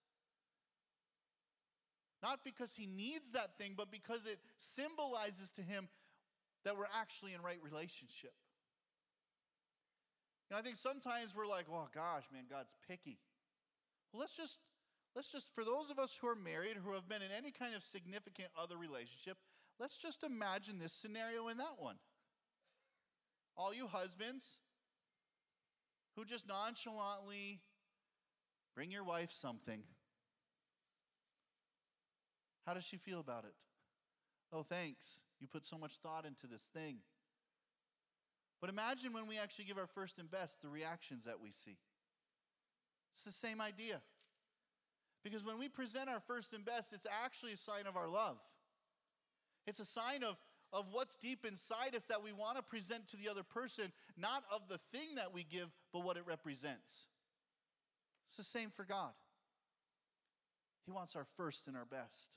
Not 2.22 2.40
because 2.44 2.74
he 2.74 2.86
needs 2.86 3.32
that 3.32 3.56
thing, 3.58 3.74
but 3.76 3.90
because 3.90 4.26
it 4.26 4.38
symbolizes 4.58 5.50
to 5.52 5.62
him 5.62 5.88
that 6.64 6.76
we're 6.76 6.90
actually 6.98 7.34
in 7.34 7.42
right 7.42 7.58
relationship. 7.62 8.32
Know, 10.50 10.56
I 10.56 10.62
think 10.62 10.76
sometimes 10.76 11.36
we're 11.36 11.46
like, 11.46 11.66
oh 11.70 11.88
gosh, 11.94 12.24
man, 12.32 12.44
God's 12.50 12.74
picky. 12.88 13.18
Well, 14.12 14.20
let's 14.20 14.36
just 14.36 14.58
let's 15.14 15.30
just 15.30 15.54
for 15.54 15.62
those 15.62 15.90
of 15.90 15.98
us 15.98 16.16
who 16.20 16.26
are 16.28 16.34
married, 16.34 16.76
who 16.82 16.92
have 16.92 17.08
been 17.08 17.22
in 17.22 17.30
any 17.36 17.50
kind 17.50 17.74
of 17.74 17.82
significant 17.82 18.48
other 18.60 18.76
relationship, 18.76 19.36
let's 19.78 19.98
just 19.98 20.24
imagine 20.24 20.78
this 20.78 20.92
scenario 20.92 21.48
in 21.48 21.58
that 21.58 21.76
one. 21.78 21.96
All 23.56 23.74
you 23.74 23.86
husbands 23.86 24.58
who 26.16 26.24
just 26.24 26.48
nonchalantly 26.48 27.60
bring 28.74 28.90
your 28.90 29.04
wife 29.04 29.32
something 29.32 29.82
how 32.68 32.74
does 32.74 32.84
she 32.84 32.98
feel 32.98 33.18
about 33.18 33.44
it? 33.44 33.54
Oh, 34.52 34.62
thanks. 34.62 35.22
You 35.40 35.48
put 35.48 35.64
so 35.64 35.78
much 35.78 35.96
thought 36.02 36.26
into 36.26 36.46
this 36.46 36.68
thing. 36.74 36.98
But 38.60 38.68
imagine 38.68 39.14
when 39.14 39.26
we 39.26 39.38
actually 39.38 39.64
give 39.64 39.78
our 39.78 39.86
first 39.86 40.18
and 40.18 40.30
best, 40.30 40.60
the 40.60 40.68
reactions 40.68 41.24
that 41.24 41.40
we 41.40 41.50
see. 41.50 41.78
It's 43.14 43.24
the 43.24 43.32
same 43.32 43.62
idea. 43.62 44.02
Because 45.24 45.46
when 45.46 45.58
we 45.58 45.70
present 45.70 46.10
our 46.10 46.20
first 46.20 46.52
and 46.52 46.62
best, 46.62 46.92
it's 46.92 47.06
actually 47.24 47.54
a 47.54 47.56
sign 47.56 47.86
of 47.86 47.96
our 47.96 48.06
love. 48.06 48.36
It's 49.66 49.80
a 49.80 49.86
sign 49.86 50.22
of, 50.22 50.36
of 50.70 50.88
what's 50.92 51.16
deep 51.16 51.46
inside 51.46 51.96
us 51.96 52.04
that 52.04 52.22
we 52.22 52.34
want 52.34 52.58
to 52.58 52.62
present 52.62 53.08
to 53.08 53.16
the 53.16 53.30
other 53.30 53.44
person, 53.44 53.92
not 54.14 54.44
of 54.52 54.68
the 54.68 54.78
thing 54.92 55.14
that 55.14 55.32
we 55.32 55.42
give, 55.42 55.70
but 55.90 56.04
what 56.04 56.18
it 56.18 56.24
represents. 56.26 57.06
It's 58.28 58.36
the 58.36 58.42
same 58.42 58.68
for 58.68 58.84
God. 58.84 59.12
He 60.84 60.92
wants 60.92 61.16
our 61.16 61.26
first 61.38 61.66
and 61.66 61.74
our 61.74 61.86
best. 61.86 62.28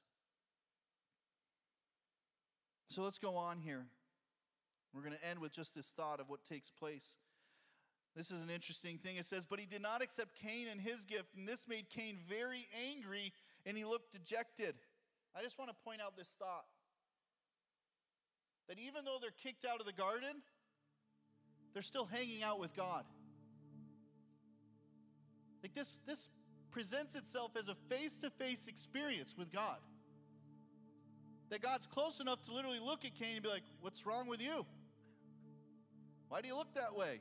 So 2.92 3.04
let's 3.04 3.20
go 3.20 3.38
on 3.38 3.58
here. 3.58 3.86
We're 4.94 5.02
going 5.02 5.14
to 5.14 5.26
end 5.26 5.40
with 5.40 5.54
just 5.54 5.74
this 5.74 5.92
thought 5.92 6.20
of 6.20 6.28
what 6.28 6.44
takes 6.44 6.70
place. 6.70 7.16
This 8.18 8.32
is 8.32 8.42
an 8.42 8.50
interesting 8.50 8.98
thing. 8.98 9.16
It 9.16 9.24
says, 9.24 9.46
But 9.46 9.62
he 9.62 9.66
did 9.66 9.82
not 9.82 10.02
accept 10.02 10.36
Cain 10.36 10.68
and 10.70 10.82
his 10.82 11.06
gift, 11.06 11.30
and 11.38 11.48
this 11.48 11.70
made 11.70 11.90
Cain 11.90 12.18
very 12.28 12.68
angry, 12.92 13.32
and 13.66 13.78
he 13.78 13.86
looked 13.86 14.12
dejected. 14.12 14.76
I 15.34 15.42
just 15.42 15.58
want 15.58 15.72
to 15.72 15.76
point 15.86 16.02
out 16.02 16.18
this 16.18 16.36
thought 16.38 16.66
that 18.68 18.78
even 18.78 19.06
though 19.06 19.20
they're 19.22 19.32
kicked 19.42 19.64
out 19.64 19.80
of 19.80 19.86
the 19.86 19.94
garden, 19.94 20.42
they're 21.72 21.82
still 21.82 22.10
hanging 22.12 22.44
out 22.44 22.60
with 22.60 22.76
God. 22.76 23.06
Like 25.64 25.74
this, 25.74 25.98
this 26.06 26.28
presents 26.72 27.16
itself 27.16 27.52
as 27.58 27.70
a 27.70 27.76
face 27.90 28.18
to 28.18 28.30
face 28.32 28.68
experience 28.68 29.36
with 29.38 29.50
God 29.50 29.78
that 31.52 31.62
God's 31.62 31.86
close 31.86 32.20
enough 32.20 32.42
to 32.44 32.54
literally 32.54 32.80
look 32.80 33.06
at 33.06 33.14
Cain 33.16 33.34
and 33.36 33.44
be 33.44 33.50
like, 33.50 33.64
What's 33.82 34.06
wrong 34.06 34.28
with 34.28 34.42
you? 34.42 34.66
Why 36.30 36.42
do 36.42 36.48
you 36.48 36.56
look 36.56 36.74
that 36.74 36.96
way? 36.96 37.20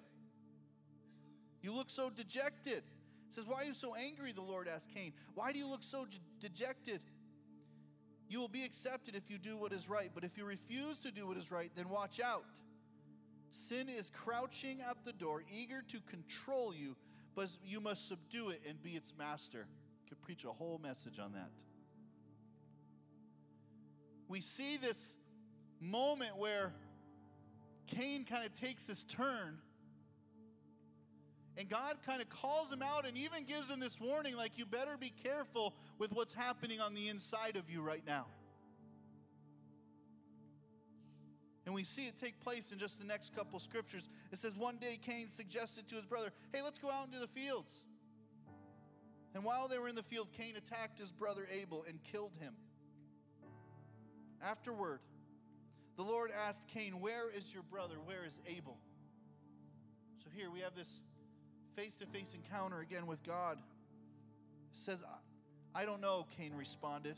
You 1.63 1.75
look 1.75 1.91
so 1.91 2.09
dejected. 2.09 2.79
It 2.79 3.35
says, 3.35 3.47
Why 3.47 3.63
are 3.63 3.65
you 3.65 3.75
so 3.75 3.95
angry? 3.95 4.33
The 4.33 4.41
Lord 4.41 4.69
asked 4.69 4.89
Cain. 4.95 5.13
Why 5.35 5.53
do 5.53 5.59
you 5.59 5.69
look 5.69 5.83
so 5.83 6.07
de- 6.07 6.49
dejected? 6.49 7.01
You 8.29 8.39
will 8.39 8.49
be 8.49 8.65
accepted 8.65 9.17
if 9.17 9.29
you 9.29 9.37
do 9.37 9.57
what 9.57 9.73
is 9.73 9.89
right, 9.89 10.11
but 10.15 10.23
if 10.23 10.39
you 10.39 10.45
refuse 10.45 11.01
to 11.01 11.11
do 11.11 11.27
what 11.27 11.37
is 11.37 11.51
right, 11.51 11.71
then 11.75 11.89
watch 11.89 12.21
out. 12.21 12.45
Sin 13.51 13.89
is 13.89 14.11
crouching 14.11 14.81
at 14.89 15.05
the 15.05 15.13
door, 15.13 15.43
eager 15.53 15.83
to 15.89 15.99
control 16.03 16.73
you, 16.73 16.95
but 17.35 17.49
you 17.65 17.81
must 17.81 18.07
subdue 18.07 18.51
it 18.51 18.63
and 18.69 18.81
be 18.81 18.91
its 18.91 19.13
master. 19.19 19.67
Could 20.09 20.23
preach 20.23 20.45
a 20.45 20.53
whole 20.53 20.79
message 20.81 21.19
on 21.19 21.33
that 21.33 21.51
we 24.31 24.41
see 24.41 24.77
this 24.77 25.17
moment 25.81 26.39
where 26.39 26.73
Cain 27.89 28.25
kind 28.25 28.47
of 28.47 28.55
takes 28.55 28.85
this 28.85 29.03
turn. 29.03 29.59
And 31.57 31.69
God 31.69 31.97
kind 32.07 32.23
of 32.23 32.31
calls 32.31 32.71
him 32.71 32.81
out 32.81 33.07
and 33.07 33.19
even 33.19 33.43
gives 33.45 33.69
him 33.69 33.81
this 33.81 34.01
warning 34.01 34.37
like, 34.37 34.53
you 34.57 34.65
better 34.65 34.97
be 34.97 35.13
careful 35.25 35.75
with 35.99 36.13
what's 36.13 36.33
happening 36.33 36.81
on 36.81 36.95
the 36.95 37.09
inside 37.09 37.57
of 37.57 37.69
you 37.69 37.83
right 37.83 38.05
now. 38.07 38.27
And 41.67 41.75
we 41.75 41.83
see 41.83 42.07
it 42.07 42.17
take 42.17 42.39
place 42.41 42.71
in 42.71 42.79
just 42.79 43.01
the 43.01 43.05
next 43.05 43.35
couple 43.35 43.59
scriptures. 43.59 44.09
It 44.33 44.39
says, 44.39 44.57
One 44.57 44.77
day 44.77 44.99
Cain 45.03 45.27
suggested 45.29 45.89
to 45.89 45.97
his 45.97 46.07
brother, 46.07 46.31
Hey, 46.55 46.63
let's 46.63 46.79
go 46.79 46.89
out 46.89 47.07
into 47.07 47.19
the 47.19 47.29
fields. 47.29 47.85
And 49.35 49.45
while 49.45 49.67
they 49.69 49.79
were 49.79 49.89
in 49.89 49.97
the 49.97 50.03
field, 50.03 50.29
Cain 50.33 50.55
attacked 50.57 50.99
his 51.01 51.13
brother 51.13 51.49
Abel 51.53 51.85
and 51.87 52.03
killed 52.05 52.37
him. 52.41 52.55
Afterward, 54.43 55.01
the 55.97 56.03
Lord 56.03 56.31
asked 56.47 56.67
Cain, 56.69 57.01
Where 57.01 57.31
is 57.31 57.53
your 57.53 57.63
brother? 57.63 57.97
Where 58.05 58.25
is 58.27 58.41
Abel? 58.47 58.79
So 60.23 60.31
here 60.35 60.51
we 60.51 60.61
have 60.61 60.75
this 60.75 61.01
face 61.77 61.95
to 61.97 62.07
face 62.07 62.35
encounter 62.35 62.81
again 62.81 63.07
with 63.07 63.23
God. 63.23 63.59
It 63.59 64.77
says, 64.77 65.05
I 65.75 65.85
don't 65.85 66.01
know, 66.01 66.27
Cain 66.37 66.55
responded. 66.57 67.17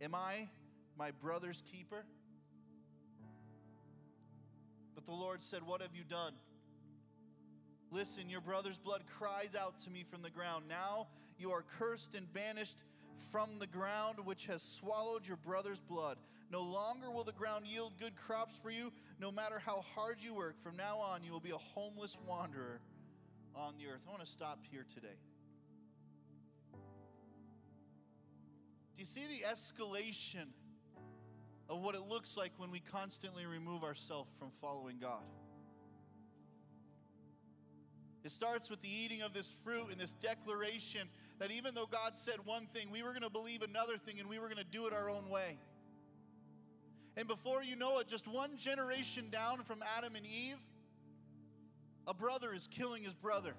Am 0.00 0.14
I 0.14 0.48
my 0.96 1.10
brother's 1.10 1.62
keeper? 1.70 2.04
But 4.94 5.06
the 5.06 5.12
Lord 5.12 5.42
said, 5.42 5.62
What 5.62 5.82
have 5.82 5.94
you 5.94 6.04
done? 6.04 6.32
Listen, 7.90 8.28
your 8.28 8.40
brother's 8.40 8.78
blood 8.78 9.02
cries 9.18 9.54
out 9.54 9.78
to 9.80 9.90
me 9.90 10.04
from 10.08 10.22
the 10.22 10.30
ground. 10.30 10.64
Now 10.68 11.06
you 11.38 11.50
are 11.52 11.62
cursed 11.78 12.14
and 12.14 12.30
banished 12.32 12.78
from 13.30 13.58
the 13.58 13.66
ground 13.66 14.18
which 14.24 14.46
has 14.46 14.62
swallowed 14.62 15.26
your 15.26 15.36
brother's 15.36 15.80
blood. 15.80 16.18
No 16.50 16.62
longer 16.62 17.10
will 17.10 17.24
the 17.24 17.32
ground 17.32 17.66
yield 17.66 17.92
good 18.00 18.16
crops 18.16 18.56
for 18.56 18.70
you, 18.70 18.92
no 19.20 19.30
matter 19.30 19.60
how 19.64 19.84
hard 19.94 20.22
you 20.22 20.34
work. 20.34 20.60
From 20.62 20.76
now 20.76 20.98
on, 20.98 21.22
you 21.22 21.32
will 21.32 21.40
be 21.40 21.50
a 21.50 21.58
homeless 21.58 22.16
wanderer 22.26 22.80
on 23.54 23.74
the 23.78 23.86
earth. 23.86 24.00
I 24.06 24.10
want 24.10 24.24
to 24.24 24.30
stop 24.30 24.60
here 24.70 24.86
today. 24.94 25.16
Do 26.72 28.98
you 28.98 29.04
see 29.04 29.24
the 29.28 29.46
escalation 29.46 30.46
of 31.68 31.80
what 31.80 31.94
it 31.94 32.08
looks 32.08 32.36
like 32.36 32.52
when 32.56 32.70
we 32.70 32.80
constantly 32.80 33.44
remove 33.44 33.84
ourselves 33.84 34.30
from 34.38 34.50
following 34.50 34.98
God? 34.98 35.22
It 38.28 38.32
starts 38.32 38.68
with 38.68 38.82
the 38.82 38.90
eating 38.90 39.22
of 39.22 39.32
this 39.32 39.48
fruit 39.64 39.86
and 39.90 39.98
this 39.98 40.12
declaration 40.12 41.08
that 41.38 41.50
even 41.50 41.74
though 41.74 41.86
God 41.86 42.14
said 42.14 42.34
one 42.44 42.66
thing, 42.66 42.90
we 42.92 43.02
were 43.02 43.08
going 43.08 43.22
to 43.22 43.30
believe 43.30 43.62
another 43.62 43.96
thing 43.96 44.20
and 44.20 44.28
we 44.28 44.38
were 44.38 44.48
going 44.48 44.58
to 44.58 44.70
do 44.70 44.86
it 44.86 44.92
our 44.92 45.08
own 45.08 45.30
way. 45.30 45.56
And 47.16 47.26
before 47.26 47.62
you 47.62 47.74
know 47.74 48.00
it, 48.00 48.06
just 48.06 48.28
one 48.28 48.58
generation 48.58 49.30
down 49.30 49.62
from 49.62 49.82
Adam 49.96 50.14
and 50.14 50.26
Eve, 50.26 50.58
a 52.06 52.12
brother 52.12 52.52
is 52.52 52.66
killing 52.66 53.02
his 53.02 53.14
brother. 53.14 53.54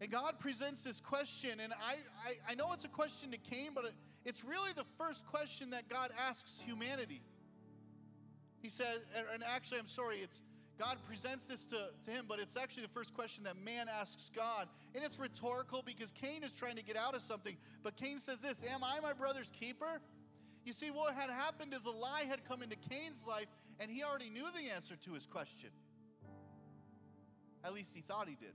And 0.00 0.12
God 0.12 0.38
presents 0.38 0.84
this 0.84 1.00
question, 1.00 1.58
and 1.58 1.72
I, 1.72 1.96
I, 2.24 2.52
I, 2.52 2.54
know 2.54 2.72
it's 2.72 2.84
a 2.84 2.88
question 2.88 3.32
to 3.32 3.38
Cain, 3.38 3.70
but 3.74 3.86
it, 3.86 3.94
it's 4.24 4.44
really 4.44 4.70
the 4.76 4.86
first 4.96 5.26
question 5.26 5.70
that 5.70 5.88
God 5.88 6.12
asks 6.28 6.60
humanity. 6.64 7.20
He 8.62 8.68
says, 8.68 9.00
and 9.32 9.42
actually, 9.44 9.78
I'm 9.78 9.86
sorry, 9.86 10.16
it's 10.16 10.40
God 10.78 10.96
presents 11.08 11.46
this 11.48 11.64
to, 11.66 11.88
to 12.04 12.10
him, 12.10 12.26
but 12.28 12.38
it's 12.38 12.56
actually 12.56 12.84
the 12.84 12.90
first 12.90 13.12
question 13.12 13.42
that 13.44 13.56
man 13.56 13.88
asks 13.88 14.30
God. 14.34 14.68
And 14.94 15.04
it's 15.04 15.18
rhetorical 15.18 15.82
because 15.84 16.12
Cain 16.12 16.44
is 16.44 16.52
trying 16.52 16.76
to 16.76 16.84
get 16.84 16.96
out 16.96 17.16
of 17.16 17.22
something. 17.22 17.56
But 17.82 17.96
Cain 17.96 18.18
says 18.18 18.40
this 18.40 18.62
Am 18.72 18.84
I 18.84 19.00
my 19.00 19.12
brother's 19.12 19.50
keeper? 19.50 20.00
You 20.64 20.72
see, 20.72 20.90
what 20.90 21.14
had 21.14 21.30
happened 21.30 21.74
is 21.74 21.84
a 21.84 21.90
lie 21.90 22.24
had 22.28 22.44
come 22.46 22.62
into 22.62 22.76
Cain's 22.76 23.26
life, 23.26 23.46
and 23.80 23.90
he 23.90 24.04
already 24.04 24.30
knew 24.30 24.46
the 24.54 24.70
answer 24.72 24.94
to 25.04 25.14
his 25.14 25.26
question. 25.26 25.70
At 27.64 27.74
least 27.74 27.94
he 27.94 28.00
thought 28.00 28.28
he 28.28 28.36
did. 28.36 28.54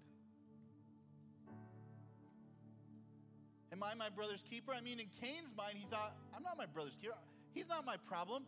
Am 3.74 3.82
I 3.82 3.96
my 3.96 4.10
brother's 4.10 4.44
keeper? 4.44 4.72
I 4.72 4.82
mean, 4.82 5.00
in 5.00 5.08
Cain's 5.20 5.54
mind, 5.58 5.78
he 5.78 5.88
thought, 5.90 6.16
I'm 6.36 6.44
not 6.44 6.58
my 6.58 6.68
brother's 6.68 6.96
keeper. 6.96 7.16
He's 7.54 7.68
not 7.68 7.86
my 7.86 7.98
problem. 7.98 8.44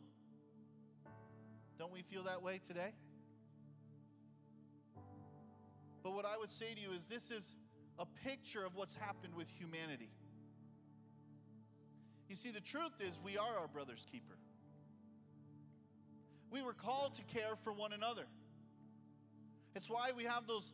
Don't 1.78 1.92
we 1.92 2.02
feel 2.02 2.24
that 2.24 2.42
way 2.42 2.60
today? 2.66 2.94
But 6.04 6.14
what 6.14 6.26
I 6.26 6.38
would 6.38 6.52
say 6.52 6.74
to 6.74 6.80
you 6.80 6.92
is 6.96 7.08
this 7.08 7.32
is 7.32 7.56
a 7.98 8.06
picture 8.06 8.66
of 8.66 8.76
what's 8.76 8.96
happened 8.96 9.34
with 9.36 9.50
humanity. 9.50 10.10
You 12.30 12.36
see, 12.36 12.52
the 12.52 12.62
truth 12.62 13.02
is, 13.02 13.20
we 13.24 13.38
are 13.38 13.60
our 13.60 13.68
brother's 13.68 14.06
keeper. 14.12 14.38
We 16.52 16.62
were 16.62 16.74
called 16.74 17.16
to 17.16 17.24
care 17.24 17.56
for 17.64 17.74
one 17.74 17.94
another. 17.94 18.26
It's 19.76 19.90
why 19.90 20.12
we 20.16 20.24
have 20.24 20.48
those 20.48 20.74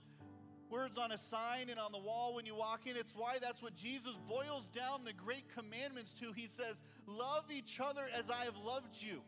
words 0.70 0.98
on 0.98 1.12
a 1.12 1.18
sign 1.18 1.70
and 1.70 1.80
on 1.80 1.92
the 1.92 2.00
wall 2.00 2.36
when 2.36 2.46
you 2.46 2.56
walk 2.56 2.82
in. 2.86 2.96
It's 2.96 3.14
why 3.16 3.38
that's 3.42 3.62
what 3.62 3.76
Jesus 3.76 4.18
boils 4.28 4.70
down 4.70 5.04
the 5.04 5.14
great 5.14 5.46
commandments 5.54 6.14
to. 6.16 6.32
He 6.34 6.48
says, 6.48 6.82
Love 7.08 7.46
each 7.52 7.80
other 7.80 8.04
as 8.18 8.30
I 8.30 8.46
have 8.46 8.58
loved 8.58 9.02
you. 9.02 9.22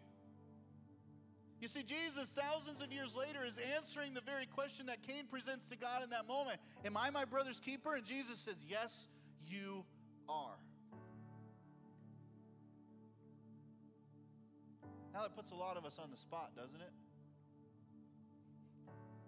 You 1.63 1.69
see, 1.69 1.81
Jesus, 1.81 2.35
thousands 2.35 2.81
of 2.81 2.91
years 2.91 3.15
later, 3.15 3.39
is 3.45 3.57
answering 3.73 4.13
the 4.13 4.19
very 4.19 4.45
question 4.45 4.85
that 4.87 5.01
Cain 5.01 5.27
presents 5.31 5.69
to 5.69 5.77
God 5.77 6.03
in 6.03 6.09
that 6.09 6.27
moment 6.27 6.59
Am 6.83 6.97
I 6.97 7.09
my 7.09 7.23
brother's 7.23 7.61
keeper? 7.61 7.95
And 7.95 8.03
Jesus 8.03 8.37
says, 8.37 8.57
Yes, 8.67 9.07
you 9.47 9.85
are. 10.27 10.57
Now 15.13 15.21
that 15.21 15.33
puts 15.37 15.51
a 15.51 15.55
lot 15.55 15.77
of 15.77 15.85
us 15.85 15.99
on 16.03 16.11
the 16.11 16.17
spot, 16.17 16.51
doesn't 16.53 16.81
it? 16.81 16.91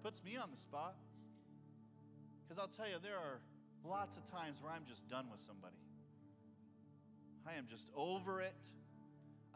Puts 0.03 0.21
me 0.21 0.35
on 0.35 0.51
the 0.51 0.57
spot. 0.57 0.97
Because 2.43 2.59
I'll 2.61 2.67
tell 2.67 2.89
you, 2.89 2.97
there 3.01 3.15
are 3.15 3.39
lots 3.85 4.17
of 4.17 4.25
times 4.25 4.61
where 4.61 4.73
I'm 4.73 4.83
just 4.85 5.07
done 5.07 5.27
with 5.31 5.39
somebody. 5.39 5.77
I 7.47 7.53
am 7.53 7.65
just 7.65 7.87
over 7.95 8.41
it. 8.41 8.59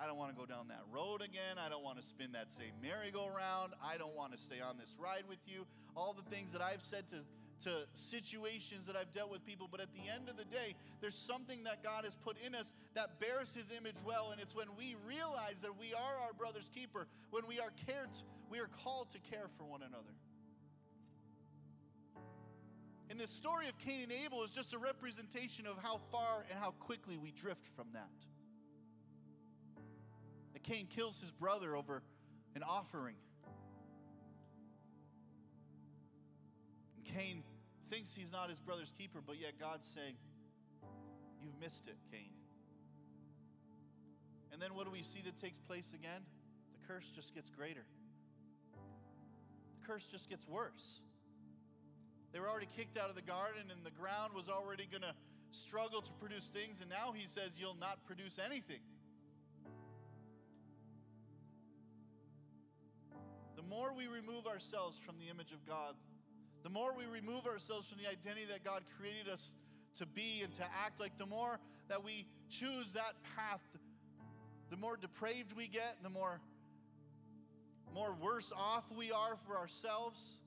I 0.01 0.07
don't 0.07 0.17
want 0.17 0.31
to 0.31 0.37
go 0.37 0.45
down 0.45 0.69
that 0.69 0.83
road 0.91 1.21
again. 1.21 1.57
I 1.59 1.67
don't 1.67 1.83
want 1.83 1.97
to 1.97 2.03
spin 2.03 2.31
that 2.31 2.49
same 2.49 2.71
merry-go-round. 2.81 3.73
I 3.83 3.97
don't 3.97 4.15
want 4.15 4.31
to 4.31 4.37
stay 4.37 4.61
on 4.61 4.77
this 4.77 4.97
ride 4.97 5.23
with 5.27 5.39
you. 5.45 5.65
All 5.95 6.13
the 6.13 6.23
things 6.33 6.53
that 6.53 6.61
I've 6.61 6.81
said 6.81 7.09
to, 7.09 7.17
to 7.65 7.85
situations 7.93 8.85
that 8.87 8.95
I've 8.95 9.11
dealt 9.11 9.29
with 9.29 9.45
people. 9.45 9.67
But 9.69 9.81
at 9.81 9.89
the 9.91 10.09
end 10.09 10.29
of 10.29 10.37
the 10.37 10.45
day, 10.45 10.75
there's 11.01 11.17
something 11.17 11.63
that 11.65 11.83
God 11.83 12.05
has 12.05 12.15
put 12.15 12.37
in 12.45 12.55
us 12.55 12.73
that 12.93 13.19
bears 13.19 13.53
his 13.53 13.73
image 13.77 13.97
well. 14.05 14.29
And 14.31 14.39
it's 14.39 14.55
when 14.55 14.67
we 14.77 14.95
realize 15.05 15.59
that 15.61 15.77
we 15.77 15.93
are 15.93 16.15
our 16.25 16.33
brother's 16.37 16.69
keeper, 16.73 17.07
when 17.31 17.45
we 17.45 17.59
are 17.59 17.71
cared, 17.85 18.09
we 18.49 18.59
are 18.59 18.69
called 18.83 19.11
to 19.11 19.19
care 19.19 19.47
for 19.57 19.65
one 19.65 19.81
another. 19.81 20.15
And 23.09 23.19
the 23.19 23.27
story 23.27 23.67
of 23.67 23.77
Cain 23.79 24.03
and 24.03 24.11
Abel 24.23 24.43
is 24.43 24.51
just 24.51 24.73
a 24.73 24.77
representation 24.77 25.65
of 25.65 25.77
how 25.81 25.99
far 26.11 26.45
and 26.49 26.57
how 26.57 26.71
quickly 26.71 27.17
we 27.17 27.31
drift 27.31 27.67
from 27.75 27.87
that. 27.93 28.07
Cain 30.63 30.87
kills 30.87 31.19
his 31.19 31.31
brother 31.31 31.75
over 31.75 32.01
an 32.55 32.63
offering. 32.63 33.15
And 36.97 37.05
Cain 37.05 37.43
thinks 37.89 38.13
he's 38.13 38.31
not 38.31 38.49
his 38.49 38.59
brother's 38.59 38.93
keeper, 38.97 39.19
but 39.25 39.39
yet 39.39 39.59
God's 39.59 39.87
saying, 39.87 40.15
You've 41.41 41.59
missed 41.61 41.87
it, 41.87 41.95
Cain. 42.11 42.31
And 44.51 44.61
then 44.61 44.75
what 44.75 44.85
do 44.85 44.91
we 44.91 45.01
see 45.01 45.21
that 45.23 45.37
takes 45.37 45.57
place 45.57 45.93
again? 45.93 46.21
The 46.73 46.87
curse 46.87 47.05
just 47.15 47.33
gets 47.33 47.49
greater. 47.49 47.85
The 49.79 49.87
curse 49.87 50.07
just 50.07 50.29
gets 50.29 50.47
worse. 50.47 50.99
They 52.33 52.39
were 52.39 52.49
already 52.49 52.67
kicked 52.75 52.97
out 52.97 53.09
of 53.09 53.15
the 53.15 53.21
garden, 53.21 53.71
and 53.71 53.85
the 53.85 53.91
ground 53.91 54.33
was 54.35 54.49
already 54.49 54.85
going 54.91 55.01
to 55.03 55.15
struggle 55.51 56.01
to 56.01 56.11
produce 56.13 56.47
things, 56.47 56.81
and 56.81 56.89
now 56.89 57.13
he 57.13 57.27
says, 57.27 57.51
You'll 57.55 57.77
not 57.79 58.05
produce 58.05 58.37
anything. 58.37 58.81
More 63.69 63.93
we 63.95 64.07
remove 64.07 64.47
ourselves 64.47 64.97
from 64.97 65.15
the 65.19 65.29
image 65.29 65.51
of 65.51 65.65
God, 65.65 65.95
the 66.63 66.69
more 66.69 66.93
we 66.97 67.05
remove 67.05 67.45
ourselves 67.45 67.87
from 67.87 67.99
the 67.99 68.09
identity 68.09 68.45
that 68.49 68.63
God 68.63 68.83
created 68.97 69.31
us 69.31 69.51
to 69.95 70.05
be 70.05 70.41
and 70.43 70.53
to 70.55 70.63
act 70.83 70.99
like, 70.99 71.17
the 71.17 71.25
more 71.25 71.59
that 71.87 72.03
we 72.03 72.25
choose 72.49 72.91
that 72.93 73.13
path, 73.37 73.61
the 74.69 74.77
more 74.77 74.97
depraved 74.97 75.55
we 75.55 75.67
get, 75.67 75.97
the 76.03 76.09
more, 76.09 76.41
more 77.93 78.15
worse 78.21 78.51
off 78.55 78.85
we 78.97 79.11
are 79.11 79.37
for 79.45 79.55
ourselves 79.55 80.39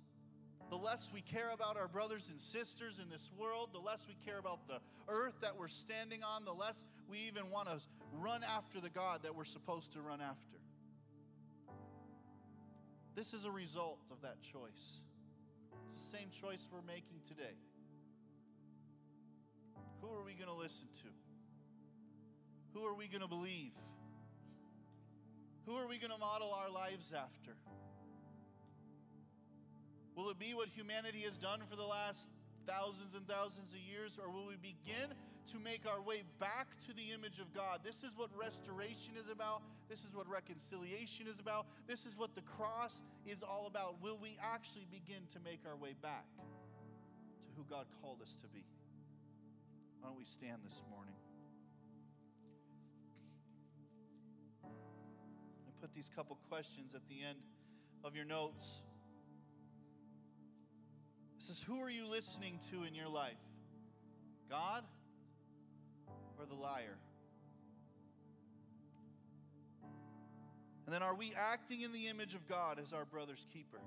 the 0.72 0.78
less 0.78 1.10
we 1.12 1.20
care 1.20 1.50
about 1.52 1.76
our 1.76 1.86
brothers 1.86 2.30
and 2.30 2.40
sisters 2.40 2.98
in 2.98 3.10
this 3.10 3.30
world, 3.36 3.68
the 3.74 3.78
less 3.78 4.08
we 4.08 4.14
care 4.24 4.38
about 4.38 4.66
the 4.66 4.80
earth 5.06 5.34
that 5.42 5.54
we're 5.54 5.68
standing 5.68 6.20
on, 6.22 6.46
the 6.46 6.52
less 6.52 6.86
we 7.10 7.18
even 7.28 7.50
want 7.50 7.68
to 7.68 7.78
run 8.10 8.40
after 8.42 8.80
the 8.80 8.88
God 8.88 9.22
that 9.22 9.36
we're 9.36 9.44
supposed 9.44 9.92
to 9.92 10.00
run 10.00 10.22
after. 10.22 10.61
This 13.14 13.34
is 13.34 13.44
a 13.44 13.50
result 13.50 13.98
of 14.10 14.22
that 14.22 14.40
choice. 14.42 15.00
It's 15.84 15.94
the 15.94 16.16
same 16.16 16.30
choice 16.30 16.66
we're 16.72 16.80
making 16.86 17.20
today. 17.28 17.56
Who 20.00 20.08
are 20.08 20.24
we 20.24 20.32
going 20.32 20.48
to 20.48 20.54
listen 20.54 20.86
to? 21.02 21.08
Who 22.72 22.84
are 22.86 22.94
we 22.94 23.06
going 23.08 23.20
to 23.20 23.28
believe? 23.28 23.72
Who 25.66 25.76
are 25.76 25.86
we 25.86 25.98
going 25.98 26.10
to 26.10 26.18
model 26.18 26.52
our 26.54 26.70
lives 26.70 27.12
after? 27.12 27.52
Will 30.16 30.30
it 30.30 30.38
be 30.38 30.54
what 30.54 30.68
humanity 30.68 31.20
has 31.20 31.38
done 31.38 31.60
for 31.68 31.76
the 31.76 31.84
last 31.84 32.28
thousands 32.66 33.14
and 33.14 33.26
thousands 33.28 33.72
of 33.72 33.78
years, 33.78 34.18
or 34.22 34.30
will 34.30 34.46
we 34.46 34.56
begin 34.56 35.14
to 35.46 35.58
make 35.58 35.82
our 35.86 36.00
way 36.00 36.22
back 36.38 36.68
to 36.86 36.94
the 36.94 37.12
image 37.14 37.38
of 37.38 37.52
God? 37.54 37.80
This 37.84 38.02
is 38.02 38.16
what 38.16 38.30
restoration 38.38 39.14
is 39.18 39.28
about. 39.30 39.62
This 39.88 40.04
is 40.04 40.14
what 40.14 40.28
reconciliation 40.28 41.26
is 41.26 41.40
about. 41.40 41.66
This 41.86 42.06
is 42.06 42.16
what 42.16 42.34
the 42.34 42.42
cross 42.42 43.02
is 43.26 43.42
all 43.42 43.66
about. 43.66 44.00
Will 44.02 44.18
we 44.22 44.38
actually 44.42 44.86
begin 44.90 45.22
to 45.32 45.40
make 45.40 45.60
our 45.68 45.76
way 45.76 45.94
back 46.00 46.26
to 46.36 47.50
who 47.56 47.64
God 47.68 47.86
called 48.00 48.22
us 48.22 48.34
to 48.42 48.48
be? 48.48 48.64
Why 50.00 50.08
don't 50.08 50.18
we 50.18 50.24
stand 50.24 50.62
this 50.64 50.82
morning? 50.90 51.14
And 54.64 55.80
put 55.80 55.94
these 55.94 56.10
couple 56.14 56.38
questions 56.48 56.94
at 56.94 57.06
the 57.08 57.24
end 57.28 57.38
of 58.04 58.16
your 58.16 58.24
notes. 58.24 58.82
It 61.38 61.44
says, 61.44 61.62
Who 61.62 61.80
are 61.80 61.90
you 61.90 62.08
listening 62.08 62.60
to 62.70 62.84
in 62.84 62.94
your 62.94 63.08
life? 63.08 63.38
God 64.48 64.84
or 66.42 66.46
the 66.46 66.60
liar? 66.60 66.98
And 70.84 70.92
then 70.92 71.02
are 71.02 71.14
we 71.14 71.32
acting 71.36 71.82
in 71.82 71.92
the 71.92 72.08
image 72.08 72.34
of 72.34 72.46
God 72.48 72.80
as 72.82 72.92
our 72.92 73.04
brother's 73.04 73.46
keeper? 73.52 73.80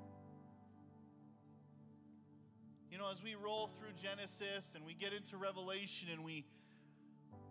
You 2.89 2.97
know, 2.97 3.11
as 3.11 3.21
we 3.21 3.35
roll 3.35 3.67
through 3.67 3.91
Genesis 4.01 4.73
and 4.75 4.85
we 4.85 4.93
get 4.93 5.11
into 5.11 5.35
Revelation 5.35 6.07
and 6.13 6.23
we 6.23 6.45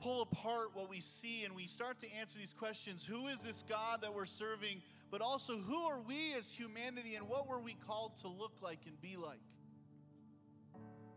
pull 0.00 0.22
apart 0.22 0.68
what 0.72 0.88
we 0.88 1.00
see 1.00 1.44
and 1.44 1.54
we 1.54 1.66
start 1.66 2.00
to 2.00 2.12
answer 2.14 2.38
these 2.38 2.54
questions 2.54 3.04
who 3.04 3.26
is 3.26 3.40
this 3.40 3.62
God 3.68 4.00
that 4.02 4.14
we're 4.14 4.24
serving? 4.24 4.80
But 5.10 5.20
also, 5.20 5.58
who 5.58 5.78
are 5.84 6.00
we 6.00 6.34
as 6.38 6.50
humanity 6.50 7.14
and 7.14 7.28
what 7.28 7.46
were 7.46 7.60
we 7.60 7.76
called 7.86 8.16
to 8.22 8.28
look 8.28 8.54
like 8.62 8.80
and 8.86 8.98
be 9.00 9.16
like? 9.16 9.38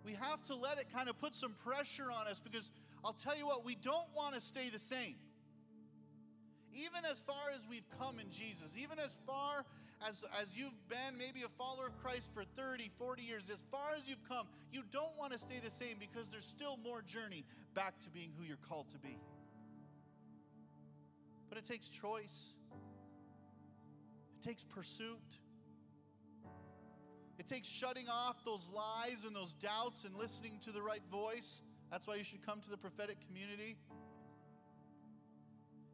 we 0.07 0.13
have 0.13 0.41
to 0.41 0.55
let 0.55 0.77
it 0.77 0.87
kind 0.93 1.09
of 1.09 1.19
put 1.19 1.35
some 1.35 1.53
pressure 1.65 2.09
on 2.09 2.27
us 2.27 2.39
because 2.39 2.71
I'll 3.07 3.13
tell 3.13 3.37
you 3.37 3.47
what, 3.47 3.63
we 3.63 3.75
don't 3.75 4.09
want 4.13 4.35
to 4.35 4.41
stay 4.41 4.67
the 4.67 4.77
same. 4.77 5.15
Even 6.73 7.05
as 7.09 7.21
far 7.21 7.51
as 7.55 7.65
we've 7.69 7.87
come 7.97 8.19
in 8.19 8.29
Jesus, 8.29 8.75
even 8.77 8.99
as 8.99 9.15
far 9.25 9.63
as, 10.05 10.25
as 10.41 10.57
you've 10.57 10.75
been 10.89 11.17
maybe 11.17 11.43
a 11.43 11.49
follower 11.57 11.87
of 11.87 11.97
Christ 12.03 12.29
for 12.33 12.43
30, 12.43 12.91
40 12.97 13.23
years, 13.23 13.49
as 13.49 13.63
far 13.71 13.91
as 13.97 14.09
you've 14.09 14.27
come, 14.27 14.45
you 14.73 14.81
don't 14.91 15.17
want 15.17 15.31
to 15.31 15.39
stay 15.39 15.55
the 15.63 15.71
same 15.71 15.95
because 15.97 16.27
there's 16.27 16.45
still 16.45 16.77
more 16.83 17.01
journey 17.01 17.45
back 17.73 17.97
to 18.01 18.09
being 18.09 18.33
who 18.37 18.43
you're 18.43 18.57
called 18.67 18.89
to 18.89 18.97
be. 18.99 19.17
But 21.47 21.57
it 21.57 21.63
takes 21.63 21.87
choice, 21.87 22.55
it 24.37 24.45
takes 24.45 24.65
pursuit. 24.65 25.23
It 27.39 27.45
takes 27.45 27.67
shutting 27.67 28.09
off 28.09 28.43
those 28.43 28.67
lies 28.73 29.23
and 29.23 29.35
those 29.35 29.53
doubts 29.53 30.05
and 30.05 30.15
listening 30.15 30.59
to 30.65 30.71
the 30.71 30.81
right 30.81 31.03
voice. 31.11 31.61
That's 31.91 32.05
why 32.05 32.15
you 32.15 32.23
should 32.23 32.45
come 32.45 32.61
to 32.61 32.69
the 32.69 32.77
prophetic 32.77 33.17
community. 33.27 33.77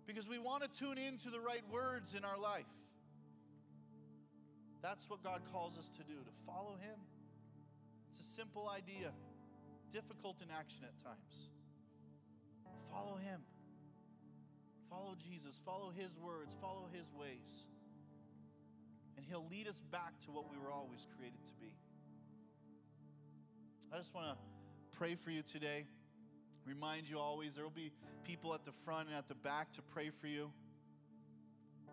Because 0.06 0.28
we 0.28 0.39
want 0.39 0.64
to 0.64 0.70
tune 0.70 0.98
in 0.98 1.18
to 1.20 1.30
the 1.30 1.39
right 1.39 1.64
words 1.72 2.14
in 2.14 2.26
our 2.26 2.38
life. 2.38 2.66
That's 4.82 5.10
what 5.10 5.24
God 5.24 5.41
calls 5.52 5.78
us 5.78 5.89
to 5.98 6.04
do, 6.04 6.16
to 6.16 6.34
follow 6.46 6.76
Him. 6.82 7.00
It's 8.12 8.20
a 8.20 8.24
simple 8.24 8.70
idea, 8.70 9.12
difficult 9.94 10.41
in 10.41 10.50
action 10.52 10.84
at 10.84 10.94
times. 11.04 11.50
Follow 12.91 13.16
Him. 13.16 13.39
Follow 14.89 15.16
Jesus. 15.18 15.62
Follow 15.66 15.91
His 15.96 16.18
words. 16.20 16.56
Follow 16.60 16.89
His 16.91 17.08
ways. 17.18 17.66
And 19.16 19.26
He'll 19.26 19.48
lead 19.50 19.68
us 19.68 19.82
back 19.89 20.20
to 20.26 20.32
what 20.32 20.52
we 20.52 20.58
were 20.58 20.72
always 20.72 21.08
created 21.16 21.39
to 21.48 21.56
be. 21.62 21.72
I 23.94 23.98
just 23.98 24.14
want 24.14 24.28
to 24.28 24.53
pray 24.98 25.16
for 25.16 25.32
you 25.32 25.41
today. 25.41 25.86
Remind 26.66 27.10
you 27.10 27.20
always 27.20 27.56
there 27.56 27.64
will 27.64 27.72
be 27.72 27.91
people 28.24 28.54
at 28.54 28.64
the 28.64 28.72
front 28.72 29.10
and 29.10 29.18
at 29.18 29.28
the 29.28 29.36
back 29.36 29.74
to 29.74 29.82
pray 29.82 30.10
for 30.10 30.28
you. 30.28 30.52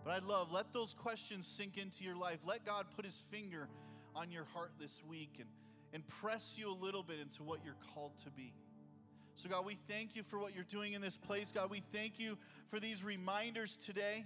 But 0.04 0.12
I'd 0.12 0.24
love, 0.24 0.52
let 0.52 0.72
those 0.72 0.94
questions 0.94 1.46
sink 1.46 1.76
into 1.76 2.04
your 2.04 2.16
life. 2.16 2.38
Let 2.46 2.64
God 2.64 2.86
put 2.94 3.04
his 3.04 3.16
finger 3.30 3.68
on 4.14 4.30
your 4.30 4.44
heart 4.44 4.72
this 4.78 5.02
week 5.08 5.36
and, 5.38 5.48
and 5.92 6.06
press 6.06 6.56
you 6.58 6.68
a 6.68 6.76
little 6.84 7.02
bit 7.02 7.18
into 7.20 7.42
what 7.42 7.60
you're 7.64 7.76
called 7.94 8.12
to 8.24 8.30
be. 8.30 8.54
So, 9.34 9.48
God, 9.48 9.64
we 9.64 9.78
thank 9.88 10.16
you 10.16 10.22
for 10.22 10.38
what 10.38 10.54
you're 10.54 10.64
doing 10.64 10.92
in 10.92 11.00
this 11.00 11.16
place. 11.16 11.52
God, 11.52 11.70
we 11.70 11.82
thank 11.92 12.18
you 12.18 12.36
for 12.68 12.78
these 12.78 13.02
reminders 13.02 13.76
today. 13.76 14.24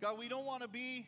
God, 0.00 0.18
we 0.18 0.28
don't 0.28 0.44
want 0.44 0.62
to 0.62 0.68
be 0.68 1.06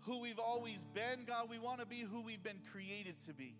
who 0.00 0.20
we've 0.20 0.38
always 0.38 0.84
been. 0.94 1.24
God, 1.26 1.48
we 1.50 1.58
want 1.58 1.80
to 1.80 1.86
be 1.86 2.00
who 2.00 2.22
we've 2.22 2.42
been 2.42 2.60
created 2.72 3.16
to 3.26 3.32
be. 3.32 3.54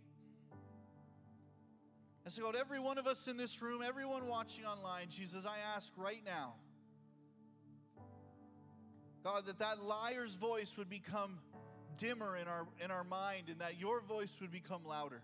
And 2.24 2.32
so, 2.32 2.42
God, 2.42 2.56
every 2.56 2.78
one 2.78 2.98
of 2.98 3.06
us 3.06 3.28
in 3.28 3.36
this 3.36 3.60
room, 3.62 3.82
everyone 3.86 4.26
watching 4.26 4.64
online, 4.64 5.08
Jesus, 5.08 5.46
I 5.46 5.56
ask 5.74 5.92
right 5.96 6.22
now, 6.24 6.54
God, 9.24 9.46
that 9.46 9.58
that 9.58 9.82
liar's 9.82 10.34
voice 10.34 10.76
would 10.78 10.88
become 10.88 11.38
dimmer 11.98 12.36
in 12.36 12.48
our, 12.48 12.66
in 12.82 12.90
our 12.90 13.04
mind 13.04 13.48
and 13.48 13.60
that 13.60 13.78
your 13.78 14.00
voice 14.02 14.38
would 14.40 14.50
become 14.50 14.84
louder. 14.84 15.22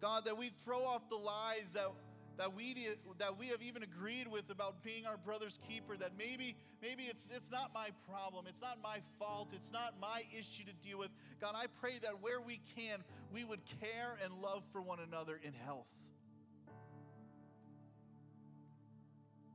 God, 0.00 0.26
that 0.26 0.36
we 0.36 0.50
throw 0.64 0.80
off 0.84 1.08
the 1.08 1.16
lies 1.16 1.72
that, 1.74 1.88
that, 2.36 2.54
we, 2.54 2.88
that 3.18 3.38
we 3.38 3.46
have 3.46 3.62
even 3.62 3.82
agreed 3.82 4.26
with 4.26 4.50
about 4.50 4.82
being 4.82 5.06
our 5.06 5.16
brother's 5.16 5.58
keeper, 5.68 5.96
that 5.96 6.10
maybe, 6.18 6.56
maybe 6.82 7.04
it's, 7.04 7.28
it's 7.34 7.50
not 7.50 7.72
my 7.72 7.88
problem, 8.08 8.46
it's 8.48 8.60
not 8.60 8.78
my 8.82 8.98
fault, 9.18 9.50
it's 9.52 9.72
not 9.72 9.94
my 10.00 10.22
issue 10.36 10.64
to 10.64 10.72
deal 10.86 10.98
with. 10.98 11.10
God, 11.40 11.54
I 11.54 11.66
pray 11.80 11.98
that 12.02 12.20
where 12.20 12.40
we 12.40 12.60
can, 12.76 12.98
we 13.32 13.44
would 13.44 13.60
care 13.80 14.18
and 14.22 14.34
love 14.42 14.62
for 14.72 14.82
one 14.82 14.98
another 15.00 15.38
in 15.42 15.52
health. 15.52 15.86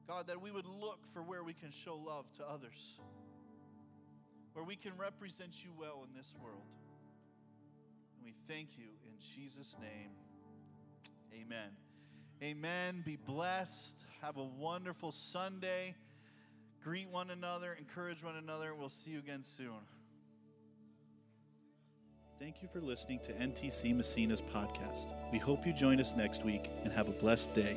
God, 0.08 0.28
that 0.28 0.42
we 0.42 0.50
would 0.50 0.66
look 0.66 1.06
for 1.14 1.22
where 1.22 1.44
we 1.44 1.54
can 1.54 1.72
show 1.72 1.96
love 1.96 2.26
to 2.38 2.44
others, 2.48 3.00
where 4.54 4.66
we 4.66 4.76
can 4.76 4.94
represent 4.98 5.64
you 5.64 5.70
well 5.78 6.06
in 6.10 6.18
this 6.18 6.34
world. 6.42 6.66
And 8.16 8.26
we 8.26 8.34
thank 8.52 8.70
you 8.78 8.88
in 9.06 9.14
Jesus' 9.20 9.78
name. 9.80 10.10
Amen. 11.32 11.89
Amen. 12.42 13.04
Be 13.06 13.18
blessed. 13.18 13.96
Have 14.22 14.38
a 14.38 14.44
wonderful 14.44 15.12
Sunday. 15.12 15.96
Greet 16.84 17.10
one 17.10 17.30
another, 17.30 17.76
encourage 17.78 18.24
one 18.24 18.38
another. 18.38 18.74
We'll 18.74 18.88
see 18.88 19.12
you 19.12 19.20
again 19.20 19.44
soon. 19.44 19.82
Thank 22.40 22.62
you 22.62 22.70
for 22.72 22.80
listening 22.80 23.20
to 23.24 23.34
NTC 23.34 23.94
Massena's 23.94 24.42
podcast. 24.42 25.08
We 25.34 25.40
hope 25.40 25.68
you 25.68 25.74
join 25.74 26.00
us 26.00 26.16
next 26.16 26.46
week 26.46 26.72
and 26.86 26.94
have 26.94 27.10
a 27.10 27.12
blessed 27.12 27.54
day. 27.54 27.76